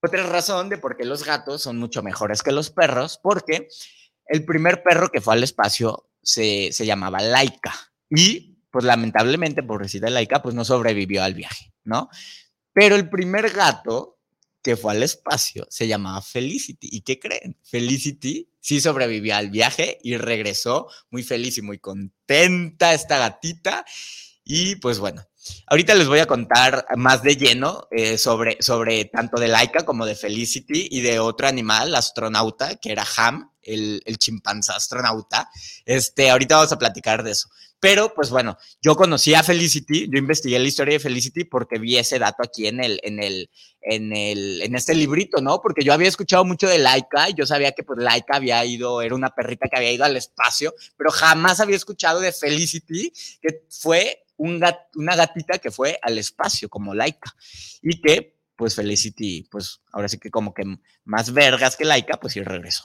Otra 0.03 0.26
razón 0.26 0.68
de 0.68 0.78
por 0.78 0.96
qué 0.96 1.05
los 1.05 1.24
gatos 1.24 1.62
son 1.62 1.78
mucho 1.78 2.03
mejores 2.03 2.42
que 2.42 2.53
los 2.53 2.70
perros, 2.70 3.18
porque 3.22 3.68
el 4.26 4.44
primer 4.44 4.82
perro 4.82 5.11
que 5.11 5.20
fue 5.20 5.34
al 5.34 5.44
espacio 5.44 6.11
se, 6.22 6.70
llamaba 6.70 7.20
Laika 7.20 7.74
y 8.09 8.59
pues 8.70 8.84
lamentablemente, 8.84 9.62
de 9.62 10.11
Laika, 10.11 10.42
pues 10.42 10.55
no 10.55 10.64
sobrevivió 10.64 11.24
al 11.24 11.34
viaje, 11.34 11.74
¿no? 11.82 12.09
Pero 12.72 12.94
el 12.94 13.11
primer 13.11 13.51
gato 13.51 14.20
que 14.62 14.76
fue 14.76 14.92
al 14.92 15.03
espacio 15.03 15.66
se 15.70 15.88
llamaba 15.88 16.22
Felicity. 16.22 16.88
¿Y 16.92 17.01
qué 17.01 17.18
creen? 17.18 17.59
Felicity 17.64 18.48
sí 18.61 18.80
sobrevivió 18.80 19.34
al 19.34 19.51
viaje 19.51 19.98
y 20.03 20.16
regresó 20.16 20.86
muy 21.11 21.22
feliz 21.22 21.59
y 21.59 21.62
muy 21.62 21.78
contenta 21.78 22.94
esta 22.94 23.18
gatita. 23.18 23.84
Y 24.44 24.76
pues 24.76 24.98
bueno, 24.98 25.26
Ahorita 25.66 25.95
les 25.95 26.09
voy 26.09 26.18
a 26.18 26.26
contar 26.26 26.86
más 26.97 27.22
de 27.22 27.36
lleno 27.36 27.88
eh, 27.91 28.18
sobre, 28.18 28.61
sobre 28.61 29.07
tanto 29.07 29.41
de 29.41 29.49
Laika 29.49 29.84
como 29.84 30.05
de 30.05 30.14
Felicity 30.14 30.88
y 30.91 31.01
de 31.01 31.18
otro 31.18 31.47
animal, 31.49 31.95
astronauta, 31.95 32.76
que 32.76 32.93
era 32.93 33.07
Ham, 33.16 33.51
el, 33.62 34.03
el 34.05 34.18
astronauta. 34.68 35.49
Este, 35.84 36.30
ahorita 36.30 36.57
vamos 36.57 36.72
a 36.72 36.78
platicar 36.78 37.22
de 37.22 37.32
eso. 37.32 37.49
Pero, 37.80 38.12
pues 38.12 38.28
bueno, 38.28 38.59
yo 38.82 38.95
conocí 38.95 39.32
a 39.32 39.43
Felicity, 39.43 40.07
yo 40.12 40.18
investigué 40.18 40.59
la 40.59 40.68
historia 40.68 40.93
de 40.93 41.01
Felicity 41.01 41.45
porque 41.45 41.78
vi 41.78 41.97
ese 41.97 42.18
dato 42.18 42.43
aquí 42.45 42.66
en 42.66 42.84
el, 42.84 43.01
en 43.03 43.22
el, 43.22 43.49
en 43.80 44.12
el, 44.12 44.61
en 44.61 44.74
este 44.74 44.95
librito, 44.95 45.41
¿no? 45.41 45.62
Porque 45.62 45.82
yo 45.82 45.95
había 45.95 46.09
escuchado 46.09 46.45
mucho 46.45 46.68
de 46.68 46.78
Laika 46.78 47.30
y 47.30 47.34
yo 47.34 47.47
sabía 47.47 47.72
que 47.72 47.82
pues 47.82 47.99
Laika 47.99 48.36
había 48.36 48.62
ido, 48.66 49.01
era 49.01 49.14
una 49.14 49.30
perrita 49.30 49.66
que 49.66 49.78
había 49.78 49.93
ido 49.93 50.05
al 50.05 50.18
espacio, 50.18 50.74
pero 50.99 51.11
jamás 51.11 51.61
había 51.61 51.76
escuchado 51.76 52.20
de 52.20 52.32
Felicity, 52.32 53.14
que 53.41 53.62
fue 53.70 54.24
una 54.41 55.16
gatita 55.16 55.59
que 55.59 55.70
fue 55.70 55.99
al 56.03 56.18
espacio 56.18 56.68
como 56.68 56.95
Laika 56.95 57.34
y 57.82 58.01
que 58.01 58.41
pues 58.57 58.74
Felicity, 58.74 59.49
pues 59.51 59.80
ahora 59.91 60.09
sí 60.09 60.18
que 60.18 60.30
como 60.30 60.53
que 60.53 60.64
más 61.05 61.32
vergas 61.32 61.76
que 61.76 61.86
Laika, 61.86 62.20
pues 62.20 62.34
sí 62.34 62.43
regresó. 62.43 62.84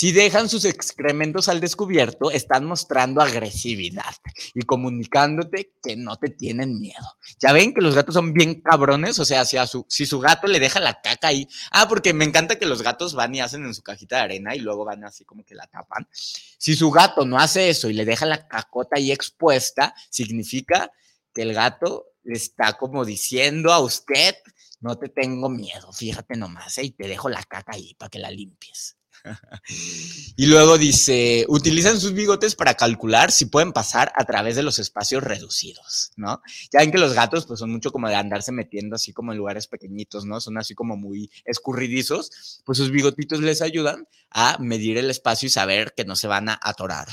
Si 0.00 0.12
dejan 0.12 0.48
sus 0.48 0.64
excrementos 0.64 1.50
al 1.50 1.60
descubierto, 1.60 2.30
están 2.30 2.64
mostrando 2.64 3.20
agresividad 3.20 4.14
y 4.54 4.62
comunicándote 4.62 5.74
que 5.82 5.94
no 5.94 6.16
te 6.16 6.30
tienen 6.30 6.80
miedo. 6.80 7.18
Ya 7.38 7.52
ven 7.52 7.74
que 7.74 7.82
los 7.82 7.94
gatos 7.94 8.14
son 8.14 8.32
bien 8.32 8.62
cabrones, 8.62 9.18
o 9.18 9.26
sea, 9.26 9.44
si, 9.44 9.58
su, 9.66 9.84
si 9.90 10.06
su 10.06 10.18
gato 10.18 10.46
le 10.46 10.58
deja 10.58 10.80
la 10.80 11.02
caca 11.02 11.28
ahí. 11.28 11.46
Ah, 11.70 11.86
porque 11.86 12.14
me 12.14 12.24
encanta 12.24 12.58
que 12.58 12.64
los 12.64 12.80
gatos 12.80 13.14
van 13.14 13.34
y 13.34 13.42
hacen 13.42 13.62
en 13.66 13.74
su 13.74 13.82
cajita 13.82 14.16
de 14.16 14.22
arena 14.22 14.56
y 14.56 14.60
luego 14.60 14.86
van 14.86 15.04
así 15.04 15.26
como 15.26 15.44
que 15.44 15.54
la 15.54 15.66
tapan. 15.66 16.08
Si 16.10 16.74
su 16.74 16.90
gato 16.90 17.26
no 17.26 17.38
hace 17.38 17.68
eso 17.68 17.90
y 17.90 17.92
le 17.92 18.06
deja 18.06 18.24
la 18.24 18.48
cacota 18.48 18.96
ahí 18.96 19.12
expuesta, 19.12 19.94
significa 20.08 20.90
que 21.34 21.42
el 21.42 21.52
gato 21.52 22.06
está 22.24 22.72
como 22.78 23.04
diciendo 23.04 23.70
a 23.70 23.80
usted, 23.80 24.34
no 24.80 24.96
te 24.96 25.10
tengo 25.10 25.50
miedo, 25.50 25.92
fíjate 25.92 26.38
nomás, 26.38 26.78
¿eh? 26.78 26.84
y 26.84 26.90
te 26.92 27.06
dejo 27.06 27.28
la 27.28 27.42
caca 27.42 27.72
ahí 27.74 27.92
para 27.98 28.08
que 28.08 28.18
la 28.18 28.30
limpies 28.30 28.96
y 30.36 30.46
luego 30.46 30.78
dice, 30.78 31.44
utilizan 31.48 32.00
sus 32.00 32.12
bigotes 32.12 32.54
para 32.54 32.74
calcular 32.74 33.30
si 33.32 33.46
pueden 33.46 33.72
pasar 33.72 34.12
a 34.16 34.24
través 34.24 34.56
de 34.56 34.62
los 34.62 34.78
espacios 34.78 35.22
reducidos, 35.22 36.12
¿no? 36.16 36.42
Ya 36.72 36.80
ven 36.80 36.90
que 36.90 36.98
los 36.98 37.12
gatos 37.12 37.46
pues 37.46 37.60
son 37.60 37.70
mucho 37.70 37.92
como 37.92 38.08
de 38.08 38.14
andarse 38.14 38.52
metiendo 38.52 38.96
así 38.96 39.12
como 39.12 39.32
en 39.32 39.38
lugares 39.38 39.66
pequeñitos, 39.66 40.24
¿no? 40.24 40.40
Son 40.40 40.58
así 40.58 40.74
como 40.74 40.96
muy 40.96 41.30
escurridizos, 41.44 42.62
pues 42.64 42.78
sus 42.78 42.90
bigotitos 42.90 43.40
les 43.40 43.62
ayudan 43.62 44.06
a 44.30 44.58
medir 44.58 44.98
el 44.98 45.10
espacio 45.10 45.46
y 45.46 45.50
saber 45.50 45.94
que 45.96 46.04
no 46.04 46.16
se 46.16 46.28
van 46.28 46.48
a 46.48 46.58
atorar. 46.62 47.08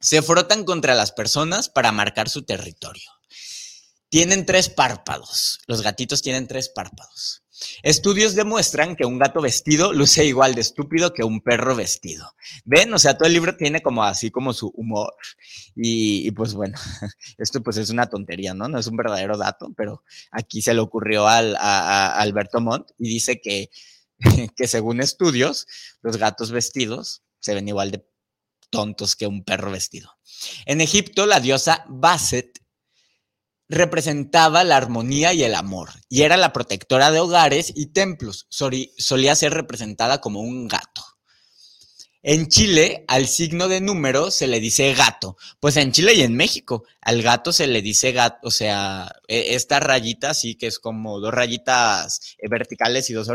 Se 0.00 0.22
frotan 0.22 0.64
contra 0.64 0.94
las 0.94 1.12
personas 1.12 1.68
para 1.68 1.92
marcar 1.92 2.28
su 2.28 2.42
territorio. 2.42 3.08
Tienen 4.08 4.44
tres 4.44 4.68
párpados. 4.68 5.60
Los 5.66 5.80
gatitos 5.80 6.20
tienen 6.20 6.46
tres 6.46 6.68
párpados. 6.68 7.42
Estudios 7.82 8.34
demuestran 8.34 8.96
que 8.96 9.04
un 9.04 9.18
gato 9.18 9.40
vestido 9.40 9.92
luce 9.92 10.24
igual 10.24 10.54
de 10.54 10.60
estúpido 10.60 11.12
que 11.12 11.24
un 11.24 11.40
perro 11.40 11.74
vestido. 11.76 12.26
¿Ven? 12.64 12.92
O 12.94 12.98
sea, 12.98 13.16
todo 13.16 13.26
el 13.26 13.34
libro 13.34 13.56
tiene 13.56 13.82
como 13.82 14.04
así 14.04 14.30
como 14.30 14.52
su 14.52 14.68
humor. 14.68 15.14
Y, 15.74 16.30
pues 16.32 16.54
bueno, 16.54 16.78
esto 17.38 17.62
pues 17.62 17.76
es 17.76 17.90
una 17.90 18.08
tontería, 18.08 18.54
¿no? 18.54 18.68
No 18.68 18.78
es 18.78 18.86
un 18.86 18.96
verdadero 18.96 19.36
dato, 19.36 19.72
pero 19.76 20.02
aquí 20.30 20.62
se 20.62 20.74
le 20.74 20.80
ocurrió 20.80 21.26
al, 21.26 21.56
a, 21.56 22.14
Alberto 22.18 22.60
Montt 22.60 22.90
y 22.98 23.08
dice 23.08 23.40
que, 23.40 23.70
que 24.56 24.66
según 24.66 25.00
estudios, 25.00 25.66
los 26.02 26.16
gatos 26.16 26.50
vestidos 26.50 27.22
se 27.40 27.54
ven 27.54 27.68
igual 27.68 27.90
de 27.90 28.04
tontos 28.70 29.16
que 29.16 29.26
un 29.26 29.44
perro 29.44 29.70
vestido. 29.70 30.10
En 30.64 30.80
Egipto, 30.80 31.26
la 31.26 31.40
diosa 31.40 31.84
Basset 31.88 32.61
representaba 33.72 34.64
la 34.64 34.76
armonía 34.76 35.32
y 35.32 35.42
el 35.42 35.54
amor, 35.54 35.90
y 36.08 36.22
era 36.22 36.36
la 36.36 36.52
protectora 36.52 37.10
de 37.10 37.20
hogares 37.20 37.72
y 37.74 37.86
templos. 37.86 38.46
solía 38.48 39.34
ser 39.34 39.54
representada 39.54 40.20
como 40.20 40.40
un 40.40 40.68
gato. 40.68 41.02
En 42.24 42.46
Chile, 42.46 43.04
al 43.08 43.26
signo 43.26 43.66
de 43.66 43.80
número 43.80 44.30
se 44.30 44.46
le 44.46 44.60
dice 44.60 44.94
gato. 44.94 45.36
Pues 45.58 45.76
en 45.76 45.90
Chile 45.90 46.14
y 46.14 46.22
en 46.22 46.36
México, 46.36 46.84
al 47.00 47.20
gato 47.20 47.52
se 47.52 47.66
le 47.66 47.82
dice 47.82 48.12
gato, 48.12 48.46
o 48.46 48.50
sea, 48.52 49.12
e, 49.26 49.56
esta 49.56 49.80
rayita 49.80 50.30
así 50.30 50.54
que 50.54 50.68
es 50.68 50.78
como 50.78 51.18
dos 51.18 51.34
rayitas 51.34 52.36
eh, 52.38 52.48
verticales 52.48 53.10
y 53.10 53.14
dos 53.14 53.28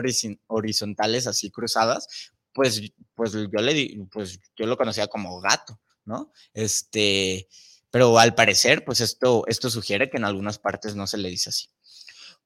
horizontales 0.48 1.28
así 1.28 1.52
cruzadas, 1.52 2.08
pues, 2.54 2.82
pues 3.14 3.34
yo 3.34 3.62
le 3.62 3.98
pues 4.10 4.40
yo 4.56 4.66
lo 4.66 4.78
conocía 4.78 5.08
como 5.08 5.40
gato, 5.42 5.82
¿no? 6.06 6.32
Este, 6.54 7.50
pero 7.92 8.20
al 8.20 8.36
parecer, 8.36 8.84
pues 8.86 9.02
esto, 9.02 9.44
esto 9.48 9.70
sugiere 9.70 10.10
que 10.10 10.18
en 10.18 10.26
algunas 10.26 10.60
partes 10.60 10.96
no 10.96 11.08
se 11.08 11.18
le 11.18 11.30
dice 11.30 11.50
así. 11.50 11.68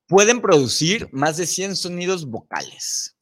Pueden 0.07 0.41
producir 0.41 1.09
más 1.11 1.37
de 1.37 1.47
100 1.47 1.75
sonidos 1.75 2.25
vocales. 2.25 3.17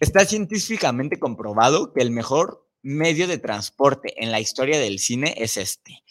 Está 0.00 0.24
científicamente 0.24 1.18
comprobado 1.18 1.92
que 1.92 2.02
el 2.02 2.10
mejor 2.10 2.68
medio 2.82 3.26
de 3.26 3.38
transporte 3.38 4.22
en 4.22 4.30
la 4.30 4.40
historia 4.40 4.78
del 4.78 4.98
cine 4.98 5.34
es 5.38 5.56
este. 5.56 6.02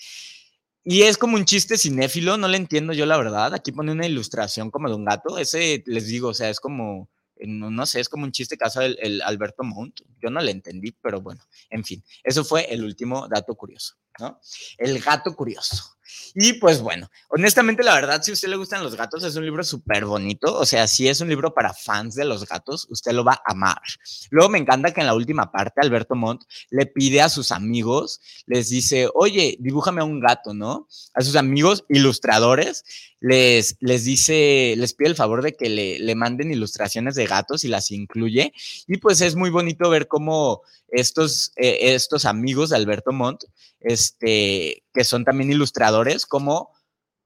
Y 0.84 1.04
es 1.04 1.18
como 1.18 1.38
un 1.38 1.46
chiste 1.46 1.78
cinéfilo, 1.78 2.36
no 2.38 2.48
le 2.48 2.58
entiendo 2.58 2.92
yo 2.92 3.06
la 3.06 3.18
verdad. 3.18 3.54
Aquí 3.54 3.72
pone 3.72 3.92
una 3.92 4.06
ilustración 4.06 4.70
como 4.70 4.90
de 4.90 4.96
un 4.96 5.06
gato. 5.06 5.38
Ese, 5.38 5.84
les 5.86 6.08
digo, 6.08 6.30
o 6.30 6.34
sea, 6.34 6.50
es 6.50 6.60
como, 6.60 7.10
no, 7.38 7.86
sé, 7.86 8.02
es 8.02 8.10
como 8.10 8.26
un 8.26 8.32
chiste 8.32 8.58
caso 8.58 8.82
el, 8.82 8.98
el 9.02 9.22
Alberto 9.22 9.64
Montt. 9.64 10.02
Yo 10.22 10.30
no 10.30 10.42
le 10.42 10.52
entendí, 10.52 10.92
pero 10.92 11.22
bueno, 11.22 11.42
en 11.70 11.86
fin, 11.86 12.04
eso 12.24 12.44
fue 12.44 12.74
el 12.74 12.84
último 12.84 13.28
dato 13.30 13.56
curioso, 13.56 13.96
¿no? 14.20 14.40
El 14.78 15.00
gato 15.00 15.36
curioso. 15.36 15.94
Y 16.36 16.54
pues 16.54 16.82
bueno, 16.82 17.10
honestamente, 17.30 17.84
la 17.84 17.94
verdad, 17.94 18.22
si 18.22 18.32
a 18.32 18.34
usted 18.34 18.48
le 18.48 18.56
gustan 18.56 18.84
los 18.84 18.96
gatos, 18.96 19.24
es 19.24 19.36
un 19.36 19.46
libro 19.46 19.64
súper 19.64 20.06
bonito. 20.06 20.58
O 20.58 20.66
sea, 20.66 20.88
si 20.88 21.08
es 21.08 21.22
un 21.22 21.30
libro 21.30 21.54
para 21.54 21.74
fans 21.74 22.16
de 22.16 22.26
los 22.26 22.48
gatos, 22.48 22.88
usted 22.90 23.12
lo 23.12 23.24
va 23.24 23.34
a 23.34 23.52
amar. 23.52 23.82
Luego 24.32 24.50
me 24.50 24.58
encanta 24.58 24.92
que 24.92 25.02
en 25.02 25.08
la 25.08 25.16
última 25.16 25.52
parte, 25.52 25.82
Alberto 25.82 26.16
Montt 26.16 26.44
le 26.72 26.86
pide 26.88 27.22
a 27.22 27.30
sus 27.30 27.52
amigos, 27.52 28.20
les 28.48 28.70
dice, 28.70 29.10
oye, 29.14 29.58
dibújame 29.60 30.02
a 30.02 30.06
un 30.06 30.20
gato, 30.20 30.54
¿no? 30.54 30.88
A 31.14 31.22
sus 31.22 31.36
amigos 31.36 31.86
ilustradores, 31.90 32.84
les, 33.20 33.78
les 33.80 34.04
dice, 34.04 34.74
les 34.78 34.94
pide 34.94 35.10
el 35.10 35.16
favor 35.16 35.44
de 35.44 35.54
que 35.54 35.70
le, 35.70 36.00
le 36.00 36.16
manden 36.16 36.52
ilustraciones 36.52 37.16
de 37.16 37.28
gatos 37.28 37.64
y 37.64 37.68
las 37.68 37.92
incluye. 37.92 38.54
Y 38.88 38.98
pues 38.98 39.22
es 39.22 39.36
muy 39.36 39.50
bonito 39.50 39.90
ver 39.90 40.08
cómo 40.08 40.64
estos, 40.94 41.52
eh, 41.56 41.96
estos 41.96 42.26
amigos 42.26 42.70
de 42.70 42.78
Alberto 42.78 43.12
Montt, 43.12 43.46
este, 43.84 44.84
que 44.94 45.04
son 45.04 45.26
también 45.26 45.52
ilustradores, 45.52 46.26
como 46.26 46.72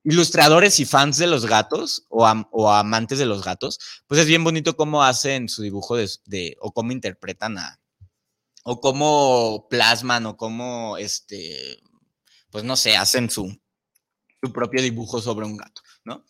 ilustradores 0.03 0.79
y 0.79 0.85
fans 0.85 1.17
de 1.17 1.27
los 1.27 1.45
gatos 1.45 2.05
o, 2.09 2.25
amantes 2.69 3.19
de 3.19 3.25
los 3.25 3.43
gatos, 3.43 3.79
pues 4.07 4.21
es 4.21 4.27
bien 4.27 4.43
bonito 4.43 4.77
cómo 4.77 5.03
hacen 5.03 5.49
su 5.49 5.61
dibujo 5.63 5.97
de, 5.97 6.55
o 6.61 6.71
cómo 6.71 6.91
interpretan 6.91 7.57
a, 7.57 7.79
o 8.63 8.79
cómo 8.79 9.67
plasman 9.69 10.25
o 10.25 10.37
cómo, 10.37 10.97
este, 10.97 11.79
pues 12.49 12.63
no 12.63 12.75
sé, 12.75 12.95
hacen 12.95 13.29
su 13.29 13.59
propio 14.53 14.81
dibujo 14.81 15.21
sobre 15.21 15.45
un 15.45 15.57
gato, 15.57 15.81
¿no? 16.05 16.23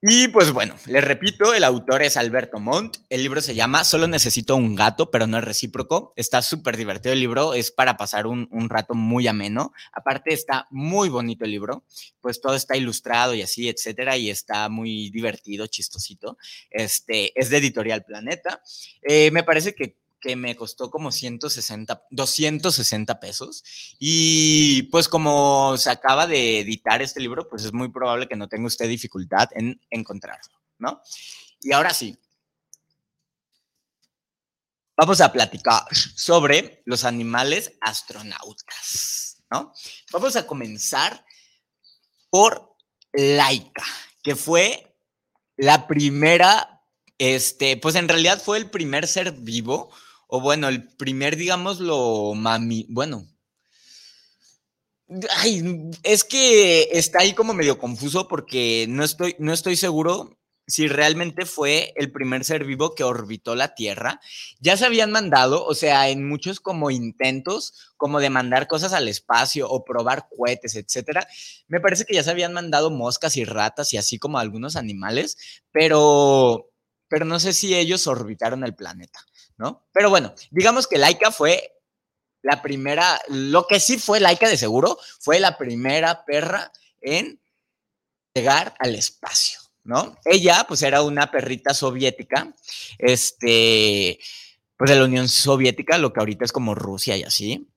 Y 0.00 0.28
pues 0.28 0.52
bueno, 0.52 0.76
les 0.86 1.02
repito, 1.02 1.54
el 1.54 1.64
autor 1.64 2.02
es 2.02 2.16
Alberto 2.16 2.60
Montt. 2.60 2.98
El 3.08 3.24
libro 3.24 3.40
se 3.40 3.56
llama 3.56 3.82
Solo 3.82 4.06
necesito 4.06 4.54
un 4.54 4.76
gato, 4.76 5.10
pero 5.10 5.26
no 5.26 5.38
es 5.38 5.44
recíproco. 5.44 6.12
Está 6.14 6.40
súper 6.40 6.76
divertido 6.76 7.12
el 7.12 7.18
libro, 7.18 7.52
es 7.52 7.72
para 7.72 7.96
pasar 7.96 8.28
un, 8.28 8.48
rato 8.68 8.94
muy 8.94 9.26
ameno. 9.26 9.72
Aparte 9.92 10.32
está 10.32 10.68
muy 10.70 11.08
bonito 11.08 11.44
el 11.44 11.50
libro, 11.50 11.82
pues 12.20 12.40
todo 12.40 12.54
está 12.54 12.76
ilustrado 12.76 13.34
y 13.34 13.42
así, 13.42 13.68
etcétera, 13.68 14.16
y 14.16 14.30
está 14.30 14.68
muy 14.68 15.10
divertido, 15.10 15.66
chistosito. 15.66 16.38
Este 16.70 17.32
es 17.34 17.50
de 17.50 17.56
Editorial 17.56 18.04
Planeta. 18.04 18.62
Eh, 19.02 19.32
me 19.32 19.42
parece 19.42 19.74
que 19.74 19.96
que 20.20 20.36
me 20.36 20.56
costó 20.56 20.90
como 20.90 21.12
160, 21.12 22.06
260 22.10 23.20
pesos. 23.20 23.64
Y 23.98 24.82
pues 24.84 25.08
como 25.08 25.76
se 25.76 25.90
acaba 25.90 26.26
de 26.26 26.60
editar 26.60 27.02
este 27.02 27.20
libro, 27.20 27.48
pues 27.48 27.64
es 27.64 27.72
muy 27.72 27.90
probable 27.90 28.28
que 28.28 28.36
no 28.36 28.48
tenga 28.48 28.66
usted 28.66 28.88
dificultad 28.88 29.48
en 29.52 29.80
encontrarlo, 29.90 30.60
¿no? 30.78 31.00
Y 31.60 31.72
ahora 31.72 31.92
sí, 31.92 32.18
vamos 34.96 35.20
a 35.20 35.32
platicar 35.32 35.84
sobre 35.94 36.82
los 36.84 37.04
animales 37.04 37.72
astronautas, 37.80 39.42
¿no? 39.50 39.72
Vamos 40.12 40.36
a 40.36 40.46
comenzar 40.46 41.24
por 42.30 42.76
Laika, 43.12 43.84
que 44.22 44.36
fue 44.36 44.96
la 45.56 45.86
primera, 45.86 46.82
este, 47.18 47.76
pues 47.76 47.94
en 47.94 48.08
realidad 48.08 48.40
fue 48.42 48.58
el 48.58 48.70
primer 48.70 49.06
ser 49.06 49.32
vivo 49.32 49.90
o 50.28 50.40
bueno, 50.40 50.68
el 50.68 50.86
primer, 50.96 51.36
digámoslo, 51.36 52.34
mami, 52.34 52.86
bueno. 52.88 53.26
Ay, 55.38 55.90
es 56.02 56.22
que 56.22 56.88
está 56.92 57.20
ahí 57.20 57.32
como 57.32 57.54
medio 57.54 57.78
confuso 57.78 58.28
porque 58.28 58.86
no 58.88 59.04
estoy, 59.04 59.34
no 59.38 59.54
estoy 59.54 59.76
seguro 59.76 60.38
si 60.66 60.86
realmente 60.86 61.46
fue 61.46 61.94
el 61.96 62.12
primer 62.12 62.44
ser 62.44 62.64
vivo 62.66 62.94
que 62.94 63.04
orbitó 63.04 63.54
la 63.54 63.74
Tierra. 63.74 64.20
Ya 64.60 64.76
se 64.76 64.84
habían 64.84 65.10
mandado, 65.10 65.64
o 65.64 65.74
sea, 65.74 66.10
en 66.10 66.28
muchos 66.28 66.60
como 66.60 66.90
intentos, 66.90 67.94
como 67.96 68.20
de 68.20 68.28
mandar 68.28 68.66
cosas 68.68 68.92
al 68.92 69.08
espacio 69.08 69.66
o 69.70 69.82
probar 69.82 70.28
cohetes, 70.36 70.76
etcétera. 70.76 71.26
Me 71.68 71.80
parece 71.80 72.04
que 72.04 72.14
ya 72.14 72.22
se 72.22 72.30
habían 72.30 72.52
mandado 72.52 72.90
moscas 72.90 73.38
y 73.38 73.44
ratas 73.46 73.94
y 73.94 73.96
así 73.96 74.18
como 74.18 74.38
algunos 74.38 74.76
animales, 74.76 75.38
pero, 75.72 76.68
pero 77.08 77.24
no 77.24 77.40
sé 77.40 77.54
si 77.54 77.74
ellos 77.74 78.06
orbitaron 78.06 78.62
el 78.62 78.74
planeta. 78.74 79.20
¿No? 79.58 79.84
Pero 79.92 80.08
bueno, 80.08 80.34
digamos 80.50 80.86
que 80.86 80.98
Laika 80.98 81.30
fue 81.30 81.74
la 82.42 82.62
primera, 82.62 83.20
lo 83.28 83.66
que 83.66 83.80
sí 83.80 83.98
fue 83.98 84.20
Laika 84.20 84.48
de 84.48 84.56
seguro, 84.56 84.98
fue 85.20 85.40
la 85.40 85.58
primera 85.58 86.24
perra 86.24 86.72
en 87.00 87.40
llegar 88.34 88.74
al 88.78 88.94
espacio, 88.94 89.60
¿no? 89.84 90.16
Ella, 90.24 90.64
pues 90.66 90.82
era 90.82 91.02
una 91.02 91.30
perrita 91.30 91.74
soviética, 91.74 92.54
este, 92.98 94.20
pues 94.76 94.90
de 94.90 94.96
la 94.96 95.04
Unión 95.04 95.28
Soviética, 95.28 95.98
lo 95.98 96.12
que 96.12 96.20
ahorita 96.20 96.44
es 96.44 96.52
como 96.52 96.74
Rusia 96.74 97.16
y 97.16 97.24
así, 97.24 97.68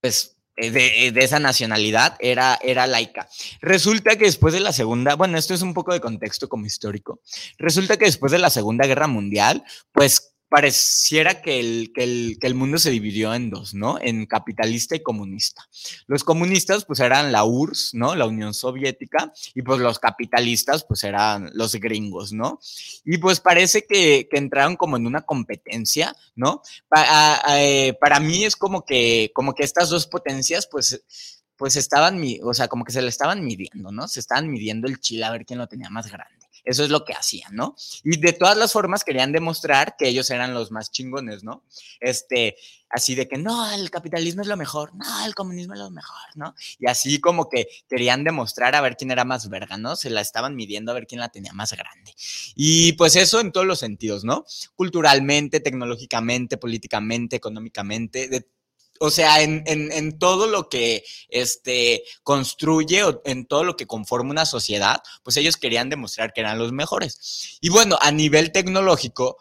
pues 0.00 0.36
eh, 0.56 0.70
de, 0.70 1.10
de, 1.12 1.24
esa 1.24 1.40
nacionalidad 1.40 2.16
era, 2.20 2.58
era 2.62 2.86
laica. 2.86 3.28
Resulta 3.60 4.16
que 4.16 4.26
después 4.26 4.54
de 4.54 4.60
la 4.60 4.72
Segunda, 4.72 5.16
bueno, 5.16 5.36
esto 5.36 5.52
es 5.52 5.62
un 5.62 5.74
poco 5.74 5.92
de 5.92 6.00
contexto 6.00 6.48
como 6.48 6.66
histórico, 6.66 7.20
resulta 7.58 7.96
que 7.96 8.04
después 8.04 8.30
de 8.30 8.38
la 8.38 8.50
Segunda 8.50 8.86
Guerra 8.86 9.08
Mundial, 9.08 9.64
pues 9.92 10.35
pareciera 10.48 11.42
que 11.42 11.58
el, 11.60 11.92
que, 11.94 12.36
el, 12.40 12.54
mundo 12.54 12.78
se 12.78 12.90
dividió 12.90 13.34
en 13.34 13.50
dos, 13.50 13.74
¿no? 13.74 13.98
En 14.00 14.26
capitalista 14.26 14.94
y 14.94 15.02
comunista. 15.02 15.68
Los 16.06 16.24
comunistas, 16.24 16.84
pues 16.84 17.00
eran 17.00 17.32
la 17.32 17.44
URSS, 17.44 17.94
¿no? 17.94 18.14
La 18.14 18.26
Unión 18.26 18.54
Soviética, 18.54 19.32
y 19.54 19.62
pues 19.62 19.80
los 19.80 19.98
capitalistas, 19.98 20.84
pues 20.84 21.04
eran 21.04 21.50
los 21.54 21.74
gringos, 21.74 22.32
¿no? 22.32 22.60
Y 23.04 23.18
pues 23.18 23.40
parece 23.40 23.86
que, 23.86 24.28
entraron 24.36 24.76
como 24.76 24.96
en 24.96 25.06
una 25.06 25.22
competencia, 25.22 26.14
¿no? 26.34 26.62
Eh, 27.50 27.94
para 28.00 28.20
mí 28.20 28.44
es 28.44 28.54
como 28.54 28.84
que, 28.84 29.32
como 29.34 29.54
que 29.54 29.64
estas 29.64 29.88
dos 29.88 30.06
potencias, 30.06 30.68
pues 30.70 31.02
pues 31.56 31.76
estaban, 31.76 32.22
o 32.42 32.52
sea, 32.52 32.68
como 32.68 32.84
que 32.84 32.92
se 32.92 33.00
le 33.00 33.08
estaban 33.08 33.42
midiendo, 33.42 33.90
¿no? 33.90 34.08
Se 34.08 34.20
estaban 34.20 34.50
midiendo 34.50 34.88
el 34.88 35.00
chile 35.00 35.24
a 35.24 35.30
ver 35.30 35.46
quién 35.46 35.58
lo 35.58 35.66
tenía 35.66 35.88
más 35.88 36.10
grande. 36.10 36.45
Eso 36.66 36.82
es 36.82 36.90
lo 36.90 37.04
que 37.04 37.14
hacían, 37.14 37.54
¿no? 37.54 37.76
Y 38.02 38.18
de 38.18 38.32
todas 38.32 38.56
las 38.56 38.72
formas 38.72 39.04
querían 39.04 39.30
demostrar 39.30 39.94
que 39.96 40.08
ellos 40.08 40.28
eran 40.30 40.52
los 40.52 40.72
más 40.72 40.90
chingones, 40.90 41.44
¿no? 41.44 41.62
Este, 42.00 42.56
así 42.90 43.14
de 43.14 43.28
que 43.28 43.38
no, 43.38 43.72
el 43.72 43.88
capitalismo 43.88 44.42
es 44.42 44.48
lo 44.48 44.56
mejor, 44.56 44.92
no, 44.96 45.24
el 45.24 45.34
comunismo 45.36 45.74
es 45.74 45.78
lo 45.78 45.90
mejor, 45.90 46.28
¿no? 46.34 46.56
Y 46.80 46.88
así 46.88 47.20
como 47.20 47.48
que 47.48 47.68
querían 47.88 48.24
demostrar 48.24 48.74
a 48.74 48.80
ver 48.80 48.96
quién 48.96 49.12
era 49.12 49.24
más 49.24 49.48
verga, 49.48 49.76
¿no? 49.76 49.94
Se 49.94 50.10
la 50.10 50.20
estaban 50.20 50.56
midiendo 50.56 50.90
a 50.90 50.94
ver 50.94 51.06
quién 51.06 51.20
la 51.20 51.28
tenía 51.28 51.52
más 51.52 51.72
grande. 51.72 52.12
Y 52.56 52.94
pues 52.94 53.14
eso 53.14 53.38
en 53.38 53.52
todos 53.52 53.66
los 53.66 53.78
sentidos, 53.78 54.24
¿no? 54.24 54.44
Culturalmente, 54.74 55.60
tecnológicamente, 55.60 56.58
políticamente, 56.58 57.36
económicamente, 57.36 58.28
de 58.28 58.44
o 59.00 59.10
sea, 59.10 59.42
en, 59.42 60.18
todo 60.18 60.46
lo 60.46 60.68
que 60.68 61.04
este, 61.28 62.04
construye 62.22 63.04
o 63.04 63.22
en 63.24 63.46
todo 63.46 63.64
lo 63.64 63.76
que 63.76 63.86
conforma 63.86 64.30
una 64.30 64.46
sociedad, 64.46 65.02
pues 65.22 65.36
ellos 65.36 65.56
querían 65.56 65.90
demostrar 65.90 66.32
que 66.32 66.40
eran 66.40 66.58
los 66.58 66.72
mejores. 66.72 67.58
Y 67.60 67.68
bueno, 67.68 67.98
a 68.00 68.10
nivel 68.10 68.52
tecnológico, 68.52 69.36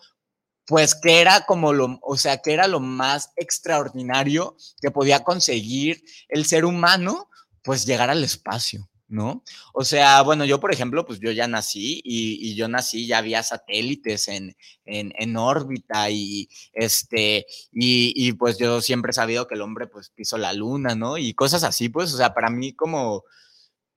pues 0.65 0.95
que 0.95 1.21
era 1.21 1.45
como 1.45 1.73
lo, 1.73 1.99
o 2.01 2.17
sea, 2.17 2.41
que 2.41 2.53
era 2.53 2.67
lo 2.67 2.79
más 2.79 3.29
extraordinario 3.35 4.57
que 4.81 4.91
podía 4.91 5.23
conseguir 5.23 6.03
el 6.29 6.45
ser 6.45 6.65
humano, 6.65 7.29
pues 7.63 7.85
llegar 7.85 8.09
al 8.09 8.23
espacio. 8.23 8.89
¿No? 9.07 9.43
O 9.73 9.83
sea, 9.83 10.21
bueno, 10.21 10.45
yo 10.45 10.59
por 10.59 10.73
ejemplo, 10.73 11.05
pues 11.05 11.19
yo 11.19 11.31
ya 11.31 11.47
nací 11.47 12.01
y, 12.03 12.55
yo 12.55 12.67
nací, 12.67 13.07
ya 13.07 13.19
había 13.19 13.43
satélites 13.43 14.27
en, 14.27 14.55
en, 14.85 15.37
órbita 15.37 16.09
y 16.09 16.49
este, 16.73 17.45
y, 17.71 18.33
pues 18.33 18.57
yo 18.57 18.81
siempre 18.81 19.11
he 19.11 19.13
sabido 19.13 19.47
que 19.47 19.55
el 19.55 19.61
hombre 19.61 19.87
pues 19.87 20.09
pisó 20.09 20.37
la 20.37 20.53
luna, 20.53 20.95
¿no? 20.95 21.17
Y 21.17 21.33
cosas 21.33 21.63
así, 21.63 21.89
pues, 21.89 22.13
o 22.13 22.17
sea, 22.17 22.33
para 22.33 22.49
mí 22.49 22.73
como, 22.73 23.23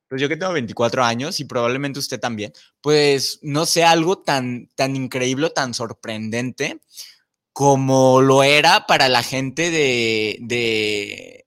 pues 0.08 0.20
yo 0.20 0.28
que 0.28 0.36
tengo 0.36 0.52
24 0.52 1.04
años 1.04 1.40
y 1.40 1.44
probablemente 1.44 1.98
usted 1.98 2.20
también, 2.20 2.52
pues 2.80 3.38
no 3.42 3.66
sé, 3.66 3.84
algo 3.84 4.18
tan, 4.18 4.68
tan 4.74 4.96
increíble, 4.96 5.50
tan 5.50 5.74
sorprendente 5.74 6.80
como 7.52 8.20
lo 8.20 8.42
era 8.44 8.86
para 8.86 9.08
la 9.08 9.22
gente 9.22 9.70
de 9.70 11.37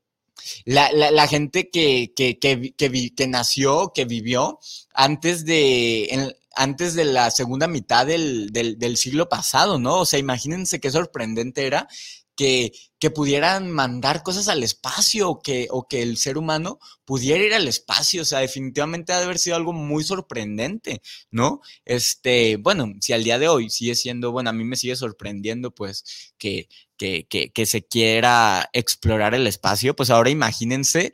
la, 0.65 0.91
la, 0.91 1.27
gente 1.27 1.69
que, 1.69 2.13
que, 2.15 2.39
que, 2.39 2.73
que, 3.15 3.27
nació, 3.27 3.91
que 3.93 4.05
vivió 4.05 4.59
antes 4.93 5.45
de, 5.45 6.35
antes 6.55 6.93
de 6.93 7.05
la 7.05 7.31
segunda 7.31 7.67
mitad 7.67 8.05
del, 8.05 8.51
del, 8.51 8.77
del, 8.77 8.97
siglo 8.97 9.29
pasado, 9.29 9.79
¿no? 9.79 9.99
O 10.01 10.05
sea, 10.05 10.19
imagínense 10.19 10.79
qué 10.79 10.91
sorprendente 10.91 11.65
era 11.65 11.87
que, 12.35 12.71
que 13.01 13.09
pudieran 13.09 13.71
mandar 13.71 14.21
cosas 14.21 14.47
al 14.47 14.61
espacio 14.61 15.27
o 15.27 15.41
que, 15.41 15.67
o 15.71 15.87
que 15.87 16.03
el 16.03 16.17
ser 16.17 16.37
humano 16.37 16.77
pudiera 17.03 17.43
ir 17.43 17.51
al 17.55 17.67
espacio. 17.67 18.21
O 18.21 18.25
sea, 18.25 18.39
definitivamente 18.39 19.11
ha 19.11 19.17
de 19.17 19.23
haber 19.23 19.39
sido 19.39 19.55
algo 19.55 19.73
muy 19.73 20.03
sorprendente, 20.03 21.01
¿no? 21.31 21.61
Este, 21.83 22.57
bueno, 22.57 22.93
si 23.01 23.13
al 23.13 23.23
día 23.23 23.39
de 23.39 23.47
hoy 23.47 23.71
sigue 23.71 23.95
siendo, 23.95 24.31
bueno, 24.31 24.51
a 24.51 24.53
mí 24.53 24.63
me 24.65 24.75
sigue 24.75 24.95
sorprendiendo, 24.95 25.73
pues, 25.73 26.33
que, 26.37 26.69
que, 26.95 27.25
que, 27.27 27.51
que 27.51 27.65
se 27.65 27.81
quiera 27.87 28.69
explorar 28.71 29.33
el 29.33 29.47
espacio, 29.47 29.95
pues 29.95 30.11
ahora 30.11 30.29
imagínense 30.29 31.11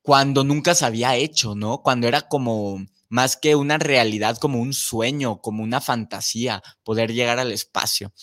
cuando 0.00 0.42
nunca 0.42 0.74
se 0.74 0.86
había 0.86 1.16
hecho, 1.16 1.54
¿no? 1.54 1.82
Cuando 1.82 2.08
era 2.08 2.22
como 2.22 2.82
más 3.10 3.36
que 3.36 3.56
una 3.56 3.76
realidad, 3.76 4.38
como 4.38 4.58
un 4.58 4.72
sueño, 4.72 5.42
como 5.42 5.62
una 5.62 5.82
fantasía, 5.82 6.62
poder 6.82 7.12
llegar 7.12 7.38
al 7.38 7.52
espacio. 7.52 8.14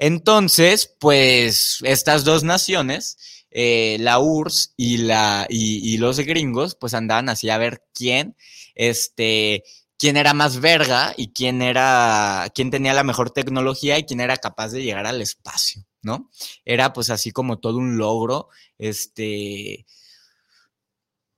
Entonces, 0.00 0.96
pues 0.98 1.78
estas 1.82 2.24
dos 2.24 2.42
naciones, 2.42 3.18
eh, 3.50 3.98
la 4.00 4.18
URSS 4.18 4.72
y, 4.78 4.96
la, 4.96 5.46
y, 5.50 5.98
los 5.98 6.18
gringos, 6.20 6.74
pues 6.74 6.94
andaban 6.94 7.28
así 7.28 7.50
a 7.50 7.58
ver 7.58 7.84
quién, 7.92 8.34
este, 8.74 9.62
quién 9.98 10.16
era 10.16 10.32
más 10.32 10.58
verga 10.58 11.12
y 11.18 11.34
quién 11.34 11.60
era, 11.60 12.50
quién 12.54 12.70
tenía 12.70 12.94
la 12.94 13.04
mejor 13.04 13.30
tecnología 13.30 13.98
y 13.98 14.04
quién 14.04 14.20
era 14.20 14.38
capaz 14.38 14.70
de 14.70 14.82
llegar 14.82 15.04
al 15.04 15.20
espacio, 15.20 15.84
¿no? 16.00 16.30
Era 16.64 16.94
pues 16.94 17.10
así 17.10 17.30
como 17.30 17.58
todo 17.58 17.76
un 17.76 17.98
logro, 17.98 18.48
este, 18.78 19.84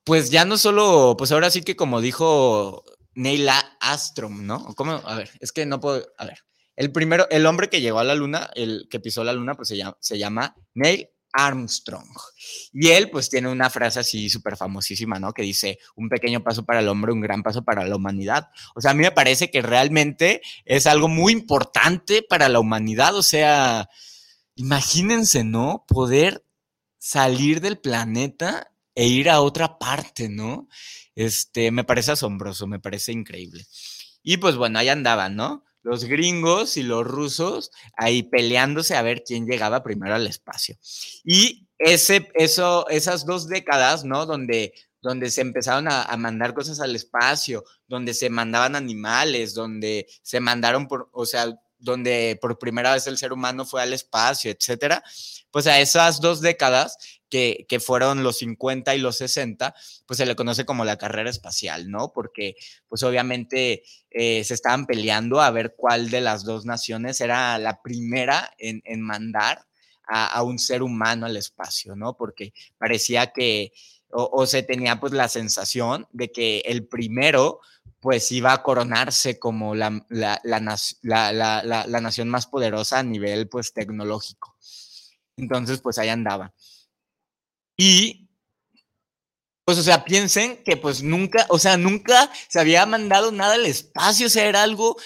pues 0.05 0.31
ya 0.31 0.45
no 0.45 0.57
solo, 0.57 1.17
pues 1.19 1.33
ahora 1.33 1.51
sí 1.51 1.63
que 1.63 1.75
como 1.75 2.01
dijo 2.01 2.85
Neil 3.15 3.49
Armstrong, 3.81 4.43
¿no? 4.43 4.73
A 5.05 5.17
ver, 5.17 5.31
es 5.41 5.51
que 5.51 5.67
no 5.67 5.81
puedo, 5.81 6.07
a 6.17 6.27
ver. 6.27 6.45
El 6.77 6.93
primero, 6.93 7.29
el 7.31 7.47
hombre 7.47 7.69
que 7.69 7.81
llegó 7.81 7.99
a 7.99 8.05
la 8.05 8.15
luna, 8.15 8.51
el 8.55 8.89
que 8.91 9.01
pisó 9.01 9.25
la 9.25 9.33
luna, 9.33 9.55
pues 9.55 9.69
se 9.69 10.19
llama, 10.19 10.57
Neil 10.75 11.09
Armstrong. 11.33 12.09
Y 12.73 12.89
él 12.89 13.11
pues 13.11 13.31
tiene 13.31 13.49
una 13.49 13.71
frase 13.71 14.01
así 14.01 14.29
súper 14.29 14.57
famosísima, 14.57 15.19
¿no? 15.19 15.33
Que 15.33 15.43
dice, 15.43 15.79
un 15.97 16.09
pequeño 16.09 16.43
paso 16.43 16.65
para 16.65 16.81
el 16.81 16.89
hombre, 16.89 17.13
un 17.13 17.21
gran 17.21 17.43
paso 17.43 17.63
para 17.65 17.87
la 17.87 17.97
humanidad. 17.97 18.51
O 18.75 18.81
sea, 18.81 18.93
a 18.93 18.95
mí 18.95 19.03
me 19.03 19.13
parece 19.13 19.51
que 19.51 19.63
realmente 19.63 20.43
es 20.65 20.87
algo 20.87 21.09
muy 21.09 21.33
importante 21.33 22.23
para 22.23 22.49
la 22.49 22.61
humanidad. 22.61 23.15
O 23.17 23.23
sea, 23.23 23.89
imagínense, 24.55 25.45
¿no? 25.45 25.85
Poder 25.89 26.45
salir 26.99 27.61
del 27.61 27.79
planeta 27.79 28.73
e 28.95 29.07
ir 29.07 29.31
a 29.31 29.41
otra 29.41 29.79
parte, 29.79 30.29
¿no? 30.29 30.69
Este, 31.15 31.71
me 31.71 31.85
parece 31.85 32.13
asombroso, 32.13 32.67
me 32.67 32.79
parece 32.81 33.13
increíble. 33.13 33.67
Y 34.23 34.37
pues 34.37 34.57
bueno, 34.57 34.79
ahí 34.79 34.89
andaban, 34.89 35.35
¿no? 35.35 35.65
Los 35.83 36.05
gringos 36.05 36.77
y 36.77 36.83
los 36.83 37.05
rusos 37.07 37.71
ahí 37.97 38.23
peleándose 38.23 38.97
a 38.97 39.03
ver 39.03 39.25
quién 39.25 39.47
llegaba 39.47 39.83
primero 39.83 40.15
al 40.15 40.27
espacio. 40.27 40.77
Y 41.25 41.69
ese, 41.79 42.31
eso, 42.35 42.89
esas 42.89 43.27
dos 43.27 43.49
décadas, 43.49 44.05
¿no? 44.05 44.27
Donde, 44.27 44.73
donde 45.01 45.31
se 45.31 45.41
empezaron 45.41 45.89
a, 45.91 46.17
mandar 46.17 46.55
cosas 46.55 46.81
al 46.81 46.95
espacio, 46.95 47.65
donde 47.89 48.15
se 48.15 48.31
mandaban 48.31 48.77
animales, 48.77 49.53
donde 49.53 50.07
se 50.23 50.39
mandaron 50.39 50.87
por, 50.87 51.11
o 51.13 51.27
sea, 51.27 51.47
donde 51.79 52.39
por 52.41 52.59
primera 52.59 52.95
vez 52.95 53.09
el 53.09 53.19
ser 53.19 53.33
humano 53.33 53.67
fue 53.67 53.83
al 53.83 53.93
espacio, 53.93 54.53
etcétera, 54.53 55.03
pues 55.51 55.67
a 55.67 55.81
esas 55.81 56.21
dos 56.21 56.41
décadas 56.41 56.97
que, 57.33 57.81
fueron 57.81 58.23
los 58.23 58.39
50 58.39 58.95
y 58.95 58.99
los 58.99 59.17
60, 59.17 59.75
pues 60.07 60.19
se 60.19 60.27
le 60.27 60.37
conoce 60.37 60.67
como 60.67 60.85
la 60.85 60.99
carrera 60.99 61.31
espacial, 61.31 61.91
¿no? 61.91 62.13
Porque 62.13 62.57
pues 62.89 63.03
obviamente 63.05 63.85
eh, 64.11 64.45
se 64.45 64.53
estaban 64.53 64.85
peleando 64.85 65.41
a 65.41 65.51
ver 65.51 65.75
cuál 65.75 66.11
de 66.11 66.21
las 66.21 66.45
dos 66.45 66.67
naciones 66.67 67.23
era 67.23 67.57
la 67.57 67.81
primera 67.81 68.53
en, 68.59 69.01
mandar 69.01 69.65
a, 70.07 70.43
un 70.43 70.59
ser 70.59 70.83
humano 70.83 71.25
al 71.25 71.39
espacio, 71.39 71.97
¿no? 71.97 72.19
Porque 72.19 72.53
parecía 72.77 73.33
que, 73.33 73.73
o, 74.11 74.45
se 74.47 74.63
tenía 74.63 75.01
pues 75.01 75.15
la 75.15 75.29
sensación 75.29 76.07
de 76.13 76.31
que 76.31 76.59
el 76.67 76.87
primero 76.87 77.61
pues 77.99 78.31
iba 78.31 78.53
a 78.53 78.63
coronarse 78.63 79.39
como 79.39 79.75
la, 79.75 80.05
la, 80.11 80.39
la, 80.43 81.33
la, 81.33 82.01
nación 82.03 82.29
más 82.29 82.47
poderosa 82.47 82.99
a 82.99 83.03
nivel 83.03 83.49
pues 83.49 83.73
tecnológico. 83.73 84.55
Entonces, 85.39 85.81
pues 85.81 85.99
ahí 85.99 86.11
andaba. 86.11 86.53
Y, 87.77 88.29
pues, 89.65 89.79
o 89.79 89.83
sea, 89.83 90.05
piensen 90.05 90.63
que 90.65 90.77
pues 90.77 91.03
nunca, 91.03 91.47
o 91.49 91.59
sea, 91.59 91.77
nunca 91.77 92.31
se 92.49 92.61
había 92.61 92.85
mandado 92.87 93.33
nada 93.33 93.55
al 93.55 93.67
espacio, 93.67 94.27
o 94.27 94.31
sea, 94.31 94.47
era 94.47 94.63
algo 94.63 94.97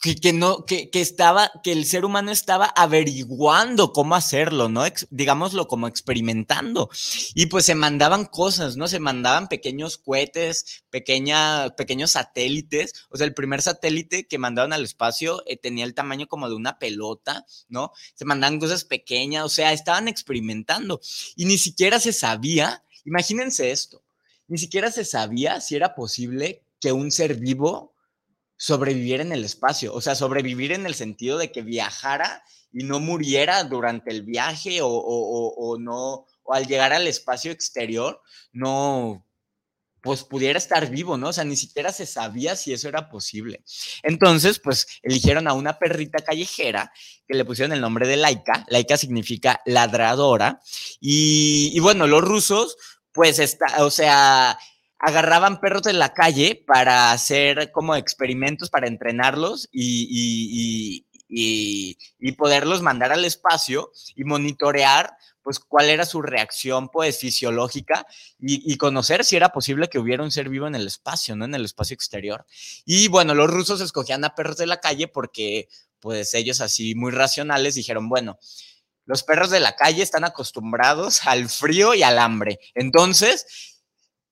que, 0.00 0.32
no, 0.32 0.64
que, 0.64 0.90
que, 0.90 1.00
estaba, 1.00 1.50
que 1.64 1.72
el 1.72 1.84
ser 1.84 2.04
humano 2.04 2.30
estaba 2.30 2.66
averiguando 2.66 3.92
cómo 3.92 4.14
hacerlo, 4.14 4.68
¿no? 4.68 4.84
digámoslo 5.10 5.66
como 5.66 5.88
experimentando. 5.88 6.88
Y 7.34 7.46
pues 7.46 7.64
se 7.64 7.74
mandaban 7.74 8.24
cosas, 8.24 8.76
¿no? 8.76 8.86
Se 8.86 9.00
mandaban 9.00 9.48
pequeños 9.48 9.98
cohetes, 9.98 10.84
pequeña, 10.90 11.70
pequeños 11.70 12.12
satélites. 12.12 12.92
O 13.10 13.16
sea, 13.16 13.26
el 13.26 13.34
primer 13.34 13.60
satélite 13.60 14.28
que 14.28 14.38
mandaron 14.38 14.72
al 14.72 14.84
espacio 14.84 15.42
eh, 15.46 15.56
tenía 15.56 15.84
el 15.84 15.94
tamaño 15.94 16.28
como 16.28 16.48
de 16.48 16.54
una 16.54 16.78
pelota, 16.78 17.44
¿no? 17.68 17.92
Se 18.14 18.24
mandaban 18.24 18.60
cosas 18.60 18.84
pequeñas, 18.84 19.44
o 19.44 19.48
sea, 19.48 19.72
estaban 19.72 20.06
experimentando. 20.06 21.00
Y 21.34 21.46
ni 21.46 21.58
siquiera 21.58 21.98
se 21.98 22.12
sabía, 22.12 22.84
imagínense 23.04 23.72
esto, 23.72 24.04
ni 24.46 24.58
siquiera 24.58 24.92
se 24.92 25.04
sabía 25.04 25.60
si 25.60 25.74
era 25.74 25.96
posible 25.96 26.62
que 26.80 26.92
un 26.92 27.10
ser 27.10 27.34
vivo 27.34 27.94
sobrevivir 28.58 29.20
en 29.20 29.32
el 29.32 29.44
espacio, 29.44 29.94
o 29.94 30.00
sea, 30.00 30.14
sobrevivir 30.14 30.72
en 30.72 30.84
el 30.84 30.94
sentido 30.94 31.38
de 31.38 31.50
que 31.50 31.62
viajara 31.62 32.42
y 32.72 32.84
no 32.84 33.00
muriera 33.00 33.64
durante 33.64 34.10
el 34.10 34.22
viaje 34.22 34.82
o, 34.82 34.88
o, 34.88 35.54
o, 35.56 35.78
no, 35.78 36.26
o 36.42 36.54
al 36.54 36.66
llegar 36.66 36.92
al 36.92 37.06
espacio 37.06 37.52
exterior, 37.52 38.20
no, 38.52 39.24
pues 40.02 40.24
pudiera 40.24 40.58
estar 40.58 40.90
vivo, 40.90 41.16
¿no? 41.16 41.28
O 41.28 41.32
sea, 41.32 41.44
ni 41.44 41.56
siquiera 41.56 41.92
se 41.92 42.04
sabía 42.04 42.56
si 42.56 42.72
eso 42.72 42.88
era 42.88 43.08
posible. 43.08 43.62
Entonces, 44.02 44.58
pues 44.58 44.86
eligieron 45.02 45.46
a 45.46 45.54
una 45.54 45.78
perrita 45.78 46.24
callejera 46.24 46.92
que 47.26 47.36
le 47.36 47.44
pusieron 47.44 47.72
el 47.72 47.80
nombre 47.80 48.08
de 48.08 48.16
Laika. 48.16 48.66
Laika 48.68 48.96
significa 48.96 49.60
ladradora. 49.66 50.60
Y, 51.00 51.70
y 51.72 51.80
bueno, 51.80 52.08
los 52.08 52.22
rusos, 52.22 52.76
pues 53.12 53.38
está, 53.38 53.84
o 53.84 53.90
sea, 53.90 54.58
agarraban 54.98 55.60
perros 55.60 55.82
de 55.82 55.92
la 55.92 56.12
calle 56.12 56.64
para 56.66 57.12
hacer 57.12 57.70
como 57.72 57.94
experimentos, 57.94 58.70
para 58.70 58.88
entrenarlos 58.88 59.68
y, 59.72 61.04
y, 61.28 62.32
poderlos 62.32 62.82
mandar 62.82 63.12
al 63.12 63.24
espacio 63.24 63.90
y 64.14 64.24
monitorear 64.24 65.16
pues 65.42 65.58
cuál 65.58 65.88
era 65.88 66.04
su 66.04 66.22
reacción 66.22 66.88
pues 66.88 67.18
fisiológica 67.18 68.06
y, 68.38 68.76
conocer 68.76 69.24
si 69.24 69.36
era 69.36 69.48
posible 69.48 69.88
que 69.88 69.98
hubiera 69.98 70.22
un 70.22 70.30
ser 70.30 70.48
vivo 70.48 70.66
en 70.66 70.74
el 70.74 70.86
espacio, 70.86 71.36
¿no? 71.36 71.44
En 71.46 71.54
el 71.54 71.64
espacio 71.64 71.94
exterior. 71.94 72.44
Y 72.84 73.08
bueno, 73.08 73.34
los 73.34 73.50
rusos 73.50 73.80
escogían 73.80 74.24
a 74.24 74.34
perros 74.34 74.56
de 74.56 74.66
la 74.66 74.80
calle 74.80 75.08
porque 75.08 75.68
pues 76.00 76.34
ellos 76.34 76.60
así 76.60 76.94
muy 76.94 77.10
racionales 77.10 77.74
dijeron, 77.74 78.08
bueno, 78.08 78.38
los 79.06 79.22
perros 79.22 79.50
de 79.50 79.60
la 79.60 79.74
calle 79.74 80.02
están 80.02 80.24
acostumbrados 80.24 81.26
al 81.26 81.48
frío 81.48 81.94
y 81.94 82.02
al 82.02 82.18
hambre. 82.18 82.60
Entonces, 82.74 83.77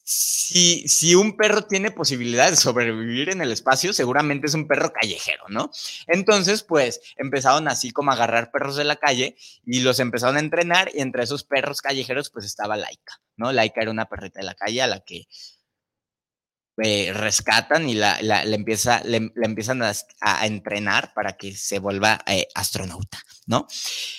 si, 0.09 0.87
si, 0.87 1.17
un 1.17 1.37
perro 1.37 1.63
tiene 1.63 1.91
posibilidad 1.91 2.49
de 2.49 2.55
sobrevivir 2.55 3.29
en 3.29 3.41
el 3.41 3.51
espacio, 3.51 3.93
seguramente 3.93 4.47
es 4.47 4.55
un 4.55 4.69
perro 4.69 4.93
callejero, 4.93 5.43
¿no? 5.49 5.73
Entonces, 6.07 6.63
pues 6.63 7.01
empezaron 7.17 7.67
así 7.67 7.91
como 7.91 8.13
a 8.13 8.15
agarrar 8.15 8.53
perros 8.53 8.77
de 8.77 8.85
la 8.85 8.95
calle 8.95 9.37
y 9.65 9.81
los 9.81 9.99
empezaron 9.99 10.37
a 10.37 10.41
entrenar 10.41 10.93
y 10.95 11.01
entre 11.01 11.25
esos 11.25 11.43
perros 11.43 11.83
callejeros 11.83 12.31
pues 12.31 12.45
estaba 12.45 12.77
Laika, 12.77 13.21
¿no? 13.37 13.51
Laika 13.51 13.83
era 13.83 13.91
una 13.91 14.09
perrita 14.09 14.39
de 14.39 14.47
la 14.47 14.55
calle 14.55 14.81
a 14.81 14.87
la 14.87 15.01
que 15.01 15.27
eh, 16.83 17.13
rescatan 17.15 17.89
y 17.89 17.95
la, 17.95 18.21
la, 18.21 18.43
empieza, 18.43 19.03
le, 19.05 19.33
empiezan 19.43 19.83
a, 19.83 20.47
entrenar 20.47 21.15
para 21.15 21.37
que 21.37 21.57
se 21.57 21.79
vuelva 21.79 22.19
eh, 22.27 22.49
astronauta, 22.55 23.19
¿no? 23.47 23.67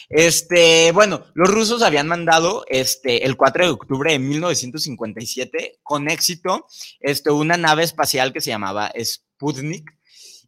Este, 0.09 0.91
bueno, 0.91 1.25
los 1.35 1.49
rusos 1.49 1.83
habían 1.83 2.07
mandado 2.07 2.65
este, 2.67 3.25
el 3.25 3.37
4 3.37 3.65
de 3.65 3.71
octubre 3.71 4.11
de 4.11 4.19
1957 4.19 5.79
con 5.83 6.09
éxito 6.09 6.65
este, 6.99 7.29
una 7.29 7.57
nave 7.57 7.83
espacial 7.83 8.33
que 8.33 8.41
se 8.41 8.49
llamaba 8.49 8.91
Sputnik 8.99 9.95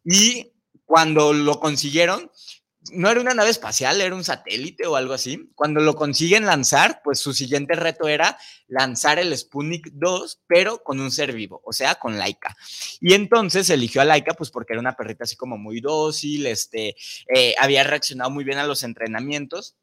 y 0.04 0.52
cuando 0.84 1.32
lo 1.32 1.60
consiguieron, 1.60 2.32
no 2.92 3.10
era 3.10 3.20
una 3.20 3.34
nave 3.34 3.50
espacial, 3.50 4.00
era 4.00 4.14
un 4.14 4.24
satélite 4.24 4.86
o 4.86 4.96
algo 4.96 5.12
así. 5.12 5.50
Cuando 5.54 5.80
lo 5.80 5.94
consiguen 5.94 6.46
lanzar, 6.46 7.00
pues 7.02 7.20
su 7.20 7.32
siguiente 7.32 7.74
reto 7.74 8.08
era 8.08 8.38
lanzar 8.68 9.18
el 9.18 9.36
Sputnik 9.36 9.90
2, 9.92 10.42
pero 10.46 10.82
con 10.82 11.00
un 11.00 11.10
ser 11.10 11.32
vivo, 11.32 11.60
o 11.64 11.72
sea, 11.72 11.96
con 11.96 12.18
Laika. 12.18 12.56
Y 13.00 13.14
entonces 13.14 13.70
eligió 13.70 14.00
a 14.02 14.04
Laika, 14.04 14.34
pues 14.34 14.50
porque 14.50 14.72
era 14.72 14.80
una 14.80 14.96
perrita 14.96 15.24
así 15.24 15.36
como 15.36 15.58
muy 15.58 15.80
dócil, 15.80 16.46
este, 16.46 16.94
eh, 17.34 17.54
había 17.58 17.84
reaccionado 17.84 18.30
muy 18.30 18.44
bien 18.44 18.58
a 18.58 18.66
los 18.66 18.82
entrenamientos 18.82 19.76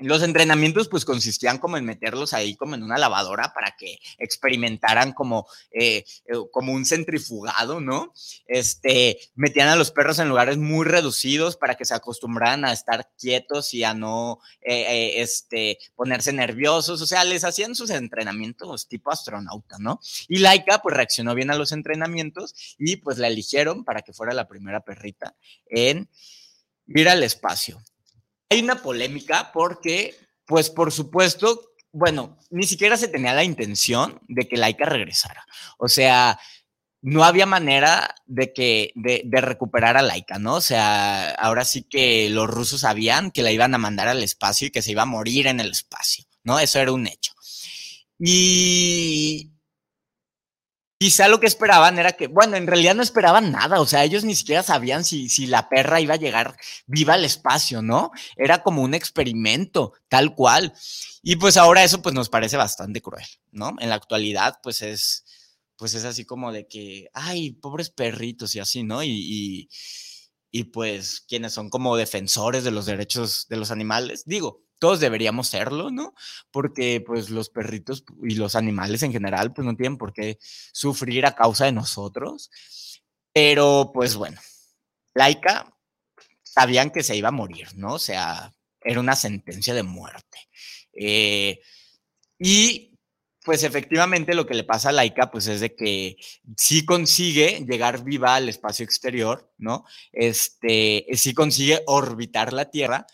los 0.00 0.22
entrenamientos 0.22 0.88
pues 0.88 1.04
consistían 1.04 1.58
como 1.58 1.76
en 1.76 1.84
meterlos 1.84 2.32
ahí 2.32 2.56
como 2.56 2.74
en 2.74 2.82
una 2.82 2.98
lavadora 2.98 3.52
para 3.54 3.76
que 3.76 3.98
experimentaran 4.18 5.12
como, 5.12 5.46
eh, 5.70 6.04
eh, 6.26 6.34
como 6.50 6.72
un 6.72 6.84
centrifugado, 6.84 7.80
¿no? 7.80 8.12
Este, 8.46 9.18
metían 9.34 9.68
a 9.68 9.76
los 9.76 9.90
perros 9.90 10.18
en 10.18 10.28
lugares 10.28 10.56
muy 10.56 10.86
reducidos 10.86 11.56
para 11.56 11.76
que 11.76 11.84
se 11.84 11.94
acostumbraran 11.94 12.64
a 12.64 12.72
estar 12.72 13.10
quietos 13.18 13.74
y 13.74 13.84
a 13.84 13.94
no 13.94 14.40
eh, 14.62 15.20
este, 15.20 15.78
ponerse 15.94 16.32
nerviosos, 16.32 17.00
o 17.00 17.06
sea, 17.06 17.24
les 17.24 17.44
hacían 17.44 17.74
sus 17.74 17.90
entrenamientos 17.90 18.88
tipo 18.88 19.10
astronauta, 19.10 19.76
¿no? 19.78 20.00
Y 20.28 20.38
Laika 20.38 20.82
pues 20.82 20.96
reaccionó 20.96 21.34
bien 21.34 21.50
a 21.50 21.56
los 21.56 21.72
entrenamientos 21.72 22.76
y 22.78 22.96
pues 22.96 23.18
la 23.18 23.28
eligieron 23.28 23.84
para 23.84 24.02
que 24.02 24.12
fuera 24.12 24.32
la 24.32 24.48
primera 24.48 24.80
perrita 24.80 25.36
en 25.66 26.08
ir 26.86 27.08
al 27.08 27.22
espacio 27.22 27.82
hay 28.50 28.60
una 28.60 28.82
polémica 28.82 29.50
porque, 29.52 30.16
pues 30.44 30.70
por 30.70 30.92
supuesto, 30.92 31.72
bueno, 31.92 32.36
ni 32.50 32.66
siquiera 32.66 32.96
se 32.96 33.08
tenía 33.08 33.32
la 33.32 33.44
intención 33.44 34.20
de 34.28 34.48
que 34.48 34.56
Laika 34.56 34.84
regresara. 34.84 35.44
O 35.78 35.88
sea, 35.88 36.38
no 37.00 37.24
había 37.24 37.46
manera 37.46 38.14
de 38.26 38.52
que 38.52 38.92
de, 38.94 39.22
recuperar 39.40 39.96
a 39.96 40.02
Laika, 40.02 40.38
¿no? 40.38 40.56
O 40.56 40.60
sea, 40.60 41.30
ahora 41.30 41.64
sí 41.64 41.84
que 41.84 42.28
los 42.28 42.48
rusos 42.48 42.80
sabían 42.80 43.30
que 43.30 43.42
la 43.42 43.52
iban 43.52 43.74
a 43.74 43.78
mandar 43.78 44.08
al 44.08 44.22
espacio 44.22 44.66
y 44.66 44.70
que 44.70 44.82
se 44.82 44.92
iba 44.92 45.02
a 45.02 45.06
morir 45.06 45.46
en 45.46 45.60
el 45.60 45.70
espacio, 45.70 46.24
¿no? 46.42 46.58
Eso 46.58 46.80
era 46.80 46.92
un 46.92 47.06
hecho. 47.06 47.32
Y 48.18 49.49
quizá 51.00 51.28
lo 51.28 51.40
que 51.40 51.46
esperaban 51.46 51.98
era 51.98 52.12
que, 52.12 52.26
bueno, 52.26 52.58
en 52.58 52.66
realidad 52.66 52.94
no 52.94 53.02
esperaban 53.02 53.50
nada, 53.50 53.80
o 53.80 53.86
sea, 53.86 54.04
ellos 54.04 54.22
ni 54.22 54.36
siquiera 54.36 54.62
sabían 54.62 55.02
si, 55.02 55.30
si 55.30 55.46
la 55.46 55.70
perra 55.70 55.98
iba 55.98 56.12
a 56.12 56.18
llegar 56.18 56.58
viva 56.86 57.14
al 57.14 57.24
espacio, 57.24 57.80
¿no? 57.80 58.10
Era 58.36 58.62
como 58.62 58.82
un 58.82 58.92
experimento, 58.92 59.94
tal 60.10 60.34
cual. 60.34 60.74
Y 61.22 61.36
pues 61.36 61.56
ahora 61.56 61.82
eso 61.84 62.02
pues 62.02 62.14
nos 62.14 62.28
parece 62.28 62.58
bastante 62.58 63.00
cruel, 63.00 63.24
¿no? 63.50 63.76
En 63.80 63.88
la 63.88 63.94
actualidad 63.94 64.58
pues 64.62 64.82
es 64.82 65.24
pues 65.78 65.94
es 65.94 66.04
así 66.04 66.26
como 66.26 66.52
de 66.52 66.68
que, 66.68 67.08
ay, 67.14 67.52
pobres 67.52 67.88
perritos 67.88 68.54
y 68.54 68.58
así, 68.58 68.82
¿no? 68.82 69.02
Y, 69.02 69.70
y, 70.50 70.64
pues 70.64 71.22
quienes 71.22 71.54
son 71.54 71.70
como 71.70 71.96
defensores 71.96 72.64
de 72.64 72.70
los 72.70 72.84
derechos 72.84 73.46
de 73.48 73.56
los 73.56 73.70
animales, 73.70 74.24
digo, 74.26 74.62
todos 74.80 74.98
deberíamos 74.98 75.48
serlo, 75.48 75.90
¿no? 75.92 76.14
Porque 76.50 77.00
pues 77.06 77.30
los 77.30 77.50
perritos 77.50 78.04
y 78.24 78.34
los 78.34 78.56
animales 78.56 79.04
en 79.04 79.12
general 79.12 79.52
pues 79.52 79.64
no 79.64 79.76
tienen 79.76 79.98
por 79.98 80.12
qué 80.12 80.38
sufrir 80.72 81.26
a 81.26 81.36
causa 81.36 81.66
de 81.66 81.72
nosotros. 81.72 82.50
Pero 83.32 83.92
pues 83.94 84.16
bueno, 84.16 84.40
Laika 85.14 85.72
sabían 86.42 86.90
que 86.90 87.04
se 87.04 87.14
iba 87.14 87.28
a 87.28 87.32
morir, 87.32 87.68
¿no? 87.76 87.94
O 87.94 87.98
sea, 88.00 88.52
era 88.80 88.98
una 88.98 89.14
sentencia 89.14 89.74
de 89.74 89.84
muerte. 89.84 90.38
Eh, 90.92 91.60
y 92.38 92.90
pues 93.44 93.62
efectivamente 93.62 94.34
lo 94.34 94.46
que 94.46 94.54
le 94.54 94.64
pasa 94.64 94.90
a 94.90 94.92
Laika, 94.92 95.30
pues 95.30 95.46
es 95.46 95.60
de 95.60 95.74
que 95.74 96.16
sí 96.56 96.84
consigue 96.84 97.64
llegar 97.68 98.04
viva 98.04 98.34
al 98.34 98.48
espacio 98.48 98.84
exterior, 98.84 99.52
¿no? 99.58 99.84
Este, 100.12 101.06
sí 101.14 101.34
consigue 101.34 101.82
orbitar 101.86 102.52
la 102.52 102.70
Tierra, 102.70 103.06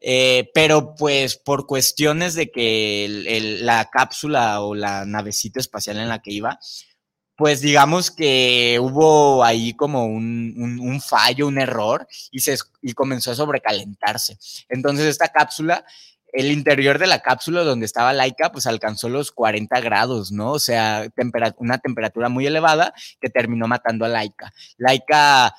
eh, 0.00 0.50
pero 0.54 0.94
pues 0.94 1.36
por 1.36 1.66
cuestiones 1.66 2.34
de 2.34 2.50
que 2.50 3.58
la 3.62 3.90
cápsula 3.90 4.60
o 4.60 4.74
la 4.74 5.04
navecita 5.04 5.60
espacial 5.60 5.98
en 5.98 6.08
la 6.08 6.20
que 6.20 6.32
iba, 6.32 6.58
pues 7.36 7.60
digamos 7.60 8.10
que 8.10 8.78
hubo 8.80 9.42
ahí 9.42 9.74
como 9.74 10.06
un, 10.06 11.00
fallo, 11.00 11.46
un 11.46 11.58
error, 11.58 12.06
y, 12.30 12.40
se, 12.40 12.56
y 12.82 12.92
comenzó 12.92 13.30
a 13.30 13.34
sobrecalentarse. 13.34 14.38
Entonces 14.68 15.06
esta 15.06 15.28
cápsula 15.28 15.84
el 16.32 16.52
interior 16.52 16.98
de 16.98 17.06
la 17.06 17.20
cápsula 17.20 17.62
donde 17.62 17.86
estaba 17.86 18.12
Laika, 18.12 18.52
pues 18.52 18.66
alcanzó 18.66 19.08
los 19.08 19.32
40 19.32 19.80
grados, 19.80 20.32
¿no? 20.32 20.52
O 20.52 20.58
sea, 20.58 21.08
una 21.56 21.78
temperatura 21.78 22.28
muy 22.28 22.46
elevada 22.46 22.92
que 23.20 23.30
terminó 23.30 23.66
matando 23.66 24.04
a 24.04 24.08
Laika. 24.08 24.52
Laika, 24.76 25.54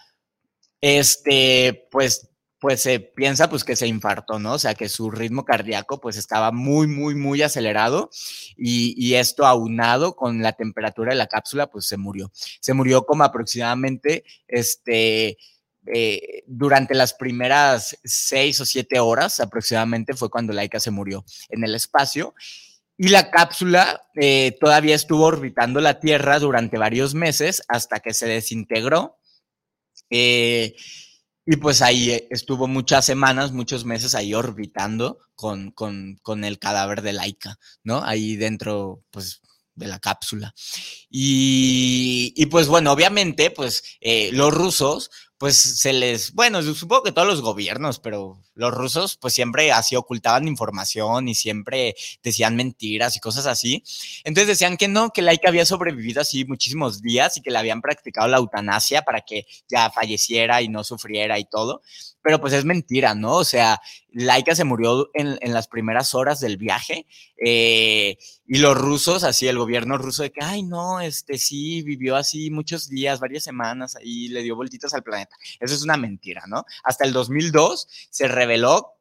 este, 0.80 1.88
pues, 1.92 2.30
pues 2.62 2.84
se 2.84 3.00
piensa 3.00 3.50
pues 3.50 3.64
que 3.64 3.76
se 3.76 3.88
infartó, 3.88 4.38
¿no? 4.38 4.54
O 4.54 4.60
sea, 4.60 4.76
que 4.76 4.88
su 4.88 5.10
ritmo 5.10 5.44
cardíaco 5.44 6.00
pues 6.00 6.16
estaba 6.16 6.52
muy, 6.52 6.86
muy, 6.86 7.16
muy 7.16 7.42
acelerado 7.42 8.12
y, 8.56 8.94
y 8.96 9.16
esto 9.16 9.48
aunado 9.48 10.16
con 10.16 10.44
la 10.44 10.54
temperatura 10.54 11.12
de 11.12 11.18
la 11.18 11.26
cápsula 11.26 11.72
pues 11.72 11.88
se 11.88 11.98
murió. 11.98 12.32
Se 12.60 12.76
murió 12.76 13.04
como 13.08 13.24
aproximadamente, 13.24 14.24
este, 14.48 15.40
eh, 15.88 16.44
durante 16.46 16.94
las 16.94 17.16
primeras 17.16 17.98
seis 18.04 18.60
o 18.60 18.66
siete 18.66 19.00
horas 19.00 19.40
aproximadamente 19.40 20.14
fue 20.14 20.30
cuando 20.30 20.54
Laika 20.54 20.80
se 20.80 20.92
murió 20.92 21.26
en 21.50 21.64
el 21.64 21.74
espacio. 21.74 22.36
Y 22.96 23.08
la 23.08 23.32
cápsula 23.32 24.04
eh, 24.14 24.56
todavía 24.60 24.94
estuvo 24.94 25.26
orbitando 25.26 25.82
la 25.82 26.00
Tierra 26.00 26.38
durante 26.38 26.78
varios 26.78 27.16
meses 27.16 27.64
hasta 27.68 28.00
que 28.02 28.14
se 28.14 28.28
desintegró. 28.28 29.18
Eh, 30.12 30.76
y 31.52 31.58
pues 31.58 31.82
ahí 31.82 32.28
estuvo 32.30 32.66
muchas 32.66 33.04
semanas, 33.04 33.52
muchos 33.52 33.84
meses 33.84 34.16
ahí 34.16 34.34
orbitando 34.34 35.20
con, 35.36 35.72
con, 35.72 36.18
con 36.22 36.46
el 36.46 36.60
cadáver 36.60 37.02
de 37.02 37.12
Laika, 37.12 37.60
¿no? 37.84 38.02
Ahí 38.06 38.38
dentro, 38.38 39.04
pues 39.12 39.42
de 39.76 39.88
la 39.88 40.00
cápsula. 40.00 40.54
Y, 41.10 42.34
y, 42.38 42.46
pues 42.46 42.70
bueno, 42.70 42.94
obviamente, 42.94 43.52
pues 43.52 43.84
los 44.32 44.54
rusos 44.54 45.12
pues 45.42 45.58
se 45.58 45.92
les, 45.92 46.34
bueno, 46.36 46.62
supongo 46.62 47.02
que 47.02 47.12
todos 47.12 47.28
los 47.28 47.42
gobiernos, 47.42 47.98
pero 47.98 48.40
los 48.54 48.72
rusos 48.72 49.18
pues 49.18 49.34
siempre 49.34 49.72
así 49.72 49.96
ocultaban 49.96 50.48
información 50.48 51.28
y 51.28 51.34
siempre 51.34 51.96
decían 52.22 52.56
mentiras 52.56 53.18
y 53.18 53.20
cosas 53.20 53.48
así. 53.48 53.84
Entonces 54.24 54.50
decían 54.50 54.78
que 54.78 54.88
no, 54.88 55.10
que 55.10 55.24
Laika 55.24 55.50
había 55.50 55.66
sobrevivido 55.66 56.22
así 56.22 56.46
muchísimos 56.46 57.02
días 57.02 57.38
y 57.38 57.42
que 57.42 57.50
le 57.50 57.58
habían 57.58 57.82
practicado 57.82 58.28
la 58.28 58.38
eutanasia 58.38 59.02
para 59.02 59.22
que 59.22 59.48
ya 59.68 59.90
falleciera 59.90 60.62
y 60.62 60.70
no 60.70 60.84
sufriera 60.84 61.40
y 61.40 61.46
todo. 61.46 61.82
Pero 62.22 62.40
pues 62.40 62.54
es 62.54 62.64
mentira, 62.64 63.16
¿no? 63.16 63.38
O 63.38 63.44
sea, 63.44 63.82
Laika 64.12 64.54
se 64.54 64.64
murió 64.64 65.10
en, 65.16 65.40
en 65.42 65.54
las 65.56 65.68
primeras 65.68 66.14
horas 66.14 66.40
del 66.40 66.58
viaje 66.58 67.08
eh, 67.44 68.18
y 68.46 68.58
los 68.60 68.78
rusos, 68.78 69.24
así 69.24 69.48
el 69.48 69.58
gobierno 69.58 69.98
ruso 69.98 70.22
de 70.22 70.32
que, 70.32 70.44
ay, 70.44 70.62
no, 70.62 71.00
este 71.00 71.40
sí, 71.40 71.82
vivió 71.82 72.16
así 72.16 72.52
muchos 72.52 72.88
días, 72.88 73.20
varias 73.20 73.44
semanas 73.44 73.96
ahí, 73.96 74.28
le 74.28 74.44
dio 74.44 74.56
vueltitas 74.56 74.94
al 74.94 75.02
planeta. 75.02 75.31
Eso 75.60 75.76
es 75.76 75.84
una 75.84 75.98
mentira, 75.98 76.44
¿no? 76.48 76.66
Hasta 76.84 77.06
el 77.06 77.14
2002 77.14 77.88
se 78.10 78.28
reveló 78.28 78.94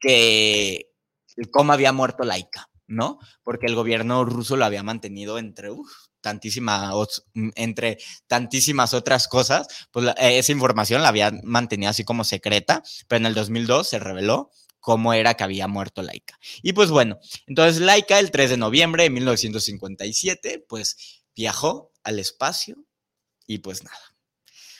que 0.00 0.92
cómo 1.50 1.72
había 1.72 1.92
muerto 1.92 2.24
Laika, 2.24 2.68
¿no? 2.86 3.18
Porque 3.42 3.66
el 3.66 3.74
gobierno 3.74 4.24
ruso 4.24 4.56
lo 4.56 4.64
había 4.64 4.82
mantenido 4.82 5.38
entre, 5.38 5.70
entre 7.54 7.98
tantísimas 8.26 8.94
otras 8.94 9.28
cosas, 9.28 9.66
pues 9.90 10.12
esa 10.18 10.52
información 10.52 11.02
la 11.02 11.08
había 11.08 11.32
mantenido 11.42 11.90
así 11.90 12.04
como 12.04 12.24
secreta, 12.24 12.82
pero 13.06 13.18
en 13.18 13.26
el 13.26 13.34
2002 13.34 13.88
se 13.88 13.98
reveló 13.98 14.50
cómo 14.80 15.12
era 15.12 15.34
que 15.34 15.44
había 15.44 15.68
muerto 15.68 16.02
Laika. 16.02 16.38
Y 16.62 16.72
pues 16.72 16.90
bueno, 16.90 17.18
entonces 17.46 17.80
Laika 17.80 18.18
el 18.18 18.30
3 18.30 18.50
de 18.50 18.56
noviembre 18.56 19.02
de 19.04 19.10
1957, 19.10 20.64
pues 20.68 21.24
viajó 21.36 21.92
al 22.02 22.18
espacio 22.18 22.84
y 23.46 23.58
pues 23.58 23.84
nada, 23.84 24.16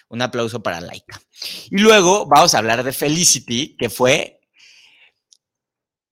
un 0.09 0.23
aplauso 0.23 0.63
para 0.63 0.81
Laika. 0.81 1.21
Y 1.71 1.79
luego 1.79 2.27
vamos 2.27 2.55
a 2.55 2.59
hablar 2.59 2.83
de 2.83 2.93
Felicity, 2.93 3.77
que 3.77 3.91
fue 3.91 4.41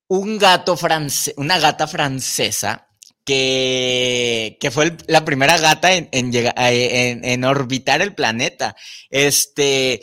un 0.09 0.39
gato 0.39 0.77
francés, 0.77 1.35
una 1.37 1.59
gata 1.59 1.87
francesa 1.87 2.89
que, 3.25 4.57
que 4.61 4.71
fue 4.71 4.97
la 5.09 5.25
primera 5.25 5.59
gata 5.59 5.93
en, 5.95 6.09
en, 6.13 6.31
en, 6.35 7.25
en, 7.25 7.45
orbitar 7.45 8.01
el 8.01 8.15
planeta. 8.15 8.77
Este, 9.11 10.01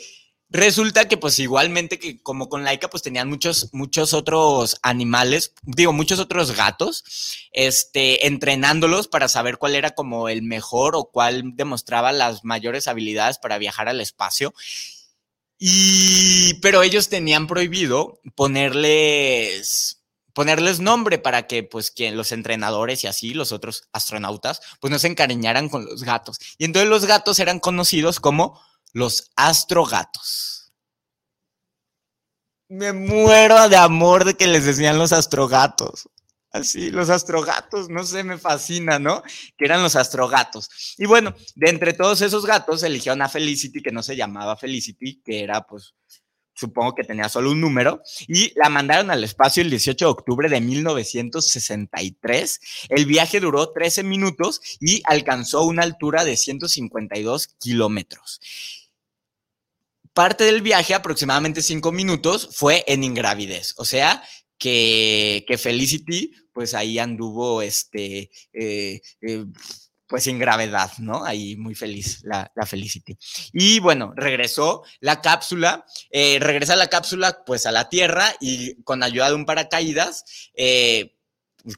Resulta 0.54 1.08
que 1.08 1.16
pues 1.16 1.40
igualmente 1.40 1.98
que 1.98 2.22
como 2.22 2.48
con 2.48 2.62
Laika 2.62 2.88
pues 2.88 3.02
tenían 3.02 3.28
muchos, 3.28 3.70
muchos 3.72 4.14
otros 4.14 4.78
animales, 4.82 5.52
digo, 5.64 5.92
muchos 5.92 6.20
otros 6.20 6.54
gatos, 6.54 7.02
este, 7.50 8.28
entrenándolos 8.28 9.08
para 9.08 9.26
saber 9.26 9.58
cuál 9.58 9.74
era 9.74 9.96
como 9.96 10.28
el 10.28 10.42
mejor 10.42 10.94
o 10.94 11.10
cuál 11.10 11.56
demostraba 11.56 12.12
las 12.12 12.44
mayores 12.44 12.86
habilidades 12.86 13.38
para 13.38 13.58
viajar 13.58 13.88
al 13.88 14.00
espacio. 14.00 14.54
Y, 15.58 16.54
pero 16.62 16.84
ellos 16.84 17.08
tenían 17.08 17.48
prohibido 17.48 18.20
ponerles, 18.36 20.04
ponerles 20.34 20.78
nombre 20.78 21.18
para 21.18 21.48
que 21.48 21.64
pues 21.64 21.90
quien 21.90 22.16
los 22.16 22.30
entrenadores 22.30 23.02
y 23.02 23.08
así 23.08 23.34
los 23.34 23.50
otros 23.50 23.88
astronautas 23.92 24.60
pues 24.78 24.92
no 24.92 25.00
se 25.00 25.08
encariñaran 25.08 25.68
con 25.68 25.84
los 25.84 26.04
gatos. 26.04 26.38
Y 26.58 26.64
entonces 26.64 26.88
los 26.88 27.06
gatos 27.06 27.40
eran 27.40 27.58
conocidos 27.58 28.20
como 28.20 28.60
los 28.94 29.32
astrogatos. 29.36 30.72
Me 32.68 32.92
muero 32.92 33.68
de 33.68 33.76
amor 33.76 34.24
de 34.24 34.34
que 34.34 34.46
les 34.46 34.64
decían 34.64 34.98
los 34.98 35.12
astrogatos. 35.12 36.08
Así, 36.50 36.90
los 36.92 37.10
astrogatos, 37.10 37.90
no 37.90 38.04
sé, 38.04 38.22
me 38.22 38.38
fascina, 38.38 39.00
¿no? 39.00 39.24
Que 39.58 39.64
eran 39.64 39.82
los 39.82 39.96
astrogatos. 39.96 40.94
Y 40.96 41.06
bueno, 41.06 41.34
de 41.56 41.70
entre 41.70 41.92
todos 41.92 42.22
esos 42.22 42.46
gatos 42.46 42.84
eligieron 42.84 43.20
a 43.22 43.28
Felicity, 43.28 43.82
que 43.82 43.90
no 43.90 44.04
se 44.04 44.14
llamaba 44.14 44.56
Felicity, 44.56 45.20
que 45.24 45.42
era 45.42 45.66
pues 45.66 45.94
supongo 46.54 46.94
que 46.94 47.02
tenía 47.02 47.28
solo 47.28 47.50
un 47.50 47.60
número, 47.60 48.00
y 48.28 48.56
la 48.56 48.68
mandaron 48.68 49.10
al 49.10 49.24
espacio 49.24 49.64
el 49.64 49.70
18 49.70 50.04
de 50.04 50.10
octubre 50.10 50.48
de 50.48 50.60
1963. 50.60 52.60
El 52.90 53.06
viaje 53.06 53.40
duró 53.40 53.72
13 53.72 54.04
minutos 54.04 54.60
y 54.78 55.02
alcanzó 55.04 55.64
una 55.64 55.82
altura 55.82 56.24
de 56.24 56.36
152 56.36 57.48
kilómetros 57.58 58.40
parte 60.14 60.44
del 60.44 60.62
viaje, 60.62 60.94
aproximadamente 60.94 61.60
cinco 61.60 61.92
minutos, 61.92 62.48
fue 62.52 62.84
en 62.86 63.04
ingravidez. 63.04 63.74
O 63.76 63.84
sea, 63.84 64.22
que, 64.56 65.44
que 65.46 65.58
Felicity, 65.58 66.32
pues 66.52 66.72
ahí 66.72 66.98
anduvo, 66.98 67.60
este, 67.60 68.30
eh, 68.52 69.00
eh, 69.20 69.44
pues 70.06 70.24
sin 70.24 70.38
gravedad, 70.38 70.92
¿no? 70.98 71.24
Ahí 71.24 71.56
muy 71.56 71.74
feliz 71.74 72.20
la, 72.22 72.50
la 72.54 72.64
Felicity. 72.64 73.18
Y 73.52 73.80
bueno, 73.80 74.12
regresó 74.16 74.82
la 75.00 75.20
cápsula, 75.20 75.84
eh, 76.10 76.38
regresa 76.40 76.76
la 76.76 76.86
cápsula 76.86 77.42
pues 77.44 77.66
a 77.66 77.72
la 77.72 77.88
Tierra 77.88 78.32
y 78.40 78.80
con 78.84 79.02
ayuda 79.02 79.28
de 79.28 79.34
un 79.34 79.46
paracaídas, 79.46 80.24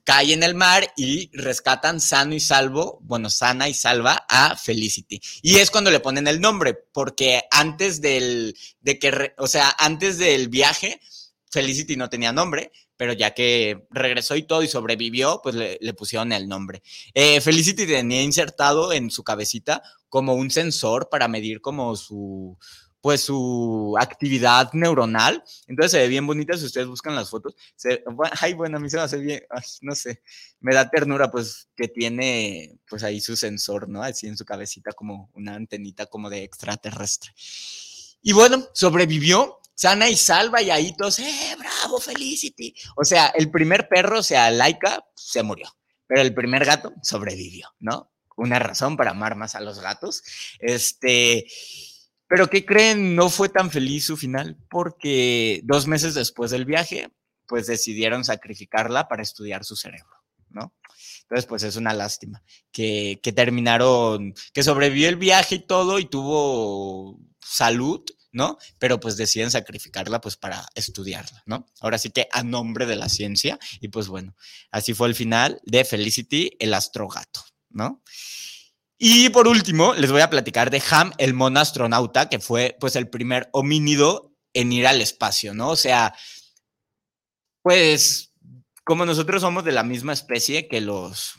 cae 0.05 0.33
en 0.33 0.43
el 0.43 0.55
mar 0.55 0.93
y 0.97 1.31
rescatan 1.37 2.01
sano 2.01 2.35
y 2.35 2.41
salvo, 2.41 2.99
bueno, 3.03 3.31
sana 3.31 3.69
y 3.69 3.75
salva 3.75 4.27
a 4.29 4.57
Felicity. 4.57 5.21
Y 5.43 5.57
es 5.57 5.71
cuando 5.71 5.91
le 5.91 6.01
ponen 6.01 6.27
el 6.27 6.41
nombre, 6.41 6.75
porque 6.93 7.43
antes 7.51 8.01
del, 8.01 8.57
de 8.81 8.99
que, 8.99 9.35
o 9.39 9.47
sea, 9.47 9.75
antes 9.79 10.19
del 10.19 10.49
viaje, 10.49 11.01
Felicity 11.51 11.97
no 11.97 12.11
tenía 12.11 12.33
nombre, 12.33 12.73
pero 12.97 13.13
ya 13.13 13.35
que 13.35 13.87
regresó 13.91 14.37
y 14.37 14.43
todo 14.43 14.63
y 14.63 14.69
sobrevivió, 14.69 15.41
pues 15.43 15.55
le, 15.55 15.95
pusieron 15.95 16.33
el 16.33 16.49
nombre. 16.49 16.83
Eh, 17.15 17.41
Felicity 17.41 17.87
tenía 17.87 18.23
insertado 18.23 18.93
en 18.93 19.11
su 19.11 19.23
cabecita 19.23 19.83
como 20.09 20.35
un 20.35 20.51
sensor 20.51 21.09
para 21.11 21.29
medir 21.29 21.61
como 21.61 21.95
su, 21.97 22.59
pues 23.07 23.21
su 23.21 23.95
actividad 24.01 24.73
neuronal. 24.73 25.45
Entonces 25.69 25.93
se 25.93 25.99
ve 25.99 26.09
bien 26.09 26.27
bonita 26.27 26.59
si 26.59 26.65
ustedes 26.65 26.89
buscan 26.89 27.15
las 27.15 27.31
fotos. 27.31 27.55
ay, 28.41 28.55
bueno, 28.55 28.79
a 28.79 28.81
mí 28.81 28.91
se 28.91 28.97
me 28.97 29.03
hace 29.05 29.19
bien, 29.19 29.45
no 29.83 29.95
sé, 29.95 30.25
me 30.59 30.75
da 30.75 30.91
ternura 30.91 31.31
pues 31.31 31.69
que 31.77 31.87
tiene 31.87 32.81
pues 32.89 33.05
ahí 33.05 33.21
su 33.21 33.37
sensor, 33.37 33.89
¿no? 33.89 34.03
Así 34.03 34.27
en 34.27 34.37
su 34.37 34.45
cabecita 34.45 34.91
como 34.91 35.31
una 35.35 35.55
antenita 35.55 36.07
como 36.07 36.29
de 36.29 36.43
extraterrestre. 36.43 37.33
Y 38.23 38.33
bueno, 38.33 38.67
sobrevivió 38.75 39.61
sana 39.73 40.11
y 40.11 40.17
salva 40.17 40.61
y 40.61 40.73
ahí 40.73 40.93
todos, 40.97 41.21
¡eh, 41.21 41.55
bravo, 41.57 42.01
Felicity! 42.01 42.75
O 42.97 43.05
sea, 43.05 43.29
el 43.37 43.53
primer 43.53 43.87
perro, 43.89 44.19
o 44.19 44.25
sea, 44.25 44.51
Laika, 44.51 45.07
se 45.15 45.45
murió, 45.45 45.69
pero 46.09 46.23
el 46.23 46.35
primer 46.35 46.65
gato 46.65 46.93
sobrevivió, 47.05 47.69
¿no? 47.79 48.11
Una 48.35 48.59
razón 48.59 48.97
para 48.97 49.13
amar 49.13 49.37
más 49.37 49.55
a 49.55 49.61
los 49.61 49.79
gatos. 49.79 50.25
Este, 50.59 51.47
pero 52.29 52.49
¿qué 52.51 52.65
creen? 52.65 53.15
No 53.15 53.29
fue 53.29 53.49
tan 53.49 53.71
feliz 53.71 54.07
su 54.07 54.17
final 54.17 54.57
porque 54.69 55.61
dos 55.65 55.87
meses 55.87 56.15
después 56.15 56.51
del 56.51 56.65
viaje, 56.65 57.11
pues 57.47 57.67
decidieron 57.67 58.25
sacrificarla 58.25 59.09
para 59.09 59.23
estudiar 59.23 59.65
su 59.65 59.77
cerebro, 59.77 60.17
¿no? 60.49 60.75
Entonces, 61.23 61.47
pues 61.47 61.63
es 61.63 61.77
una 61.77 61.93
lástima 61.93 62.43
que, 62.73 63.21
que 63.23 63.33
terminaron, 63.33 64.35
que 64.53 64.63
sobrevivió 64.63 65.09
el 65.09 65.17
viaje 65.17 65.57
y 65.57 65.67
todo 65.67 65.99
y 65.99 66.07
tuvo 66.07 67.21
salud, 67.41 68.03
¿no? 68.33 68.59
Pero 68.79 69.01
pues 69.01 69.17
deciden 69.17 69.51
sacrificarla 69.51 70.21
pues 70.21 70.37
para 70.37 70.67
estudiarla, 70.75 71.43
¿no? 71.47 71.67
Ahora 71.81 71.99
sí 71.99 72.11
que 72.11 72.29
a 72.33 72.43
nombre 72.43 72.87
de 72.87 72.97
la 72.97 73.09
ciencia 73.09 73.59
y 73.81 73.89
pues 73.89 74.09
bueno, 74.09 74.37
así 74.71 74.95
fue 74.95 75.09
el 75.09 75.15
final 75.15 75.61
de 75.65 75.85
Felicity, 75.85 76.51
el 76.59 76.75
astrogato, 76.75 77.41
¿no? 77.71 78.03
Y 78.99 79.29
por 79.29 79.47
último, 79.47 79.95
les 79.95 80.11
voy 80.11 80.23
a 80.23 80.31
platicar 80.31 80.71
de 80.71 80.83
Ham, 80.91 81.13
el 81.19 81.35
mono 81.35 81.61
astronauta, 81.61 82.29
que 82.29 82.39
fue 82.39 82.77
pues 82.81 82.97
el 82.97 83.09
primer 83.09 83.49
homínido 83.53 84.35
en 84.55 84.73
ir 84.73 84.87
al 84.87 85.03
espacio, 85.03 85.53
¿no? 85.53 85.71
O 85.71 85.77
sea, 85.77 86.15
pues 87.63 88.33
como 88.85 89.05
nosotros 89.05 89.43
somos 89.43 89.65
de 89.65 89.73
la 89.73 89.83
misma 89.83 90.13
especie 90.13 90.69
que 90.69 90.81
los 90.81 91.35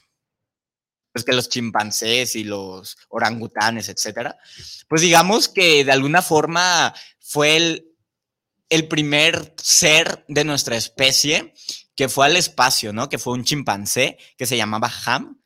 pues 1.14 1.26
que 1.26 1.34
los 1.34 1.49
chimpancés 1.49 2.36
y 2.36 2.43
los 2.43 2.95
orangutanes, 3.10 3.89
etcétera, 3.89 4.38
pues 4.88 5.01
digamos 5.01 5.49
que 5.49 5.84
de 5.84 5.91
alguna 5.91 6.22
forma 6.22 6.93
fue 7.20 7.55
el, 7.55 7.88
el 8.70 8.88
primer 8.88 9.55
ser 9.58 10.26
de 10.28 10.43
nuestra 10.43 10.78
especie 10.78 11.55
que 11.95 12.08
fue 12.08 12.28
al 12.28 12.38
espacio, 12.38 12.93
¿no? 12.93 13.10
Que 13.10 13.18
fue 13.18 13.34
un 13.34 13.43
chimpancé 13.43 14.20
que 14.38 14.45
se 14.45 14.58
llamaba 14.58 14.91
Ham 15.05 15.41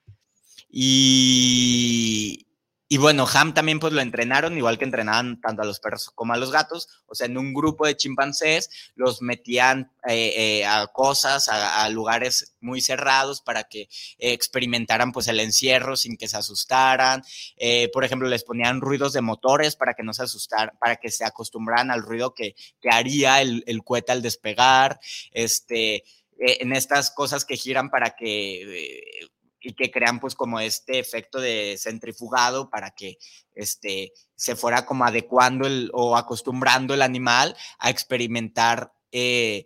y, 0.71 2.47
y 2.93 2.97
bueno, 2.97 3.25
Ham 3.33 3.53
también 3.53 3.79
pues 3.79 3.93
lo 3.93 4.01
entrenaron, 4.01 4.57
igual 4.57 4.77
que 4.77 4.83
entrenaban 4.83 5.39
tanto 5.39 5.61
a 5.61 5.65
los 5.65 5.79
perros 5.79 6.11
como 6.13 6.33
a 6.33 6.37
los 6.37 6.51
gatos, 6.51 6.89
o 7.07 7.15
sea, 7.15 7.25
en 7.25 7.37
un 7.37 7.53
grupo 7.53 7.85
de 7.87 7.95
chimpancés 7.95 8.69
los 8.95 9.21
metían 9.21 9.93
eh, 10.09 10.33
eh, 10.35 10.65
a 10.65 10.87
cosas, 10.87 11.47
a, 11.47 11.87
lugares 11.87 12.53
muy 12.59 12.81
cerrados 12.81 13.41
para 13.41 13.63
que 13.63 13.87
experimentaran 14.17 15.13
pues 15.13 15.29
el 15.29 15.39
encierro 15.39 15.95
sin 15.95 16.17
que 16.17 16.27
se 16.27 16.35
asustaran. 16.35 17.23
Eh, 17.55 17.89
por 17.93 18.03
ejemplo, 18.03 18.27
les 18.27 18.43
ponían 18.43 18.81
ruidos 18.81 19.13
de 19.13 19.21
motores 19.21 19.77
para 19.77 19.93
que 19.93 20.03
no 20.03 20.13
se 20.13 20.23
asustaran, 20.23 20.77
para 20.77 20.97
que 20.97 21.11
se 21.11 21.23
acostumbraran 21.23 21.91
al 21.91 22.01
ruido 22.01 22.33
que, 22.33 22.55
que 22.81 22.89
haría 22.89 23.41
el, 23.41 23.63
el 23.67 23.85
cohete 23.85 24.11
al 24.11 24.21
despegar. 24.21 24.99
Este, 25.31 26.03
en 26.37 26.73
estas 26.73 27.11
cosas 27.11 27.45
que 27.45 27.55
giran 27.55 27.89
para 27.89 28.17
que 28.17 29.29
y 29.61 29.73
que 29.73 29.91
crean 29.91 30.19
pues 30.19 30.35
como 30.35 30.59
este 30.59 30.99
efecto 30.99 31.39
de 31.39 31.77
centrifugado 31.77 32.69
para 32.69 32.91
que 32.91 33.17
este, 33.53 34.11
se 34.35 34.55
fuera 34.55 34.85
como 34.85 35.05
adecuando 35.05 35.67
el, 35.67 35.89
o 35.93 36.17
acostumbrando 36.17 36.93
el 36.93 37.01
animal 37.01 37.55
a 37.79 37.89
experimentar 37.89 38.91
eh, 39.11 39.65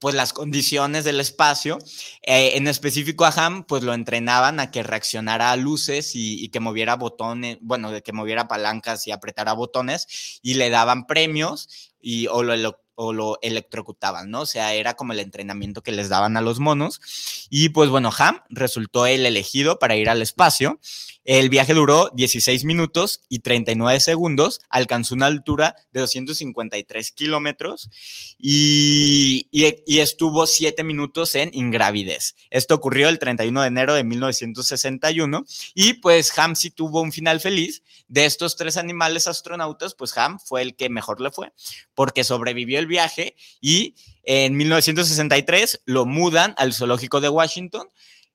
pues 0.00 0.14
las 0.14 0.32
condiciones 0.32 1.04
del 1.04 1.20
espacio. 1.20 1.78
Eh, 2.22 2.56
en 2.56 2.66
específico 2.66 3.24
a 3.24 3.32
Ham, 3.36 3.64
pues 3.64 3.82
lo 3.82 3.94
entrenaban 3.94 4.58
a 4.58 4.70
que 4.70 4.82
reaccionara 4.82 5.52
a 5.52 5.56
luces 5.56 6.12
y, 6.14 6.48
que 6.48 6.58
moviera 6.58 6.96
botones, 6.96 7.58
bueno, 7.60 7.92
de 7.92 8.02
que 8.02 8.12
moviera 8.12 8.48
palancas 8.48 9.06
y 9.06 9.12
apretara 9.12 9.52
botones 9.52 10.40
y 10.42 10.54
le 10.54 10.70
daban 10.70 11.06
premios 11.06 11.92
y 12.00 12.26
o 12.28 12.42
lo, 12.42 12.80
o 12.94 13.12
lo 13.12 13.38
electrocutaban, 13.42 14.30
¿no? 14.30 14.42
O 14.42 14.46
sea, 14.46 14.74
era 14.74 14.94
como 14.94 15.12
el 15.12 15.20
entrenamiento 15.20 15.82
que 15.82 15.92
les 15.92 16.08
daban 16.08 16.36
a 16.36 16.40
los 16.40 16.58
monos. 16.58 17.00
Y 17.48 17.70
pues 17.70 17.88
bueno, 17.88 18.10
Ham 18.18 18.42
resultó 18.50 19.06
el 19.06 19.24
elegido 19.24 19.78
para 19.78 19.96
ir 19.96 20.10
al 20.10 20.20
espacio. 20.20 20.80
El 21.24 21.48
viaje 21.48 21.74
duró 21.74 22.10
16 22.14 22.64
minutos 22.64 23.22
y 23.28 23.38
39 23.38 24.00
segundos, 24.00 24.60
alcanzó 24.68 25.14
una 25.14 25.26
altura 25.26 25.76
de 25.92 26.00
253 26.00 27.12
kilómetros 27.12 27.88
y, 28.38 29.46
y, 29.52 29.98
estuvo 30.00 30.46
7 30.46 30.82
minutos 30.82 31.34
en 31.36 31.50
ingravidez. 31.52 32.34
Esto 32.50 32.74
ocurrió 32.74 33.08
el 33.08 33.18
31 33.18 33.60
de 33.60 33.66
enero 33.68 33.94
de 33.94 34.02
1961 34.02 35.44
y 35.74 35.94
pues 35.94 36.36
Ham 36.38 36.56
sí 36.56 36.70
tuvo 36.70 37.00
un 37.00 37.12
final 37.12 37.40
feliz. 37.40 37.82
De 38.08 38.24
estos 38.24 38.56
tres 38.56 38.76
animales 38.76 39.28
astronautas, 39.28 39.94
pues 39.94 40.16
Ham 40.18 40.40
fue 40.40 40.62
el 40.62 40.74
que 40.74 40.88
mejor 40.88 41.20
le 41.20 41.30
fue 41.30 41.52
porque 41.94 42.24
sobrevivió 42.24 42.79
el 42.80 42.88
viaje 42.88 43.36
y 43.60 43.94
en 44.24 44.56
1963 44.56 45.82
lo 45.86 46.06
mudan 46.06 46.54
al 46.56 46.72
zoológico 46.72 47.20
de 47.20 47.28
Washington, 47.28 47.88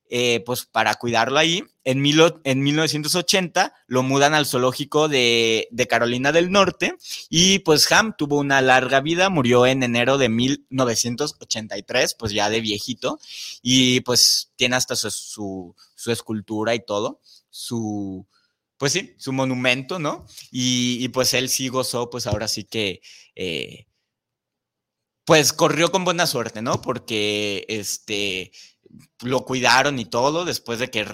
eh, 0.08 0.42
pues 0.46 0.66
para 0.66 0.94
cuidarlo 0.94 1.38
ahí. 1.38 1.64
En, 1.84 2.04
en 2.44 2.62
1980 2.62 3.74
lo 3.86 4.02
mudan 4.02 4.34
al 4.34 4.46
zoológico 4.46 5.08
de, 5.08 5.68
de, 5.70 5.86
Carolina 5.86 6.32
del 6.32 6.50
Norte 6.50 6.94
y 7.28 7.60
pues 7.60 7.90
Ham 7.90 8.14
tuvo 8.16 8.38
una 8.38 8.60
larga 8.60 9.00
vida, 9.00 9.30
murió 9.30 9.66
en 9.66 9.82
enero 9.82 10.18
de 10.18 10.28
1983, 10.28 12.14
pues 12.18 12.32
ya 12.32 12.50
de 12.50 12.60
viejito, 12.60 13.18
y 13.62 14.00
pues 14.00 14.52
tiene 14.56 14.76
hasta 14.76 14.96
su, 14.96 15.74
su, 15.94 16.10
escultura 16.10 16.74
y 16.74 16.84
todo, 16.84 17.20
su, 17.50 18.26
pues 18.78 18.92
sí, 18.92 19.14
su 19.18 19.32
monumento, 19.32 19.98
¿no? 19.98 20.26
Y, 20.50 21.08
pues 21.08 21.34
él 21.34 21.48
sí 21.48 21.68
gozó, 21.68 22.10
pues 22.10 22.26
ahora 22.26 22.48
sí 22.48 22.64
que... 22.64 23.00
Eh, 23.34 23.86
pues 25.26 25.52
corrió 25.52 25.90
con 25.90 26.04
buena 26.04 26.26
suerte, 26.26 26.62
¿no? 26.62 26.80
Porque 26.80 27.66
este 27.68 28.52
lo 29.20 29.44
cuidaron 29.44 29.98
y 29.98 30.04
todo, 30.04 30.44
después 30.44 30.78
de 30.78 30.88
que, 30.88 31.04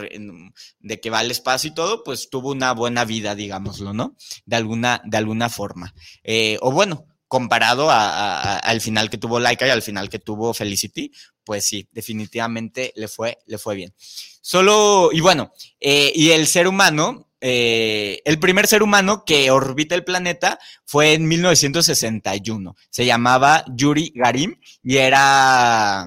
de 0.80 1.00
que 1.00 1.10
va 1.10 1.20
al 1.20 1.30
espacio 1.30 1.70
y 1.70 1.74
todo, 1.74 2.04
pues 2.04 2.28
tuvo 2.30 2.50
una 2.50 2.72
buena 2.74 3.04
vida, 3.04 3.34
digámoslo, 3.34 3.92
¿no? 3.92 4.16
De 4.44 4.56
alguna, 4.56 5.02
de 5.04 5.16
alguna 5.16 5.48
forma. 5.48 5.94
Eh, 6.22 6.58
o 6.60 6.70
bueno, 6.70 7.06
comparado 7.26 7.88
al 7.90 8.80
final 8.82 9.08
que 9.08 9.16
tuvo 9.16 9.40
Laika 9.40 9.66
y 9.66 9.70
al 9.70 9.80
final 9.80 10.10
que 10.10 10.18
tuvo 10.18 10.52
Felicity, 10.52 11.10
pues 11.44 11.64
sí, 11.64 11.88
definitivamente 11.90 12.92
le 12.94 13.08
fue, 13.08 13.38
le 13.46 13.56
fue 13.56 13.74
bien. 13.74 13.94
Solo, 14.42 15.08
y 15.12 15.20
bueno, 15.20 15.52
eh, 15.80 16.12
y 16.14 16.30
el 16.30 16.46
ser 16.46 16.68
humano, 16.68 17.31
eh, 17.44 18.22
el 18.24 18.38
primer 18.38 18.68
ser 18.68 18.84
humano 18.84 19.24
que 19.24 19.50
orbita 19.50 19.96
el 19.96 20.04
planeta 20.04 20.60
fue 20.84 21.14
en 21.14 21.26
1961. 21.26 22.76
Se 22.88 23.04
llamaba 23.04 23.64
Yuri 23.74 24.12
Garim 24.14 24.60
y 24.80 24.98
era, 24.98 26.06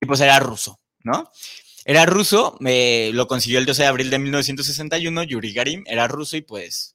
y 0.00 0.06
pues 0.06 0.20
era 0.20 0.38
ruso, 0.38 0.80
¿no? 1.00 1.32
Era 1.84 2.06
ruso, 2.06 2.56
eh, 2.64 3.10
lo 3.12 3.26
consiguió 3.26 3.58
el 3.58 3.66
12 3.66 3.82
de 3.82 3.88
abril 3.88 4.10
de 4.10 4.20
1961, 4.20 5.24
Yuri 5.24 5.52
Garim 5.52 5.82
era 5.88 6.06
ruso 6.06 6.36
y 6.36 6.42
pues 6.42 6.94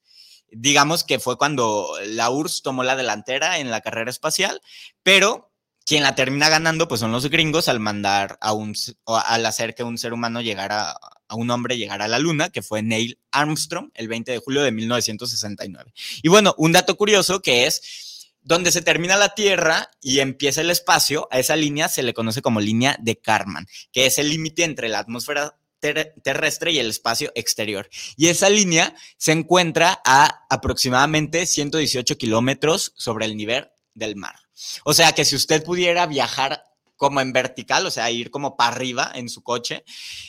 digamos 0.52 1.04
que 1.04 1.20
fue 1.20 1.38
cuando 1.38 1.92
la 2.06 2.30
URSS 2.30 2.62
tomó 2.62 2.84
la 2.84 2.96
delantera 2.96 3.60
en 3.60 3.70
la 3.70 3.82
carrera 3.82 4.10
espacial, 4.10 4.62
pero 5.04 5.49
quien 5.90 6.04
la 6.04 6.14
termina 6.14 6.50
ganando, 6.50 6.88
pues 6.88 7.00
son 7.00 7.12
los 7.12 7.28
gringos 7.32 7.68
al 7.68 7.80
mandar 7.80 8.38
a 8.42 8.54
un, 8.54 8.76
al 9.08 9.44
hacer 9.48 9.74
que 9.74 9.82
un 9.82 9.98
ser 9.98 10.14
humano 10.14 10.40
llegara, 10.40 10.92
a 10.92 11.36
un 11.36 11.50
hombre 11.50 11.80
llegara 11.80 12.06
a 12.06 12.08
la 12.08 12.20
luna, 12.20 12.52
que 12.52 12.62
fue 12.62 12.84
Neil 12.84 13.18
Armstrong, 13.32 13.90
el 13.96 14.08
20 14.08 14.34
de 14.34 14.38
julio 14.38 14.62
de 14.62 14.72
1969. 14.72 15.92
Y 16.22 16.30
bueno, 16.30 16.54
un 16.60 16.74
dato 16.74 16.96
curioso 16.96 17.42
que 17.42 17.66
es 17.66 18.36
donde 18.44 18.72
se 18.72 18.84
termina 18.84 19.18
la 19.18 19.34
Tierra 19.34 19.90
y 20.00 20.20
empieza 20.20 20.62
el 20.62 20.70
espacio, 20.70 21.28
a 21.32 21.40
esa 21.40 21.56
línea 21.56 21.90
se 21.90 22.04
le 22.04 22.14
conoce 22.14 22.44
como 22.44 22.62
línea 22.62 22.96
de 23.02 23.20
Karman, 23.20 23.66
que 23.92 24.06
es 24.06 24.20
el 24.20 24.30
límite 24.30 24.66
entre 24.66 24.90
la 24.90 25.00
atmósfera 25.00 25.58
terrestre 25.80 26.72
y 26.72 26.78
el 26.78 26.92
espacio 26.92 27.32
exterior. 27.34 27.90
Y 28.16 28.28
esa 28.28 28.52
línea 28.52 28.94
se 29.18 29.32
encuentra 29.32 30.04
a 30.06 30.46
aproximadamente 30.52 31.48
118 31.48 32.16
kilómetros 32.16 32.94
sobre 32.96 33.26
el 33.26 33.36
nivel 33.36 33.70
del 33.96 34.16
mar. 34.18 34.36
O 34.84 34.94
sea 34.94 35.12
que 35.14 35.26
si 35.26 35.36
usted 35.36 35.64
pudiera 35.64 36.06
viajar 36.06 36.64
como 37.00 37.22
en 37.22 37.32
vertical, 37.32 37.86
o 37.86 37.92
sea, 37.92 38.12
ir 38.12 38.30
como 38.30 38.58
para 38.58 38.76
arriba 38.76 39.12
en 39.16 39.30
su 39.30 39.42
coche, 39.42 39.86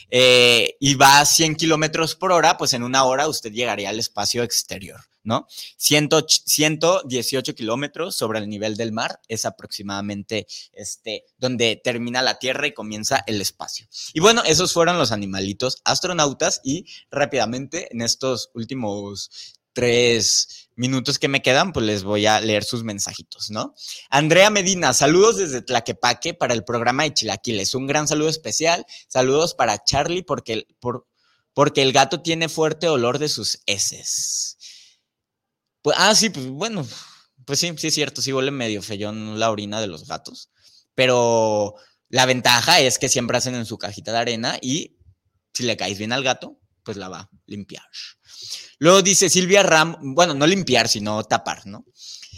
eh, 0.09 0.77
y 0.79 0.95
va 0.95 1.19
a 1.19 1.25
100 1.25 1.55
kilómetros 1.57 2.15
por 2.15 2.31
hora, 2.31 2.57
pues 2.57 2.73
en 2.73 2.83
una 2.83 3.03
hora 3.03 3.27
usted 3.27 3.51
llegaría 3.51 3.89
al 3.89 3.99
espacio 3.99 4.41
exterior. 4.41 5.01
¿no? 5.23 5.47
118 5.77 7.55
kilómetros 7.55 8.15
sobre 8.15 8.39
el 8.39 8.49
nivel 8.49 8.75
del 8.75 8.91
mar 8.91 9.19
es 9.27 9.45
aproximadamente 9.45 10.47
este, 10.73 11.25
donde 11.37 11.79
termina 11.83 12.21
la 12.21 12.39
Tierra 12.39 12.67
y 12.67 12.73
comienza 12.73 13.23
el 13.27 13.41
espacio. 13.41 13.87
Y 14.13 14.19
bueno, 14.19 14.41
esos 14.45 14.73
fueron 14.73 14.97
los 14.97 15.11
animalitos 15.11 15.81
astronautas 15.83 16.61
y 16.63 16.85
rápidamente 17.11 17.89
en 17.91 18.01
estos 18.01 18.49
últimos 18.53 19.29
tres 19.73 20.69
minutos 20.75 21.19
que 21.19 21.27
me 21.27 21.41
quedan, 21.41 21.73
pues 21.73 21.85
les 21.85 22.03
voy 22.03 22.25
a 22.25 22.39
leer 22.41 22.63
sus 22.63 22.83
mensajitos, 22.83 23.51
¿no? 23.51 23.75
Andrea 24.09 24.49
Medina, 24.49 24.93
saludos 24.93 25.37
desde 25.37 25.61
Tlaquepaque 25.61 26.33
para 26.33 26.53
el 26.53 26.63
programa 26.63 27.03
de 27.03 27.13
Chilaquiles. 27.13 27.75
Un 27.75 27.87
gran 27.87 28.07
saludo 28.07 28.29
especial. 28.29 28.85
Saludos 29.07 29.53
para 29.53 29.83
Charlie 29.83 30.23
porque, 30.23 30.65
por, 30.79 31.07
porque 31.53 31.81
el 31.81 31.93
gato 31.93 32.21
tiene 32.21 32.49
fuerte 32.49 32.87
olor 32.87 33.19
de 33.19 33.29
sus 33.29 33.61
heces. 33.65 34.57
Pues, 35.81 35.95
ah, 35.99 36.15
sí, 36.15 36.29
pues 36.29 36.47
bueno, 36.47 36.87
pues 37.45 37.59
sí, 37.59 37.71
sí 37.77 37.87
es 37.87 37.93
cierto, 37.93 38.21
sí 38.21 38.33
huele 38.33 38.51
medio 38.51 38.81
feyón 38.81 39.39
la 39.39 39.51
orina 39.51 39.81
de 39.81 39.87
los 39.87 40.07
gatos, 40.07 40.49
pero 40.95 41.75
la 42.09 42.25
ventaja 42.25 42.79
es 42.79 42.99
que 42.99 43.09
siempre 43.09 43.37
hacen 43.37 43.55
en 43.55 43.65
su 43.65 43.77
cajita 43.77 44.11
de 44.11 44.17
arena 44.19 44.57
y 44.61 44.97
si 45.53 45.63
le 45.63 45.77
caes 45.77 45.97
bien 45.97 46.13
al 46.13 46.23
gato, 46.23 46.59
pues 46.83 46.97
la 46.97 47.09
va 47.09 47.19
a 47.19 47.29
limpiar. 47.45 47.83
Luego 48.79 49.01
dice 49.01 49.29
Silvia 49.29 49.63
Ramos, 49.63 49.97
bueno, 50.01 50.33
no 50.33 50.47
limpiar, 50.47 50.87
sino 50.87 51.23
tapar, 51.23 51.65
¿no? 51.67 51.85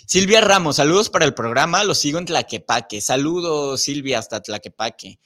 Silvia 0.06 0.42
Ramos, 0.42 0.76
saludos 0.76 1.10
para 1.10 1.26
el 1.26 1.34
programa, 1.34 1.84
lo 1.84 1.96
sigo 1.96 2.20
en 2.20 2.26
Tlaquepaque. 2.26 3.02
Saludos, 3.02 3.82
Silvia, 3.82 4.20
hasta 4.20 4.42
Tlaquepaque. 4.42 5.20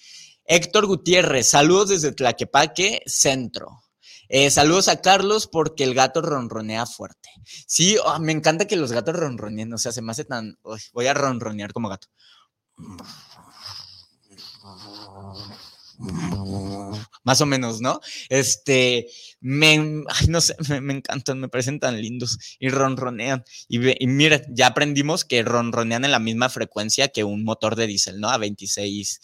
Héctor 0.45 0.85
Gutiérrez, 0.85 1.49
saludos 1.49 1.89
desde 1.89 2.13
Tlaquepaque, 2.13 3.01
centro. 3.05 3.81
Eh, 4.29 4.51
saludos 4.51 4.87
a 4.87 5.01
Carlos 5.01 5.47
porque 5.47 5.83
el 5.83 5.93
gato 5.93 6.21
ronronea 6.21 6.85
fuerte. 6.85 7.29
Sí, 7.65 7.97
ah, 8.05 8.19
me 8.19 8.31
encanta 8.31 8.65
que 8.65 8.75
los 8.75 8.91
gatos 8.91 9.15
ronroneen, 9.15 9.73
o 9.73 9.77
sea, 9.77 9.91
se 9.91 10.01
me 10.01 10.11
hace 10.11 10.25
tan... 10.25 10.57
voy 10.93 11.07
a 11.07 11.13
ronronear 11.13 11.73
como 11.73 11.89
gato. 11.89 12.07
Más 17.23 17.41
o 17.41 17.45
menos, 17.45 17.81
¿no? 17.81 17.99
Este, 18.29 19.07
me, 19.39 19.77
no 20.27 20.41
sé, 20.41 20.55
me, 20.81 20.93
encantan, 20.93 21.39
me 21.39 21.49
parecen 21.49 21.79
tan 21.79 22.01
lindos 22.01 22.37
y 22.59 22.69
ronronean. 22.69 23.43
Y, 23.67 24.03
y 24.03 24.07
mira, 24.07 24.41
ya 24.49 24.67
aprendimos 24.67 25.25
que 25.25 25.43
ronronean 25.43 26.05
en 26.05 26.11
la 26.11 26.19
misma 26.19 26.49
frecuencia 26.49 27.07
que 27.07 27.23
un 27.23 27.43
motor 27.43 27.75
de 27.75 27.87
diésel, 27.87 28.19
¿no? 28.19 28.29
A 28.29 28.37
26 28.37 29.19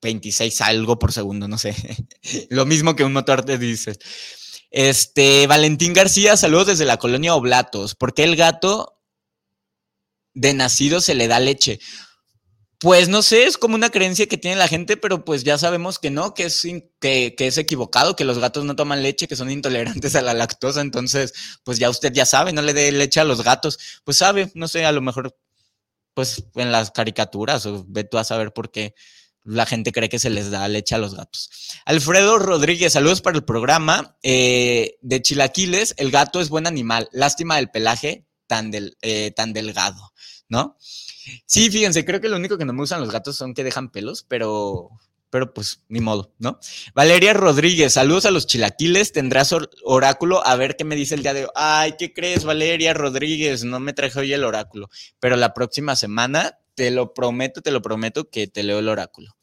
26 0.00 0.60
algo 0.60 0.98
por 0.98 1.12
segundo, 1.12 1.48
no 1.48 1.58
sé. 1.58 1.74
Lo 2.50 2.66
mismo 2.66 2.96
que 2.96 3.04
un 3.04 3.12
motor 3.12 3.44
de 3.44 3.58
diésel. 3.58 3.98
Este, 4.70 5.46
Valentín 5.46 5.92
García, 5.92 6.36
saludos 6.36 6.68
desde 6.68 6.84
la 6.84 6.98
colonia 6.98 7.34
Oblatos. 7.34 7.94
¿Por 7.94 8.14
qué 8.14 8.24
el 8.24 8.36
gato 8.36 9.00
de 10.34 10.54
nacido 10.54 11.00
se 11.00 11.14
le 11.14 11.26
da 11.26 11.40
leche? 11.40 11.80
Pues 12.80 13.08
no 13.08 13.22
sé, 13.22 13.44
es 13.44 13.58
como 13.58 13.74
una 13.74 13.90
creencia 13.90 14.28
que 14.28 14.38
tiene 14.38 14.56
la 14.56 14.68
gente, 14.68 14.96
pero 14.96 15.24
pues 15.24 15.42
ya 15.42 15.58
sabemos 15.58 15.98
que 15.98 16.10
no, 16.10 16.32
que 16.34 16.44
es, 16.44 16.62
que, 17.00 17.34
es 17.36 17.58
equivocado, 17.58 18.14
que 18.14 18.24
los 18.24 18.38
gatos 18.38 18.64
no 18.64 18.76
toman 18.76 19.02
leche, 19.02 19.26
que 19.26 19.34
son 19.34 19.50
intolerantes 19.50 20.14
a 20.14 20.22
la 20.22 20.32
lactosa. 20.32 20.80
Entonces, 20.80 21.32
pues 21.64 21.80
ya 21.80 21.90
usted 21.90 22.12
ya 22.12 22.24
sabe, 22.24 22.52
no 22.52 22.62
le 22.62 22.74
dé 22.74 22.92
leche 22.92 23.18
a 23.18 23.24
los 23.24 23.42
gatos. 23.42 24.00
Pues 24.04 24.18
sabe, 24.18 24.52
no 24.54 24.68
sé, 24.68 24.84
a 24.84 24.92
lo 24.92 25.00
mejor, 25.00 25.36
pues 26.14 26.44
en 26.54 26.70
las 26.70 26.92
caricaturas, 26.92 27.66
o 27.66 27.84
ve 27.88 28.04
tú 28.04 28.16
a 28.16 28.22
saber 28.22 28.52
por 28.52 28.70
qué 28.70 28.94
la 29.42 29.66
gente 29.66 29.90
cree 29.90 30.08
que 30.08 30.20
se 30.20 30.30
les 30.30 30.50
da 30.50 30.68
leche 30.68 30.94
a 30.94 30.98
los 30.98 31.16
gatos. 31.16 31.50
Alfredo 31.84 32.38
Rodríguez, 32.38 32.92
saludos 32.92 33.22
para 33.22 33.38
el 33.38 33.44
programa. 33.44 34.16
Eh, 34.22 34.98
de 35.00 35.20
Chilaquiles, 35.20 35.94
el 35.96 36.12
gato 36.12 36.40
es 36.40 36.48
buen 36.48 36.68
animal. 36.68 37.08
Lástima 37.10 37.56
del 37.56 37.70
pelaje 37.70 38.26
tan, 38.46 38.70
del, 38.70 38.96
eh, 39.02 39.32
tan 39.32 39.52
delgado, 39.52 40.12
¿no? 40.48 40.76
Sí, 41.46 41.70
fíjense, 41.70 42.04
creo 42.04 42.20
que 42.20 42.28
lo 42.28 42.36
único 42.36 42.58
que 42.58 42.64
no 42.64 42.72
me 42.72 42.80
gustan 42.80 43.00
los 43.00 43.10
gatos 43.10 43.36
son 43.36 43.54
que 43.54 43.64
dejan 43.64 43.90
pelos, 43.90 44.24
pero, 44.28 44.90
pero 45.30 45.52
pues 45.52 45.82
ni 45.88 46.00
modo, 46.00 46.32
¿no? 46.38 46.58
Valeria 46.94 47.34
Rodríguez, 47.34 47.94
saludos 47.94 48.26
a 48.26 48.30
los 48.30 48.46
chilaquiles, 48.46 49.12
tendrás 49.12 49.54
oráculo, 49.84 50.46
a 50.46 50.56
ver 50.56 50.76
qué 50.76 50.84
me 50.84 50.96
dice 50.96 51.14
el 51.14 51.22
día 51.22 51.34
de 51.34 51.44
hoy. 51.44 51.50
Ay, 51.54 51.94
¿qué 51.98 52.12
crees, 52.12 52.44
Valeria 52.44 52.94
Rodríguez? 52.94 53.64
No 53.64 53.80
me 53.80 53.92
traje 53.92 54.18
hoy 54.20 54.32
el 54.32 54.44
oráculo, 54.44 54.88
pero 55.20 55.36
la 55.36 55.54
próxima 55.54 55.96
semana 55.96 56.58
te 56.74 56.90
lo 56.90 57.12
prometo, 57.12 57.60
te 57.60 57.72
lo 57.72 57.82
prometo 57.82 58.30
que 58.30 58.46
te 58.46 58.62
leo 58.62 58.78
el 58.78 58.88
oráculo. 58.88 59.36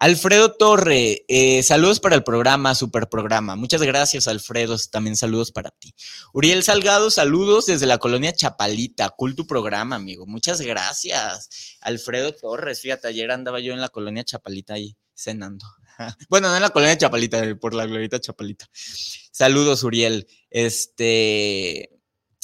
Alfredo 0.00 0.52
Torre, 0.52 1.24
eh, 1.26 1.62
saludos 1.64 1.98
para 1.98 2.14
el 2.14 2.22
programa, 2.22 2.76
super 2.76 3.08
programa. 3.08 3.56
Muchas 3.56 3.82
gracias, 3.82 4.28
Alfredo. 4.28 4.76
También 4.92 5.16
saludos 5.16 5.50
para 5.50 5.70
ti. 5.70 5.92
Uriel 6.32 6.62
Salgado, 6.62 7.10
saludos 7.10 7.66
desde 7.66 7.86
la 7.86 7.98
colonia 7.98 8.32
Chapalita. 8.32 9.10
Cool 9.10 9.34
tu 9.34 9.46
programa, 9.46 9.96
amigo. 9.96 10.24
Muchas 10.24 10.60
gracias. 10.60 11.78
Alfredo 11.80 12.32
Torres, 12.32 12.80
fíjate, 12.80 13.08
ayer 13.08 13.30
andaba 13.32 13.58
yo 13.58 13.72
en 13.72 13.80
la 13.80 13.88
colonia 13.88 14.22
Chapalita 14.22 14.74
ahí 14.74 14.96
cenando. 15.14 15.66
bueno, 16.28 16.48
no 16.48 16.54
en 16.54 16.62
la 16.62 16.70
colonia 16.70 16.96
Chapalita, 16.96 17.42
por 17.56 17.74
la 17.74 17.86
glorita 17.86 18.20
Chapalita. 18.20 18.68
Saludos, 18.72 19.82
Uriel. 19.82 20.28
Este. 20.48 21.97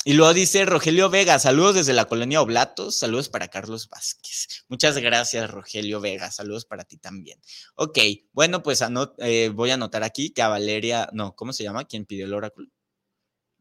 Y 0.06 0.12
luego 0.12 0.34
dice 0.34 0.66
Rogelio 0.66 1.08
Vega, 1.08 1.38
saludos 1.38 1.76
desde 1.76 1.94
la 1.94 2.04
colonia 2.04 2.42
Oblatos, 2.42 2.98
saludos 2.98 3.30
para 3.30 3.48
Carlos 3.48 3.88
Vázquez. 3.88 4.64
Muchas 4.68 4.98
gracias, 4.98 5.50
Rogelio 5.50 5.98
Vega, 5.98 6.30
saludos 6.30 6.66
para 6.66 6.84
ti 6.84 6.98
también. 6.98 7.40
Ok, 7.74 7.98
bueno, 8.32 8.62
pues 8.62 8.84
eh, 9.18 9.50
voy 9.54 9.70
a 9.70 9.74
anotar 9.74 10.02
aquí 10.02 10.28
que 10.28 10.42
a 10.42 10.48
Valeria, 10.48 11.08
no, 11.14 11.34
¿cómo 11.34 11.54
se 11.54 11.62
llama? 11.64 11.86
¿Quién 11.86 12.04
pidió 12.04 12.26
el 12.26 12.34
oráculo? 12.34 12.68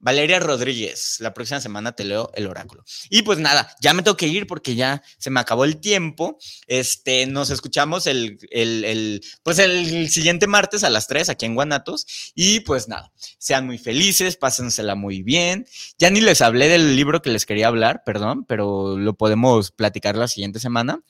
Valeria 0.03 0.37
Rodríguez, 0.41 1.15
la 1.21 1.33
próxima 1.33 1.61
semana 1.61 1.93
te 1.93 2.03
leo 2.03 2.29
el 2.35 2.47
oráculo. 2.47 2.83
Y 3.09 3.21
pues 3.21 3.39
nada, 3.39 3.73
ya 3.79 3.93
me 3.93 4.03
tengo 4.03 4.17
que 4.17 4.27
ir 4.27 4.47
porque 4.47 4.75
ya 4.75 5.01
se 5.17 5.29
me 5.29 5.39
acabó 5.39 5.63
el 5.63 5.77
tiempo. 5.77 6.37
Este, 6.67 7.25
nos 7.25 7.49
escuchamos 7.49 8.05
el, 8.05 8.37
el, 8.51 9.23
pues 9.43 9.59
el 9.59 10.09
siguiente 10.09 10.45
martes 10.45 10.83
a 10.83 10.89
las 10.89 11.07
3 11.07 11.29
aquí 11.29 11.45
en 11.45 11.55
Guanatos. 11.55 12.05
Y 12.35 12.59
pues 12.59 12.89
nada, 12.89 13.13
sean 13.37 13.65
muy 13.65 13.77
felices, 13.77 14.35
pásensela 14.35 14.95
muy 14.95 15.23
bien. 15.23 15.65
Ya 15.97 16.09
ni 16.09 16.19
les 16.19 16.41
hablé 16.41 16.67
del 16.67 16.97
libro 16.97 17.21
que 17.21 17.29
les 17.29 17.45
quería 17.45 17.67
hablar, 17.67 18.03
perdón, 18.05 18.43
pero 18.43 18.97
lo 18.97 19.13
podemos 19.13 19.71
platicar 19.71 20.17
la 20.17 20.27
siguiente 20.27 20.59
semana. 20.59 21.01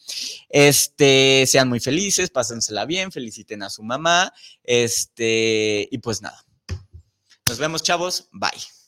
Este, 0.50 1.46
sean 1.48 1.68
muy 1.68 1.80
felices, 1.80 2.30
pásensela 2.30 2.86
bien, 2.86 3.12
feliciten 3.12 3.64
a 3.64 3.72
su 3.72 3.82
mamá. 3.82 4.32
Este, 4.64 5.90
y 5.90 5.98
pues 5.98 6.22
nada. 6.22 6.46
Nos 7.50 7.58
vemos, 7.58 7.82
chavos. 7.82 8.30
Bye. 8.32 8.83